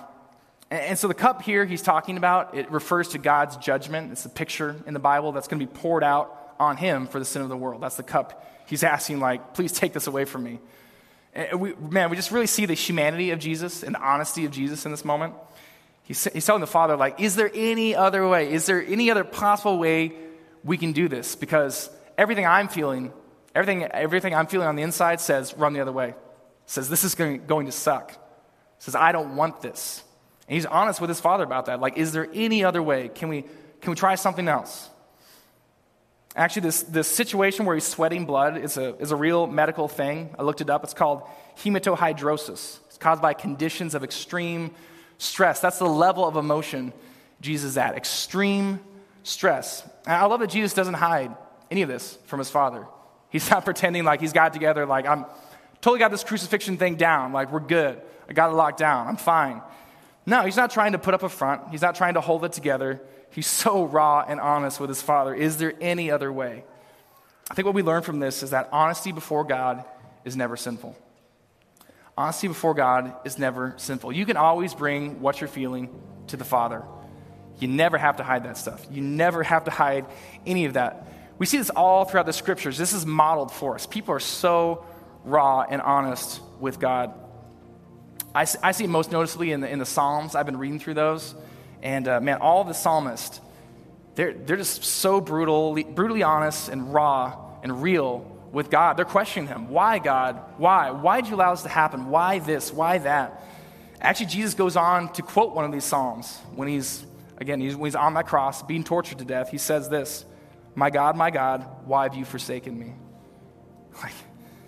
And, 0.71 0.99
so 0.99 1.07
the 1.07 1.13
cup 1.13 1.41
here 1.41 1.65
he's 1.65 1.81
talking 1.81 2.17
about, 2.17 2.55
it 2.55 2.71
refers 2.71 3.09
to 3.09 3.17
God's 3.17 3.57
judgment. 3.57 4.11
It's 4.11 4.25
a 4.25 4.29
picture 4.29 4.75
in 4.85 4.93
the 4.93 4.99
Bible 4.99 5.31
that's 5.31 5.47
going 5.47 5.59
to 5.59 5.65
be 5.65 5.79
poured 5.79 6.03
out 6.03 6.55
on 6.59 6.77
him 6.77 7.07
for 7.07 7.19
the 7.19 7.25
sin 7.25 7.41
of 7.41 7.49
the 7.49 7.57
world. 7.57 7.81
That's 7.81 7.97
the 7.97 8.03
cup 8.03 8.45
he's 8.67 8.83
asking, 8.83 9.19
like, 9.19 9.53
please 9.53 9.71
take 9.71 9.93
this 9.93 10.07
away 10.07 10.25
from 10.25 10.43
me. 10.43 10.59
We, 11.55 11.75
man, 11.75 12.09
we 12.09 12.15
just 12.15 12.31
really 12.31 12.47
see 12.47 12.65
the 12.65 12.73
humanity 12.73 13.31
of 13.31 13.39
Jesus 13.39 13.83
and 13.83 13.95
the 13.95 14.01
honesty 14.01 14.45
of 14.45 14.51
Jesus 14.51 14.85
in 14.85 14.91
this 14.91 15.05
moment. 15.05 15.33
He's, 16.03 16.23
he's 16.25 16.45
telling 16.45 16.61
the 16.61 16.67
Father, 16.67 16.97
like, 16.97 17.19
is 17.19 17.35
there 17.35 17.51
any 17.53 17.95
other 17.95 18.27
way? 18.27 18.51
Is 18.51 18.65
there 18.65 18.83
any 18.83 19.11
other 19.11 19.23
possible 19.23 19.77
way 19.77 20.13
we 20.63 20.77
can 20.77 20.91
do 20.91 21.07
this 21.07 21.35
because 21.35 21.89
everything 22.17 22.45
I'm 22.45 22.67
feeling, 22.67 23.13
everything, 23.55 23.83
everything 23.83 24.33
I'm 24.33 24.47
feeling 24.47 24.67
on 24.67 24.75
the 24.75 24.81
inside 24.83 25.21
says 25.21 25.53
run 25.55 25.73
the 25.73 25.81
other 25.81 25.91
way. 25.91 26.15
says 26.65 26.89
this 26.89 27.03
is 27.03 27.15
going, 27.15 27.45
going 27.45 27.67
to 27.67 27.71
suck. 27.71 28.13
says 28.79 28.95
I 28.95 29.11
don't 29.11 29.35
want 29.35 29.61
this. 29.61 30.03
And 30.49 30.55
he's 30.55 30.65
honest 30.65 30.99
with 30.99 31.09
his 31.09 31.19
father 31.19 31.43
about 31.43 31.67
that. 31.67 31.79
Like, 31.79 31.97
is 31.97 32.11
there 32.11 32.27
any 32.33 32.63
other 32.63 32.81
way? 32.81 33.09
Can 33.09 33.29
we, 33.29 33.43
can 33.81 33.91
we 33.91 33.95
try 33.95 34.15
something 34.15 34.47
else? 34.47 34.89
Actually, 36.35 36.63
this, 36.63 36.81
this 36.83 37.07
situation 37.07 37.67
where 37.67 37.75
he's 37.75 37.85
sweating 37.85 38.25
blood 38.25 38.57
is 38.57 38.75
a, 38.75 38.95
is 38.95 39.11
a 39.11 39.15
real 39.15 39.45
medical 39.45 39.87
thing. 39.87 40.33
I 40.39 40.41
looked 40.41 40.61
it 40.61 40.71
up. 40.71 40.83
It's 40.83 40.95
called 40.95 41.21
hematohidrosis. 41.57 42.79
It's 42.87 42.97
caused 42.97 43.21
by 43.21 43.35
conditions 43.35 43.93
of 43.93 44.03
extreme 44.03 44.71
stress. 45.19 45.59
That's 45.59 45.77
the 45.77 45.87
level 45.87 46.27
of 46.27 46.35
emotion 46.35 46.93
Jesus 47.41 47.71
is 47.71 47.77
at 47.77 47.95
extreme 47.95 48.79
stress. 49.21 49.83
And 50.07 50.15
I 50.15 50.25
love 50.25 50.39
that 50.39 50.49
Jesus 50.49 50.73
doesn't 50.73 50.95
hide 50.95 51.35
any 51.69 51.83
of 51.83 51.89
this 51.89 52.17
from 52.25 52.39
his 52.39 52.49
Father. 52.49 52.87
He's 53.29 53.47
not 53.51 53.65
pretending 53.65 54.03
like 54.03 54.19
he's 54.19 54.33
got 54.33 54.53
together, 54.53 54.87
like, 54.87 55.05
I'm 55.05 55.25
totally 55.81 55.99
got 55.99 56.09
this 56.09 56.23
crucifixion 56.23 56.77
thing 56.77 56.95
down, 56.95 57.33
like, 57.33 57.51
we're 57.51 57.59
good. 57.59 58.01
I 58.27 58.33
got 58.33 58.49
it 58.49 58.55
locked 58.55 58.79
down. 58.79 59.07
I'm 59.07 59.17
fine. 59.17 59.61
No, 60.29 60.43
he's 60.43 60.55
not 60.55 60.69
trying 60.69 60.91
to 60.91 60.99
put 60.99 61.15
up 61.15 61.23
a 61.23 61.29
front, 61.29 61.71
he's 61.71 61.81
not 61.81 61.95
trying 61.95 62.13
to 62.13 62.21
hold 62.21 62.45
it 62.45 62.53
together. 62.53 63.01
He's 63.31 63.47
so 63.47 63.83
raw 63.83 64.23
and 64.27 64.39
honest 64.39 64.79
with 64.79 64.89
his 64.89 65.01
Father. 65.01 65.33
Is 65.33 65.57
there 65.57 65.73
any 65.81 66.11
other 66.11 66.31
way? 66.31 66.63
I 67.49 67.53
think 67.55 67.65
what 67.65 67.73
we 67.73 67.81
learn 67.81 68.03
from 68.03 68.19
this 68.19 68.43
is 68.43 68.51
that 68.51 68.69
honesty 68.71 69.11
before 69.11 69.43
God 69.43 69.83
is 70.25 70.35
never 70.35 70.55
sinful. 70.55 70.95
Honesty 72.15 72.47
before 72.47 72.75
God 72.75 73.13
is 73.25 73.39
never 73.39 73.73
sinful. 73.77 74.11
You 74.11 74.25
can 74.25 74.37
always 74.37 74.75
bring 74.75 75.19
what 75.19 75.41
you're 75.41 75.47
feeling 75.47 75.89
to 76.27 76.37
the 76.37 76.43
Father. 76.43 76.83
You 77.57 77.67
never 77.67 77.97
have 77.97 78.17
to 78.17 78.23
hide 78.23 78.43
that 78.43 78.57
stuff. 78.57 78.85
You 78.91 79.01
never 79.01 79.41
have 79.41 79.63
to 79.63 79.71
hide 79.71 80.05
any 80.45 80.65
of 80.65 80.73
that. 80.73 81.07
We 81.39 81.47
see 81.47 81.57
this 81.57 81.71
all 81.71 82.05
throughout 82.05 82.27
the 82.27 82.33
scriptures. 82.33 82.77
This 82.77 82.93
is 82.93 83.03
modeled 83.03 83.51
for 83.51 83.75
us. 83.75 83.87
People 83.87 84.13
are 84.13 84.19
so 84.19 84.85
raw 85.23 85.61
and 85.67 85.81
honest 85.81 86.39
with 86.59 86.79
God. 86.79 87.13
I, 88.39 88.47
I 88.63 88.71
see 88.71 88.85
it 88.85 88.89
most 88.89 89.11
noticeably 89.11 89.51
in 89.51 89.59
the, 89.59 89.69
in 89.69 89.79
the 89.79 89.85
Psalms. 89.85 90.33
I've 90.33 90.45
been 90.45 90.55
reading 90.55 90.79
through 90.79 90.93
those. 90.93 91.35
And 91.83 92.07
uh, 92.07 92.21
man, 92.21 92.37
all 92.37 92.63
the 92.63 92.73
psalmists, 92.73 93.41
they're, 94.15 94.31
they're 94.31 94.55
just 94.55 94.81
so 94.81 95.19
brutal, 95.19 95.75
brutally 95.83 96.23
honest 96.23 96.69
and 96.69 96.93
raw 96.93 97.35
and 97.63 97.83
real 97.83 98.19
with 98.53 98.69
God. 98.69 98.95
They're 98.95 99.03
questioning 99.03 99.49
Him. 99.49 99.67
Why, 99.67 99.99
God? 99.99 100.39
Why? 100.55 100.91
Why 100.91 101.19
did 101.19 101.29
you 101.29 101.35
allow 101.35 101.51
this 101.53 101.63
to 101.63 101.69
happen? 101.69 102.07
Why 102.07 102.39
this? 102.39 102.71
Why 102.71 102.99
that? 102.99 103.43
Actually, 103.99 104.27
Jesus 104.27 104.53
goes 104.53 104.77
on 104.77 105.11
to 105.13 105.21
quote 105.21 105.53
one 105.53 105.65
of 105.65 105.73
these 105.73 105.83
Psalms 105.83 106.37
when 106.55 106.69
he's, 106.69 107.05
again, 107.39 107.59
he's, 107.59 107.75
when 107.75 107.89
he's 107.89 107.95
on 107.95 108.13
that 108.13 108.27
cross, 108.27 108.63
being 108.63 108.85
tortured 108.85 109.17
to 109.17 109.25
death. 109.25 109.49
He 109.49 109.57
says 109.57 109.89
this 109.89 110.23
My 110.75 110.89
God, 110.89 111.17
my 111.17 111.29
God, 111.29 111.67
why 111.83 112.03
have 112.03 112.15
you 112.15 112.23
forsaken 112.23 112.79
me? 112.79 112.93
Like, 114.01 114.13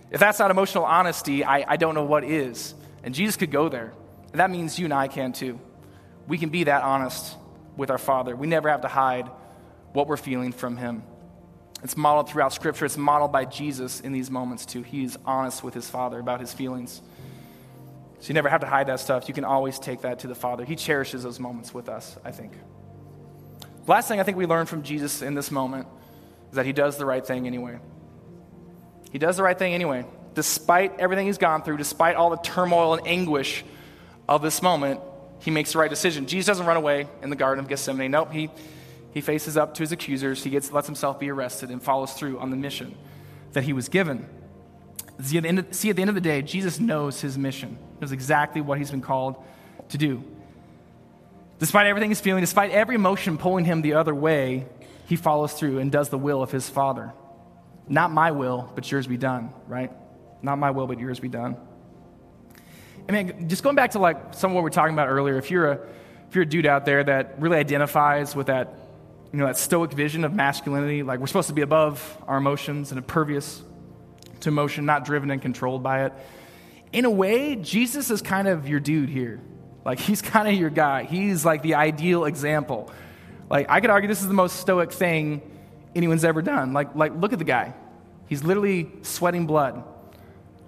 if 0.09 0.19
that's 0.19 0.39
not 0.39 0.51
emotional 0.51 0.83
honesty, 0.83 1.45
I, 1.45 1.63
I 1.65 1.77
don't 1.77 1.95
know 1.95 2.03
what 2.03 2.25
is. 2.25 2.75
And 3.03 3.13
Jesus 3.13 3.35
could 3.35 3.51
go 3.51 3.69
there. 3.69 3.93
And 4.31 4.39
that 4.39 4.49
means 4.49 4.77
you 4.79 4.85
and 4.85 4.93
I 4.93 5.07
can 5.07 5.33
too 5.33 5.59
we 6.27 6.37
can 6.37 6.49
be 6.49 6.63
that 6.65 6.83
honest 6.83 7.35
with 7.75 7.89
our 7.89 7.97
Father. 7.97 8.35
We 8.35 8.47
never 8.47 8.69
have 8.69 8.81
to 8.81 8.87
hide 8.87 9.29
what 9.93 10.07
we're 10.07 10.17
feeling 10.17 10.51
from 10.51 10.77
Him. 10.77 11.03
It's 11.83 11.97
modeled 11.97 12.29
throughout 12.29 12.53
Scripture. 12.53 12.85
It's 12.85 12.97
modeled 12.97 13.31
by 13.31 13.45
Jesus 13.45 13.99
in 14.01 14.13
these 14.13 14.29
moments, 14.29 14.65
too. 14.65 14.81
He's 14.83 15.17
honest 15.25 15.63
with 15.63 15.73
his 15.73 15.89
Father 15.89 16.19
about 16.19 16.39
his 16.39 16.53
feelings. 16.53 17.01
So 18.19 18.27
you 18.27 18.33
never 18.33 18.49
have 18.49 18.61
to 18.61 18.67
hide 18.67 18.87
that 18.87 18.99
stuff. 18.99 19.27
You 19.27 19.33
can 19.33 19.43
always 19.43 19.79
take 19.79 20.01
that 20.01 20.19
to 20.19 20.27
the 20.27 20.35
Father. 20.35 20.63
He 20.63 20.75
cherishes 20.75 21.23
those 21.23 21.39
moments 21.39 21.73
with 21.73 21.89
us, 21.89 22.17
I 22.23 22.31
think. 22.31 22.53
Last 23.87 24.07
thing 24.07 24.19
I 24.19 24.23
think 24.23 24.37
we 24.37 24.45
learn 24.45 24.67
from 24.67 24.83
Jesus 24.83 25.23
in 25.23 25.33
this 25.33 25.49
moment 25.49 25.87
is 26.49 26.55
that 26.55 26.67
he 26.67 26.71
does 26.71 26.97
the 26.97 27.05
right 27.05 27.25
thing 27.25 27.47
anyway. 27.47 27.79
He 29.11 29.17
does 29.17 29.37
the 29.37 29.43
right 29.43 29.57
thing 29.57 29.73
anyway. 29.73 30.05
Despite 30.33 30.99
everything 30.99 31.27
he's 31.27 31.37
gone 31.37 31.63
through, 31.63 31.77
despite 31.77 32.15
all 32.15 32.29
the 32.29 32.37
turmoil 32.37 32.93
and 32.93 33.05
anguish 33.05 33.65
of 34.29 34.41
this 34.41 34.61
moment, 34.61 35.01
he 35.39 35.51
makes 35.51 35.73
the 35.73 35.79
right 35.79 35.89
decision. 35.89 36.25
Jesus 36.25 36.47
doesn't 36.47 36.65
run 36.65 36.77
away 36.77 37.07
in 37.21 37.29
the 37.29 37.35
Garden 37.35 37.63
of 37.63 37.69
Gethsemane. 37.69 38.11
Nope, 38.11 38.31
he, 38.31 38.49
he 39.13 39.21
faces 39.21 39.57
up 39.57 39.73
to 39.75 39.83
his 39.83 39.91
accusers. 39.91 40.43
He 40.43 40.49
gets, 40.49 40.71
lets 40.71 40.87
himself 40.87 41.19
be 41.19 41.29
arrested 41.29 41.69
and 41.69 41.81
follows 41.81 42.13
through 42.13 42.39
on 42.39 42.49
the 42.49 42.55
mission 42.55 42.95
that 43.53 43.63
he 43.63 43.73
was 43.73 43.89
given. 43.89 44.25
See 45.21 45.37
at, 45.37 45.45
of, 45.45 45.67
see, 45.71 45.89
at 45.89 45.95
the 45.95 46.01
end 46.01 46.09
of 46.09 46.15
the 46.15 46.21
day, 46.21 46.41
Jesus 46.41 46.79
knows 46.79 47.19
his 47.19 47.37
mission, 47.37 47.77
knows 47.99 48.11
exactly 48.11 48.61
what 48.61 48.77
he's 48.77 48.91
been 48.91 49.01
called 49.01 49.35
to 49.89 49.97
do. 49.97 50.23
Despite 51.59 51.85
everything 51.85 52.09
he's 52.09 52.21
feeling, 52.21 52.41
despite 52.41 52.71
every 52.71 52.95
emotion 52.95 53.37
pulling 53.37 53.65
him 53.65 53.81
the 53.81 53.93
other 53.93 54.15
way, 54.15 54.65
he 55.07 55.15
follows 55.15 55.53
through 55.53 55.79
and 55.79 55.91
does 55.91 56.09
the 56.09 56.17
will 56.17 56.41
of 56.41 56.51
his 56.51 56.69
Father. 56.69 57.11
Not 57.87 58.11
my 58.11 58.31
will, 58.31 58.71
but 58.73 58.89
yours 58.89 59.05
be 59.05 59.17
done, 59.17 59.53
right? 59.67 59.91
Not 60.41 60.57
my 60.57 60.71
will, 60.71 60.87
but 60.87 60.99
yours 60.99 61.19
be 61.19 61.29
done. 61.29 61.57
I 63.07 63.11
mean, 63.11 63.49
just 63.49 63.63
going 63.63 63.75
back 63.75 63.91
to 63.91 63.99
like 63.99 64.33
some 64.33 64.51
of 64.51 64.55
what 64.55 64.61
we 64.61 64.65
were 64.65 64.69
talking 64.69 64.93
about 64.93 65.07
earlier, 65.09 65.37
if 65.37 65.51
you're 65.51 65.71
a 65.71 65.79
if 66.29 66.35
you're 66.35 66.43
a 66.43 66.47
dude 66.47 66.65
out 66.65 66.85
there 66.85 67.03
that 67.03 67.41
really 67.41 67.57
identifies 67.57 68.35
with 68.35 68.47
that, 68.47 68.73
you 69.33 69.39
know, 69.39 69.47
that 69.47 69.57
stoic 69.57 69.91
vision 69.91 70.23
of 70.23 70.33
masculinity, 70.33 71.03
like 71.03 71.19
we're 71.19 71.27
supposed 71.27 71.49
to 71.49 71.53
be 71.53 71.61
above 71.61 72.17
our 72.25 72.37
emotions 72.37 72.91
and 72.91 72.97
impervious 72.97 73.61
to 74.39 74.49
emotion, 74.49 74.85
not 74.85 75.03
driven 75.03 75.29
and 75.29 75.41
controlled 75.41 75.83
by 75.83 76.05
it. 76.05 76.13
In 76.93 77.03
a 77.05 77.09
way, 77.09 77.57
Jesus 77.57 78.09
is 78.11 78.21
kind 78.21 78.47
of 78.47 78.69
your 78.69 78.79
dude 78.79 79.09
here. 79.09 79.41
Like 79.83 79.99
he's 80.07 80.21
kind 80.21 80.47
of 80.47 80.53
your 80.53 80.69
guy. 80.69 81.03
He's 81.03 81.43
like 81.43 81.63
the 81.63 81.75
ideal 81.75 82.25
example. 82.25 82.91
Like 83.49 83.69
I 83.69 83.81
could 83.81 83.89
argue 83.89 84.07
this 84.07 84.21
is 84.21 84.27
the 84.27 84.33
most 84.33 84.57
stoic 84.57 84.93
thing 84.93 85.41
anyone's 85.93 86.23
ever 86.23 86.41
done. 86.41 86.71
Like 86.71 86.95
like 86.95 87.13
look 87.13 87.33
at 87.33 87.39
the 87.39 87.45
guy. 87.45 87.73
He's 88.29 88.43
literally 88.43 88.89
sweating 89.01 89.45
blood 89.47 89.83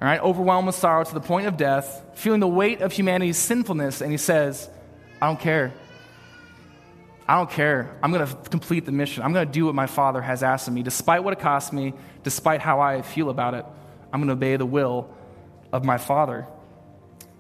all 0.04 0.10
right, 0.10 0.20
overwhelmed 0.20 0.68
with 0.68 0.76
sorrow 0.76 1.02
to 1.06 1.14
the 1.14 1.22
point 1.22 1.48
of 1.48 1.56
death, 1.56 2.04
feeling 2.16 2.42
the 2.42 2.48
weight 2.48 2.82
of 2.82 2.92
humanity's 2.92 3.38
sinfulness, 3.38 4.02
and 4.02 4.12
he 4.12 4.18
says, 4.18 4.70
I 5.22 5.28
don't 5.28 5.40
care. 5.40 5.74
I 7.26 7.38
don't 7.38 7.50
care. 7.50 7.98
I'm 8.04 8.12
going 8.12 8.28
to 8.28 8.50
complete 8.50 8.86
the 8.86 8.92
mission. 8.92 9.24
I'm 9.24 9.32
going 9.32 9.48
to 9.48 9.52
do 9.52 9.66
what 9.66 9.76
my 9.76 9.88
Father 9.88 10.22
has 10.22 10.44
asked 10.44 10.68
of 10.68 10.74
me, 10.74 10.84
despite 10.84 11.24
what 11.24 11.32
it 11.32 11.40
costs 11.40 11.72
me, 11.72 11.94
despite 12.22 12.60
how 12.60 12.82
I 12.82 13.02
feel 13.02 13.30
about 13.30 13.54
it. 13.54 13.66
I'm 14.12 14.20
going 14.20 14.28
to 14.28 14.34
obey 14.34 14.58
the 14.58 14.66
will 14.66 15.10
of 15.72 15.86
my 15.86 15.98
Father. 15.98 16.48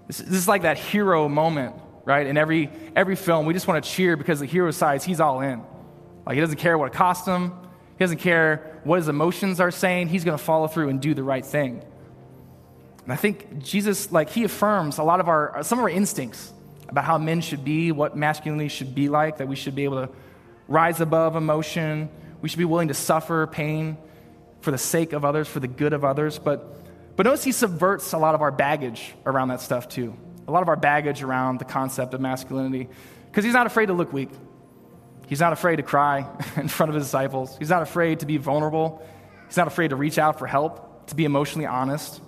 This, 0.07 0.19
this 0.19 0.29
is 0.29 0.47
like 0.47 0.61
that 0.61 0.77
hero 0.77 1.27
moment, 1.27 1.75
right? 2.05 2.25
In 2.25 2.37
every, 2.37 2.69
every 2.95 3.17
film, 3.17 3.45
we 3.45 3.53
just 3.53 3.67
want 3.67 3.83
to 3.83 3.89
cheer 3.89 4.15
because 4.15 4.39
the 4.39 4.45
hero 4.45 4.67
decides 4.67 5.03
he's 5.03 5.19
all 5.19 5.41
in. 5.41 5.61
Like, 6.25 6.35
he 6.35 6.39
doesn't 6.39 6.59
care 6.59 6.77
what 6.77 6.93
it 6.93 6.93
costs 6.93 7.27
him, 7.27 7.51
he 7.97 8.05
doesn't 8.05 8.19
care 8.19 8.79
what 8.85 8.99
his 8.99 9.09
emotions 9.09 9.59
are 9.59 9.69
saying. 9.69 10.07
He's 10.07 10.23
going 10.23 10.37
to 10.37 10.43
follow 10.43 10.67
through 10.67 10.87
and 10.87 11.01
do 11.01 11.13
the 11.13 11.23
right 11.23 11.45
thing. 11.45 11.83
And 13.03 13.11
I 13.11 13.15
think 13.15 13.59
Jesus, 13.59 14.11
like, 14.11 14.29
he 14.29 14.43
affirms 14.43 14.97
a 14.97 15.03
lot 15.03 15.19
of 15.19 15.27
our, 15.27 15.61
some 15.63 15.79
of 15.79 15.83
our 15.83 15.89
instincts 15.89 16.51
about 16.87 17.03
how 17.03 17.17
men 17.17 17.41
should 17.41 17.65
be, 17.65 17.91
what 17.91 18.15
masculinity 18.15 18.69
should 18.69 18.95
be 18.95 19.09
like, 19.09 19.37
that 19.37 19.47
we 19.47 19.55
should 19.55 19.75
be 19.75 19.83
able 19.83 20.07
to 20.07 20.13
rise 20.67 21.01
above 21.01 21.35
emotion. 21.35 22.09
We 22.41 22.49
should 22.49 22.59
be 22.59 22.65
willing 22.65 22.87
to 22.87 22.93
suffer 22.93 23.45
pain 23.47 23.97
for 24.61 24.71
the 24.71 24.77
sake 24.77 25.11
of 25.11 25.25
others, 25.25 25.47
for 25.47 25.59
the 25.59 25.67
good 25.67 25.91
of 25.93 26.05
others. 26.05 26.39
But, 26.39 26.65
but 27.15 27.25
notice 27.25 27.43
he 27.43 27.51
subverts 27.51 28.13
a 28.13 28.17
lot 28.17 28.35
of 28.35 28.41
our 28.41 28.51
baggage 28.51 29.13
around 29.25 29.49
that 29.49 29.59
stuff, 29.59 29.89
too. 29.89 30.15
A 30.47 30.51
lot 30.51 30.61
of 30.61 30.69
our 30.69 30.75
baggage 30.75 31.23
around 31.23 31.59
the 31.59 31.65
concept 31.65 32.13
of 32.13 32.21
masculinity. 32.21 32.87
Because 33.29 33.43
he's 33.43 33.53
not 33.53 33.65
afraid 33.65 33.87
to 33.87 33.93
look 33.93 34.13
weak. 34.13 34.29
He's 35.27 35.39
not 35.39 35.51
afraid 35.51 35.77
to 35.77 35.83
cry 35.83 36.27
in 36.55 36.69
front 36.69 36.89
of 36.89 36.95
his 36.95 37.05
disciples. 37.05 37.57
He's 37.57 37.69
not 37.69 37.81
afraid 37.81 38.21
to 38.21 38.25
be 38.25 38.37
vulnerable. 38.37 39.05
He's 39.47 39.57
not 39.57 39.67
afraid 39.67 39.89
to 39.89 39.95
reach 39.95 40.17
out 40.17 40.39
for 40.39 40.47
help, 40.47 41.07
to 41.07 41.15
be 41.15 41.25
emotionally 41.25 41.65
honest. 41.65 42.21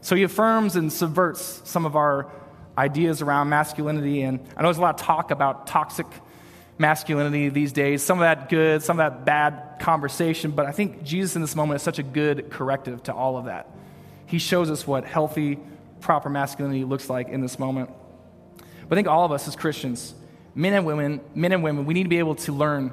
So 0.00 0.16
he 0.16 0.22
affirms 0.22 0.76
and 0.76 0.92
subverts 0.92 1.62
some 1.64 1.86
of 1.86 1.96
our 1.96 2.30
ideas 2.76 3.22
around 3.22 3.48
masculinity. 3.48 4.22
And 4.22 4.40
I 4.56 4.62
know 4.62 4.68
there's 4.68 4.78
a 4.78 4.82
lot 4.82 5.00
of 5.00 5.06
talk 5.06 5.30
about 5.30 5.66
toxic 5.66 6.06
masculinity 6.78 7.48
these 7.48 7.72
days, 7.72 8.02
some 8.02 8.18
of 8.18 8.22
that 8.22 8.48
good, 8.48 8.82
some 8.82 9.00
of 9.00 9.10
that 9.10 9.24
bad 9.24 9.80
conversation, 9.80 10.52
but 10.52 10.66
I 10.66 10.70
think 10.70 11.02
Jesus 11.02 11.34
in 11.34 11.42
this 11.42 11.56
moment 11.56 11.76
is 11.76 11.82
such 11.82 11.98
a 11.98 12.02
good 12.02 12.50
corrective 12.50 13.02
to 13.04 13.14
all 13.14 13.36
of 13.36 13.46
that. 13.46 13.68
He 14.26 14.38
shows 14.38 14.70
us 14.70 14.86
what 14.86 15.04
healthy, 15.04 15.58
proper 16.00 16.30
masculinity 16.30 16.84
looks 16.84 17.10
like 17.10 17.28
in 17.28 17.40
this 17.40 17.58
moment. 17.58 17.90
But 18.88 18.94
I 18.94 18.94
think 18.96 19.08
all 19.08 19.24
of 19.24 19.32
us 19.32 19.48
as 19.48 19.56
Christians, 19.56 20.14
men 20.54 20.72
and 20.72 20.86
women, 20.86 21.20
men 21.34 21.52
and 21.52 21.62
women, 21.62 21.84
we 21.84 21.94
need 21.94 22.04
to 22.04 22.08
be 22.08 22.18
able 22.18 22.36
to 22.36 22.52
learn 22.52 22.92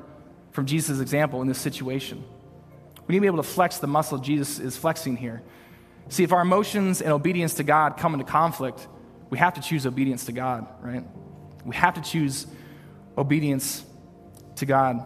from 0.51 0.65
Jesus' 0.65 0.99
example 0.99 1.41
in 1.41 1.47
this 1.47 1.59
situation. 1.59 2.23
We 3.07 3.13
need 3.13 3.19
to 3.19 3.21
be 3.21 3.27
able 3.27 3.43
to 3.43 3.49
flex 3.49 3.77
the 3.77 3.87
muscle 3.87 4.17
Jesus 4.17 4.59
is 4.59 4.75
flexing 4.75 5.17
here. 5.17 5.43
See, 6.09 6.23
if 6.23 6.31
our 6.31 6.41
emotions 6.41 7.01
and 7.01 7.11
obedience 7.11 7.55
to 7.55 7.63
God 7.63 7.97
come 7.97 8.13
into 8.13 8.25
conflict, 8.25 8.87
we 9.29 9.37
have 9.37 9.55
to 9.55 9.61
choose 9.61 9.85
obedience 9.85 10.25
to 10.25 10.31
God, 10.31 10.67
right? 10.81 11.03
We 11.65 11.75
have 11.75 11.95
to 11.95 12.01
choose 12.01 12.45
obedience 13.17 13.83
to 14.57 14.65
God. 14.65 15.05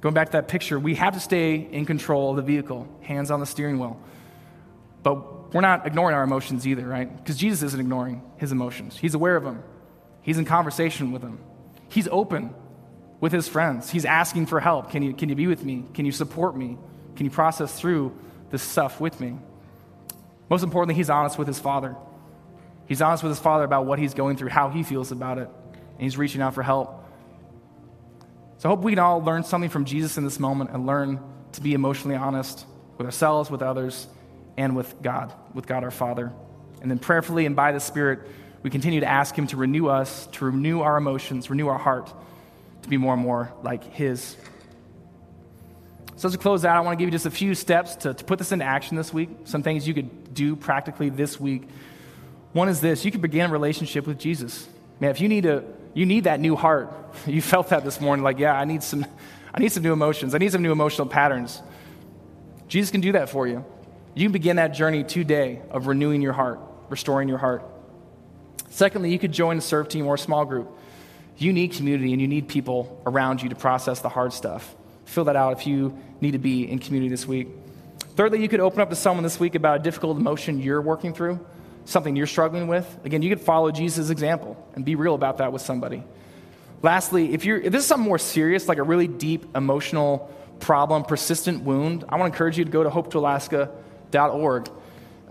Going 0.00 0.14
back 0.14 0.26
to 0.28 0.32
that 0.32 0.48
picture, 0.48 0.78
we 0.78 0.94
have 0.96 1.14
to 1.14 1.20
stay 1.20 1.54
in 1.54 1.86
control 1.86 2.30
of 2.30 2.36
the 2.36 2.42
vehicle, 2.42 2.86
hands 3.00 3.30
on 3.30 3.40
the 3.40 3.46
steering 3.46 3.78
wheel. 3.78 3.98
But 5.02 5.54
we're 5.54 5.62
not 5.62 5.86
ignoring 5.86 6.14
our 6.14 6.22
emotions 6.22 6.66
either, 6.66 6.86
right? 6.86 7.14
Because 7.16 7.36
Jesus 7.36 7.62
isn't 7.62 7.80
ignoring 7.80 8.22
his 8.36 8.52
emotions. 8.52 8.98
He's 8.98 9.14
aware 9.14 9.36
of 9.36 9.44
them, 9.44 9.62
he's 10.20 10.38
in 10.38 10.44
conversation 10.44 11.12
with 11.12 11.22
them, 11.22 11.38
he's 11.88 12.08
open 12.08 12.54
with 13.20 13.32
his 13.32 13.48
friends. 13.48 13.88
He's 13.88 14.04
asking 14.04 14.46
for 14.46 14.60
help. 14.60 14.90
Can 14.90 15.02
you, 15.02 15.14
can 15.14 15.30
you 15.30 15.34
be 15.34 15.46
with 15.46 15.64
me? 15.64 15.84
Can 15.94 16.04
you 16.04 16.12
support 16.12 16.54
me? 16.54 16.76
Can 17.16 17.24
you 17.24 17.30
process 17.30 17.78
through 17.80 18.14
this 18.50 18.62
stuff 18.62 19.00
with 19.00 19.18
me? 19.18 19.38
Most 20.54 20.62
importantly, 20.62 20.94
he's 20.94 21.10
honest 21.10 21.36
with 21.36 21.48
his 21.48 21.58
father. 21.58 21.96
He's 22.86 23.02
honest 23.02 23.24
with 23.24 23.32
his 23.32 23.40
father 23.40 23.64
about 23.64 23.86
what 23.86 23.98
he's 23.98 24.14
going 24.14 24.36
through, 24.36 24.50
how 24.50 24.68
he 24.68 24.84
feels 24.84 25.10
about 25.10 25.38
it, 25.38 25.48
and 25.48 26.00
he's 26.00 26.16
reaching 26.16 26.40
out 26.40 26.54
for 26.54 26.62
help. 26.62 27.04
So 28.58 28.68
I 28.68 28.70
hope 28.70 28.84
we 28.84 28.92
can 28.92 29.00
all 29.00 29.20
learn 29.20 29.42
something 29.42 29.68
from 29.68 29.84
Jesus 29.84 30.16
in 30.16 30.22
this 30.22 30.38
moment 30.38 30.70
and 30.70 30.86
learn 30.86 31.18
to 31.54 31.60
be 31.60 31.74
emotionally 31.74 32.14
honest 32.14 32.66
with 32.96 33.04
ourselves, 33.04 33.50
with 33.50 33.62
others, 33.62 34.06
and 34.56 34.76
with 34.76 34.94
God, 35.02 35.32
with 35.54 35.66
God 35.66 35.82
our 35.82 35.90
Father. 35.90 36.30
And 36.80 36.88
then 36.88 37.00
prayerfully 37.00 37.46
and 37.46 37.56
by 37.56 37.72
the 37.72 37.80
Spirit, 37.80 38.20
we 38.62 38.70
continue 38.70 39.00
to 39.00 39.08
ask 39.08 39.36
Him 39.36 39.48
to 39.48 39.56
renew 39.56 39.88
us, 39.88 40.28
to 40.34 40.44
renew 40.44 40.82
our 40.82 40.96
emotions, 40.96 41.50
renew 41.50 41.66
our 41.66 41.78
heart, 41.78 42.14
to 42.82 42.88
be 42.88 42.96
more 42.96 43.14
and 43.14 43.22
more 43.24 43.52
like 43.64 43.82
His. 43.92 44.36
So, 46.14 46.28
as 46.28 46.36
we 46.36 46.40
close 46.40 46.64
out, 46.64 46.76
I 46.76 46.80
want 46.82 46.96
to 46.96 47.02
give 47.02 47.08
you 47.08 47.10
just 47.18 47.26
a 47.26 47.30
few 47.32 47.56
steps 47.56 47.96
to, 47.96 48.14
to 48.14 48.24
put 48.24 48.38
this 48.38 48.52
into 48.52 48.64
action 48.64 48.96
this 48.96 49.12
week, 49.12 49.30
some 49.46 49.64
things 49.64 49.88
you 49.88 49.94
could 49.94 50.23
do 50.34 50.56
practically 50.56 51.08
this 51.08 51.38
week. 51.38 51.68
One 52.52 52.68
is 52.68 52.80
this 52.80 53.04
you 53.04 53.10
can 53.10 53.20
begin 53.20 53.50
a 53.50 53.52
relationship 53.52 54.06
with 54.06 54.18
Jesus. 54.18 54.68
Man, 55.00 55.10
if 55.10 55.20
you 55.20 55.28
need, 55.28 55.46
a, 55.46 55.64
you 55.92 56.06
need 56.06 56.24
that 56.24 56.40
new 56.40 56.56
heart, 56.56 56.92
you 57.26 57.42
felt 57.42 57.68
that 57.70 57.84
this 57.84 58.00
morning, 58.00 58.22
like, 58.22 58.38
yeah, 58.38 58.54
I 58.54 58.64
need, 58.64 58.82
some, 58.82 59.04
I 59.52 59.60
need 59.60 59.72
some 59.72 59.82
new 59.82 59.92
emotions, 59.92 60.34
I 60.34 60.38
need 60.38 60.52
some 60.52 60.62
new 60.62 60.72
emotional 60.72 61.08
patterns. 61.08 61.62
Jesus 62.68 62.90
can 62.90 63.00
do 63.00 63.12
that 63.12 63.28
for 63.28 63.46
you. 63.46 63.64
You 64.14 64.24
can 64.24 64.32
begin 64.32 64.56
that 64.56 64.68
journey 64.68 65.04
today 65.04 65.60
of 65.70 65.86
renewing 65.86 66.22
your 66.22 66.32
heart, 66.32 66.60
restoring 66.88 67.28
your 67.28 67.38
heart. 67.38 67.64
Secondly, 68.70 69.12
you 69.12 69.18
could 69.18 69.32
join 69.32 69.58
a 69.58 69.60
serve 69.60 69.88
team 69.88 70.06
or 70.06 70.14
a 70.14 70.18
small 70.18 70.44
group. 70.44 70.70
You 71.36 71.52
need 71.52 71.72
community 71.72 72.12
and 72.12 72.20
you 72.20 72.28
need 72.28 72.48
people 72.48 73.02
around 73.06 73.42
you 73.42 73.48
to 73.48 73.56
process 73.56 74.00
the 74.00 74.08
hard 74.08 74.32
stuff. 74.32 74.74
Fill 75.04 75.24
that 75.24 75.36
out 75.36 75.58
if 75.58 75.66
you 75.66 75.98
need 76.20 76.32
to 76.32 76.38
be 76.38 76.68
in 76.68 76.78
community 76.78 77.08
this 77.08 77.26
week. 77.26 77.48
Thirdly, 78.16 78.40
you 78.40 78.48
could 78.48 78.60
open 78.60 78.80
up 78.80 78.90
to 78.90 78.96
someone 78.96 79.24
this 79.24 79.40
week 79.40 79.54
about 79.54 79.80
a 79.80 79.82
difficult 79.82 80.16
emotion 80.16 80.60
you're 80.60 80.80
working 80.80 81.12
through, 81.12 81.44
something 81.84 82.14
you're 82.14 82.26
struggling 82.26 82.68
with. 82.68 82.86
Again, 83.04 83.22
you 83.22 83.28
could 83.28 83.40
follow 83.40 83.70
Jesus' 83.72 84.10
example 84.10 84.56
and 84.74 84.84
be 84.84 84.94
real 84.94 85.14
about 85.14 85.38
that 85.38 85.52
with 85.52 85.62
somebody. 85.62 86.04
Lastly, 86.82 87.32
if, 87.32 87.44
you're, 87.44 87.58
if 87.58 87.72
this 87.72 87.82
is 87.82 87.88
something 87.88 88.06
more 88.06 88.18
serious, 88.18 88.68
like 88.68 88.78
a 88.78 88.82
really 88.82 89.08
deep 89.08 89.56
emotional 89.56 90.30
problem, 90.60 91.04
persistent 91.04 91.62
wound, 91.64 92.04
I 92.08 92.16
want 92.16 92.30
to 92.30 92.34
encourage 92.34 92.58
you 92.58 92.64
to 92.64 92.70
go 92.70 92.82
to 92.82 92.90
hopetoalaska.org. 92.90 94.70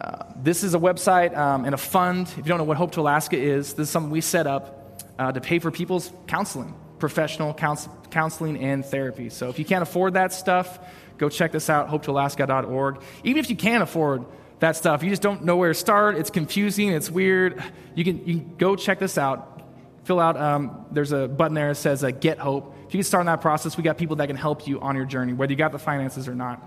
Uh, 0.02 0.24
this 0.36 0.64
is 0.64 0.74
a 0.74 0.80
website 0.80 1.38
um, 1.38 1.66
and 1.66 1.74
a 1.74 1.78
fund. 1.78 2.28
If 2.28 2.38
you 2.38 2.44
don't 2.44 2.58
know 2.58 2.64
what 2.64 2.78
Hope 2.78 2.92
to 2.94 3.02
Alaska 3.02 3.38
is, 3.38 3.74
this 3.74 3.88
is 3.88 3.90
something 3.90 4.12
we 4.12 4.22
set 4.22 4.48
up 4.48 5.04
uh, 5.18 5.32
to 5.32 5.40
pay 5.40 5.60
for 5.60 5.72
people's 5.72 6.12
counseling, 6.28 6.74
professional 7.00 7.54
counsel- 7.54 7.96
counseling 8.10 8.58
and 8.58 8.84
therapy. 8.84 9.30
So 9.30 9.50
if 9.50 9.60
you 9.60 9.66
can't 9.66 9.84
afford 9.84 10.16
that 10.16 10.34
stuff, 10.34 10.80
go 11.18 11.30
check 11.30 11.52
this 11.52 11.70
out, 11.70 11.90
hopetoalaska.org. 11.90 13.02
Even 13.24 13.40
if 13.40 13.50
you 13.50 13.56
can't 13.56 13.84
afford 13.84 14.26
that 14.60 14.76
stuff, 14.76 15.04
you 15.04 15.10
just 15.10 15.22
don't 15.22 15.44
know 15.44 15.58
where 15.58 15.70
to 15.70 15.78
start, 15.78 16.16
it's 16.16 16.30
confusing, 16.30 16.90
it's 16.90 17.10
weird, 17.10 17.64
you 17.96 18.04
can, 18.04 18.26
you 18.26 18.40
can 18.40 18.56
go 18.58 18.76
check 18.76 19.00
this 19.00 19.18
out. 19.18 19.62
Fill 20.04 20.20
out, 20.20 20.36
um, 20.36 20.86
there's 20.92 21.14
a 21.14 21.28
button 21.28 21.54
there 21.54 21.70
that 21.70 21.76
says 21.76 22.04
uh, 22.04 22.12
Get 22.12 22.38
Hope. 22.38 22.76
If 22.88 22.94
you 22.94 22.98
can 22.98 23.04
start 23.04 23.22
on 23.22 23.26
that 23.28 23.42
process, 23.42 23.78
we 23.78 23.84
got 23.84 23.98
people 23.98 24.18
that 24.18 24.28
can 24.28 24.36
help 24.36 24.68
you 24.68 24.82
on 24.82 24.96
your 24.96 25.06
journey, 25.06 25.34
whether 25.34 25.52
you 25.52 25.58
got 25.58 25.72
the 25.72 25.80
finances 25.80 26.28
or 26.28 26.36
not. 26.36 26.62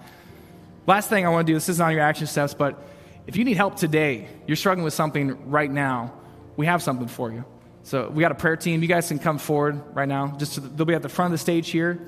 Last 0.87 1.09
thing 1.11 1.27
I 1.27 1.29
want 1.29 1.47
to 1.47 1.53
do, 1.53 1.57
this 1.57 1.69
isn't 1.69 1.85
on 1.85 1.93
your 1.93 2.01
action 2.01 2.27
steps, 2.27 2.55
but 2.55 2.83
if 3.27 3.37
you 3.37 3.45
need 3.45 3.57
help 3.57 3.77
today, 3.77 4.29
you're 4.47 4.57
struggling 4.57 4.85
with 4.85 4.95
something 4.95 5.51
right 5.51 5.71
now, 5.71 6.15
we 6.57 6.67
have 6.67 6.83
something 6.83 7.09
for 7.09 7.31
you. 7.31 7.45
So 7.83 8.09
we 8.09 8.21
got 8.21 8.33
a 8.33 8.37
prayer 8.37 8.57
team. 8.57 8.83
You 8.83 8.89
guys 8.89 9.07
can 9.07 9.21
come 9.21 9.39
forward 9.39 9.81
right 9.95 10.09
now. 10.09 10.35
Just 10.39 10.77
they'll 10.77 10.87
be 10.87 10.95
at 10.95 11.03
the 11.03 11.09
front 11.09 11.33
of 11.33 11.39
the 11.39 11.43
stage 11.43 11.71
here. 11.71 12.01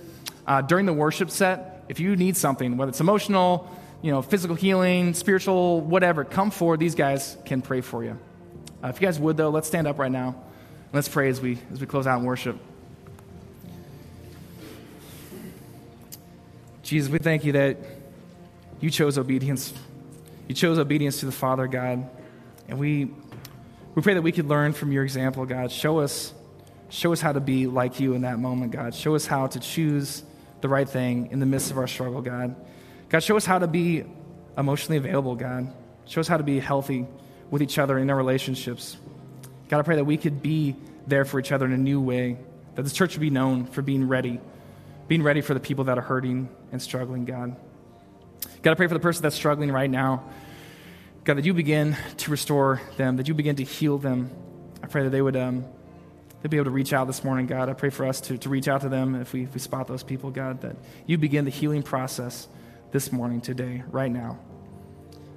Uh, 0.44 0.60
during 0.60 0.86
the 0.86 0.92
worship 0.92 1.30
set, 1.30 1.77
if 1.88 2.00
you 2.00 2.16
need 2.16 2.36
something, 2.36 2.76
whether 2.76 2.90
it's 2.90 3.00
emotional, 3.00 3.68
you 4.02 4.10
know, 4.10 4.22
physical 4.22 4.54
healing, 4.54 5.14
spiritual, 5.14 5.80
whatever, 5.80 6.24
come 6.24 6.50
forward. 6.50 6.80
These 6.80 6.94
guys 6.94 7.36
can 7.44 7.62
pray 7.62 7.80
for 7.80 8.04
you. 8.04 8.18
Uh, 8.82 8.88
if 8.88 9.00
you 9.00 9.06
guys 9.06 9.18
would, 9.18 9.36
though, 9.36 9.50
let's 9.50 9.66
stand 9.66 9.86
up 9.86 9.98
right 9.98 10.12
now. 10.12 10.36
Let's 10.92 11.08
pray 11.08 11.28
as 11.28 11.40
we 11.40 11.58
as 11.72 11.80
we 11.80 11.86
close 11.86 12.06
out 12.06 12.20
in 12.20 12.24
worship. 12.24 12.58
Jesus, 16.82 17.10
we 17.10 17.18
thank 17.18 17.44
you 17.44 17.52
that 17.52 17.76
you 18.80 18.88
chose 18.90 19.18
obedience. 19.18 19.74
You 20.46 20.54
chose 20.54 20.78
obedience 20.78 21.20
to 21.20 21.26
the 21.26 21.32
Father, 21.32 21.66
God. 21.66 22.08
And 22.66 22.78
we, 22.78 23.10
we 23.94 24.00
pray 24.00 24.14
that 24.14 24.22
we 24.22 24.32
could 24.32 24.46
learn 24.46 24.72
from 24.72 24.90
your 24.90 25.04
example, 25.04 25.44
God. 25.44 25.70
Show 25.70 25.98
us, 25.98 26.32
show 26.88 27.12
us 27.12 27.20
how 27.20 27.32
to 27.32 27.40
be 27.40 27.66
like 27.66 28.00
you 28.00 28.14
in 28.14 28.22
that 28.22 28.38
moment, 28.38 28.72
God. 28.72 28.94
Show 28.94 29.14
us 29.14 29.26
how 29.26 29.48
to 29.48 29.60
choose 29.60 30.22
the 30.60 30.68
right 30.68 30.88
thing 30.88 31.28
in 31.30 31.40
the 31.40 31.46
midst 31.46 31.70
of 31.70 31.78
our 31.78 31.86
struggle, 31.86 32.20
God. 32.20 32.56
God, 33.08 33.22
show 33.22 33.36
us 33.36 33.46
how 33.46 33.58
to 33.58 33.66
be 33.66 34.04
emotionally 34.56 34.98
available, 34.98 35.34
God. 35.34 35.72
Show 36.06 36.20
us 36.20 36.28
how 36.28 36.36
to 36.36 36.42
be 36.42 36.58
healthy 36.58 37.06
with 37.50 37.62
each 37.62 37.78
other 37.78 37.98
in 37.98 38.10
our 38.10 38.16
relationships. 38.16 38.96
God, 39.68 39.80
I 39.80 39.82
pray 39.82 39.96
that 39.96 40.04
we 40.04 40.16
could 40.16 40.42
be 40.42 40.76
there 41.06 41.24
for 41.24 41.38
each 41.38 41.52
other 41.52 41.66
in 41.66 41.72
a 41.72 41.78
new 41.78 42.00
way, 42.00 42.38
that 42.74 42.82
this 42.82 42.92
church 42.92 43.14
would 43.14 43.20
be 43.20 43.30
known 43.30 43.66
for 43.66 43.82
being 43.82 44.08
ready, 44.08 44.40
being 45.06 45.22
ready 45.22 45.40
for 45.40 45.54
the 45.54 45.60
people 45.60 45.84
that 45.84 45.98
are 45.98 46.02
hurting 46.02 46.48
and 46.72 46.82
struggling, 46.82 47.24
God. 47.24 47.56
God, 48.62 48.72
I 48.72 48.74
pray 48.74 48.86
for 48.86 48.94
the 48.94 49.00
person 49.00 49.22
that's 49.22 49.36
struggling 49.36 49.70
right 49.70 49.90
now. 49.90 50.24
God, 51.24 51.38
that 51.38 51.44
you 51.44 51.54
begin 51.54 51.96
to 52.18 52.30
restore 52.30 52.80
them, 52.96 53.16
that 53.16 53.28
you 53.28 53.34
begin 53.34 53.56
to 53.56 53.64
heal 53.64 53.98
them. 53.98 54.30
I 54.82 54.86
pray 54.86 55.02
that 55.04 55.10
they 55.10 55.22
would 55.22 55.36
um, 55.36 55.64
they'd 56.42 56.50
be 56.50 56.56
able 56.56 56.66
to 56.66 56.70
reach 56.70 56.92
out 56.92 57.06
this 57.06 57.24
morning, 57.24 57.46
God. 57.46 57.68
I 57.68 57.72
pray 57.72 57.90
for 57.90 58.06
us 58.06 58.20
to, 58.22 58.38
to 58.38 58.48
reach 58.48 58.68
out 58.68 58.82
to 58.82 58.88
them 58.88 59.14
if 59.14 59.32
we, 59.32 59.44
if 59.44 59.54
we 59.54 59.60
spot 59.60 59.86
those 59.86 60.02
people, 60.02 60.30
God, 60.30 60.60
that 60.62 60.76
you 61.06 61.18
begin 61.18 61.44
the 61.44 61.50
healing 61.50 61.82
process 61.82 62.48
this 62.92 63.12
morning, 63.12 63.40
today, 63.40 63.82
right 63.90 64.10
now. 64.10 64.38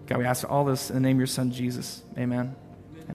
God, 0.08 0.20
we 0.20 0.26
ask 0.26 0.49
all 0.49 0.66
this 0.66 0.89
in 0.89 0.95
the 0.95 1.02
name 1.02 1.18
of 1.18 1.22
your 1.22 1.28
son, 1.28 1.52
Jesus. 1.52 2.04
Amen. 2.18 2.56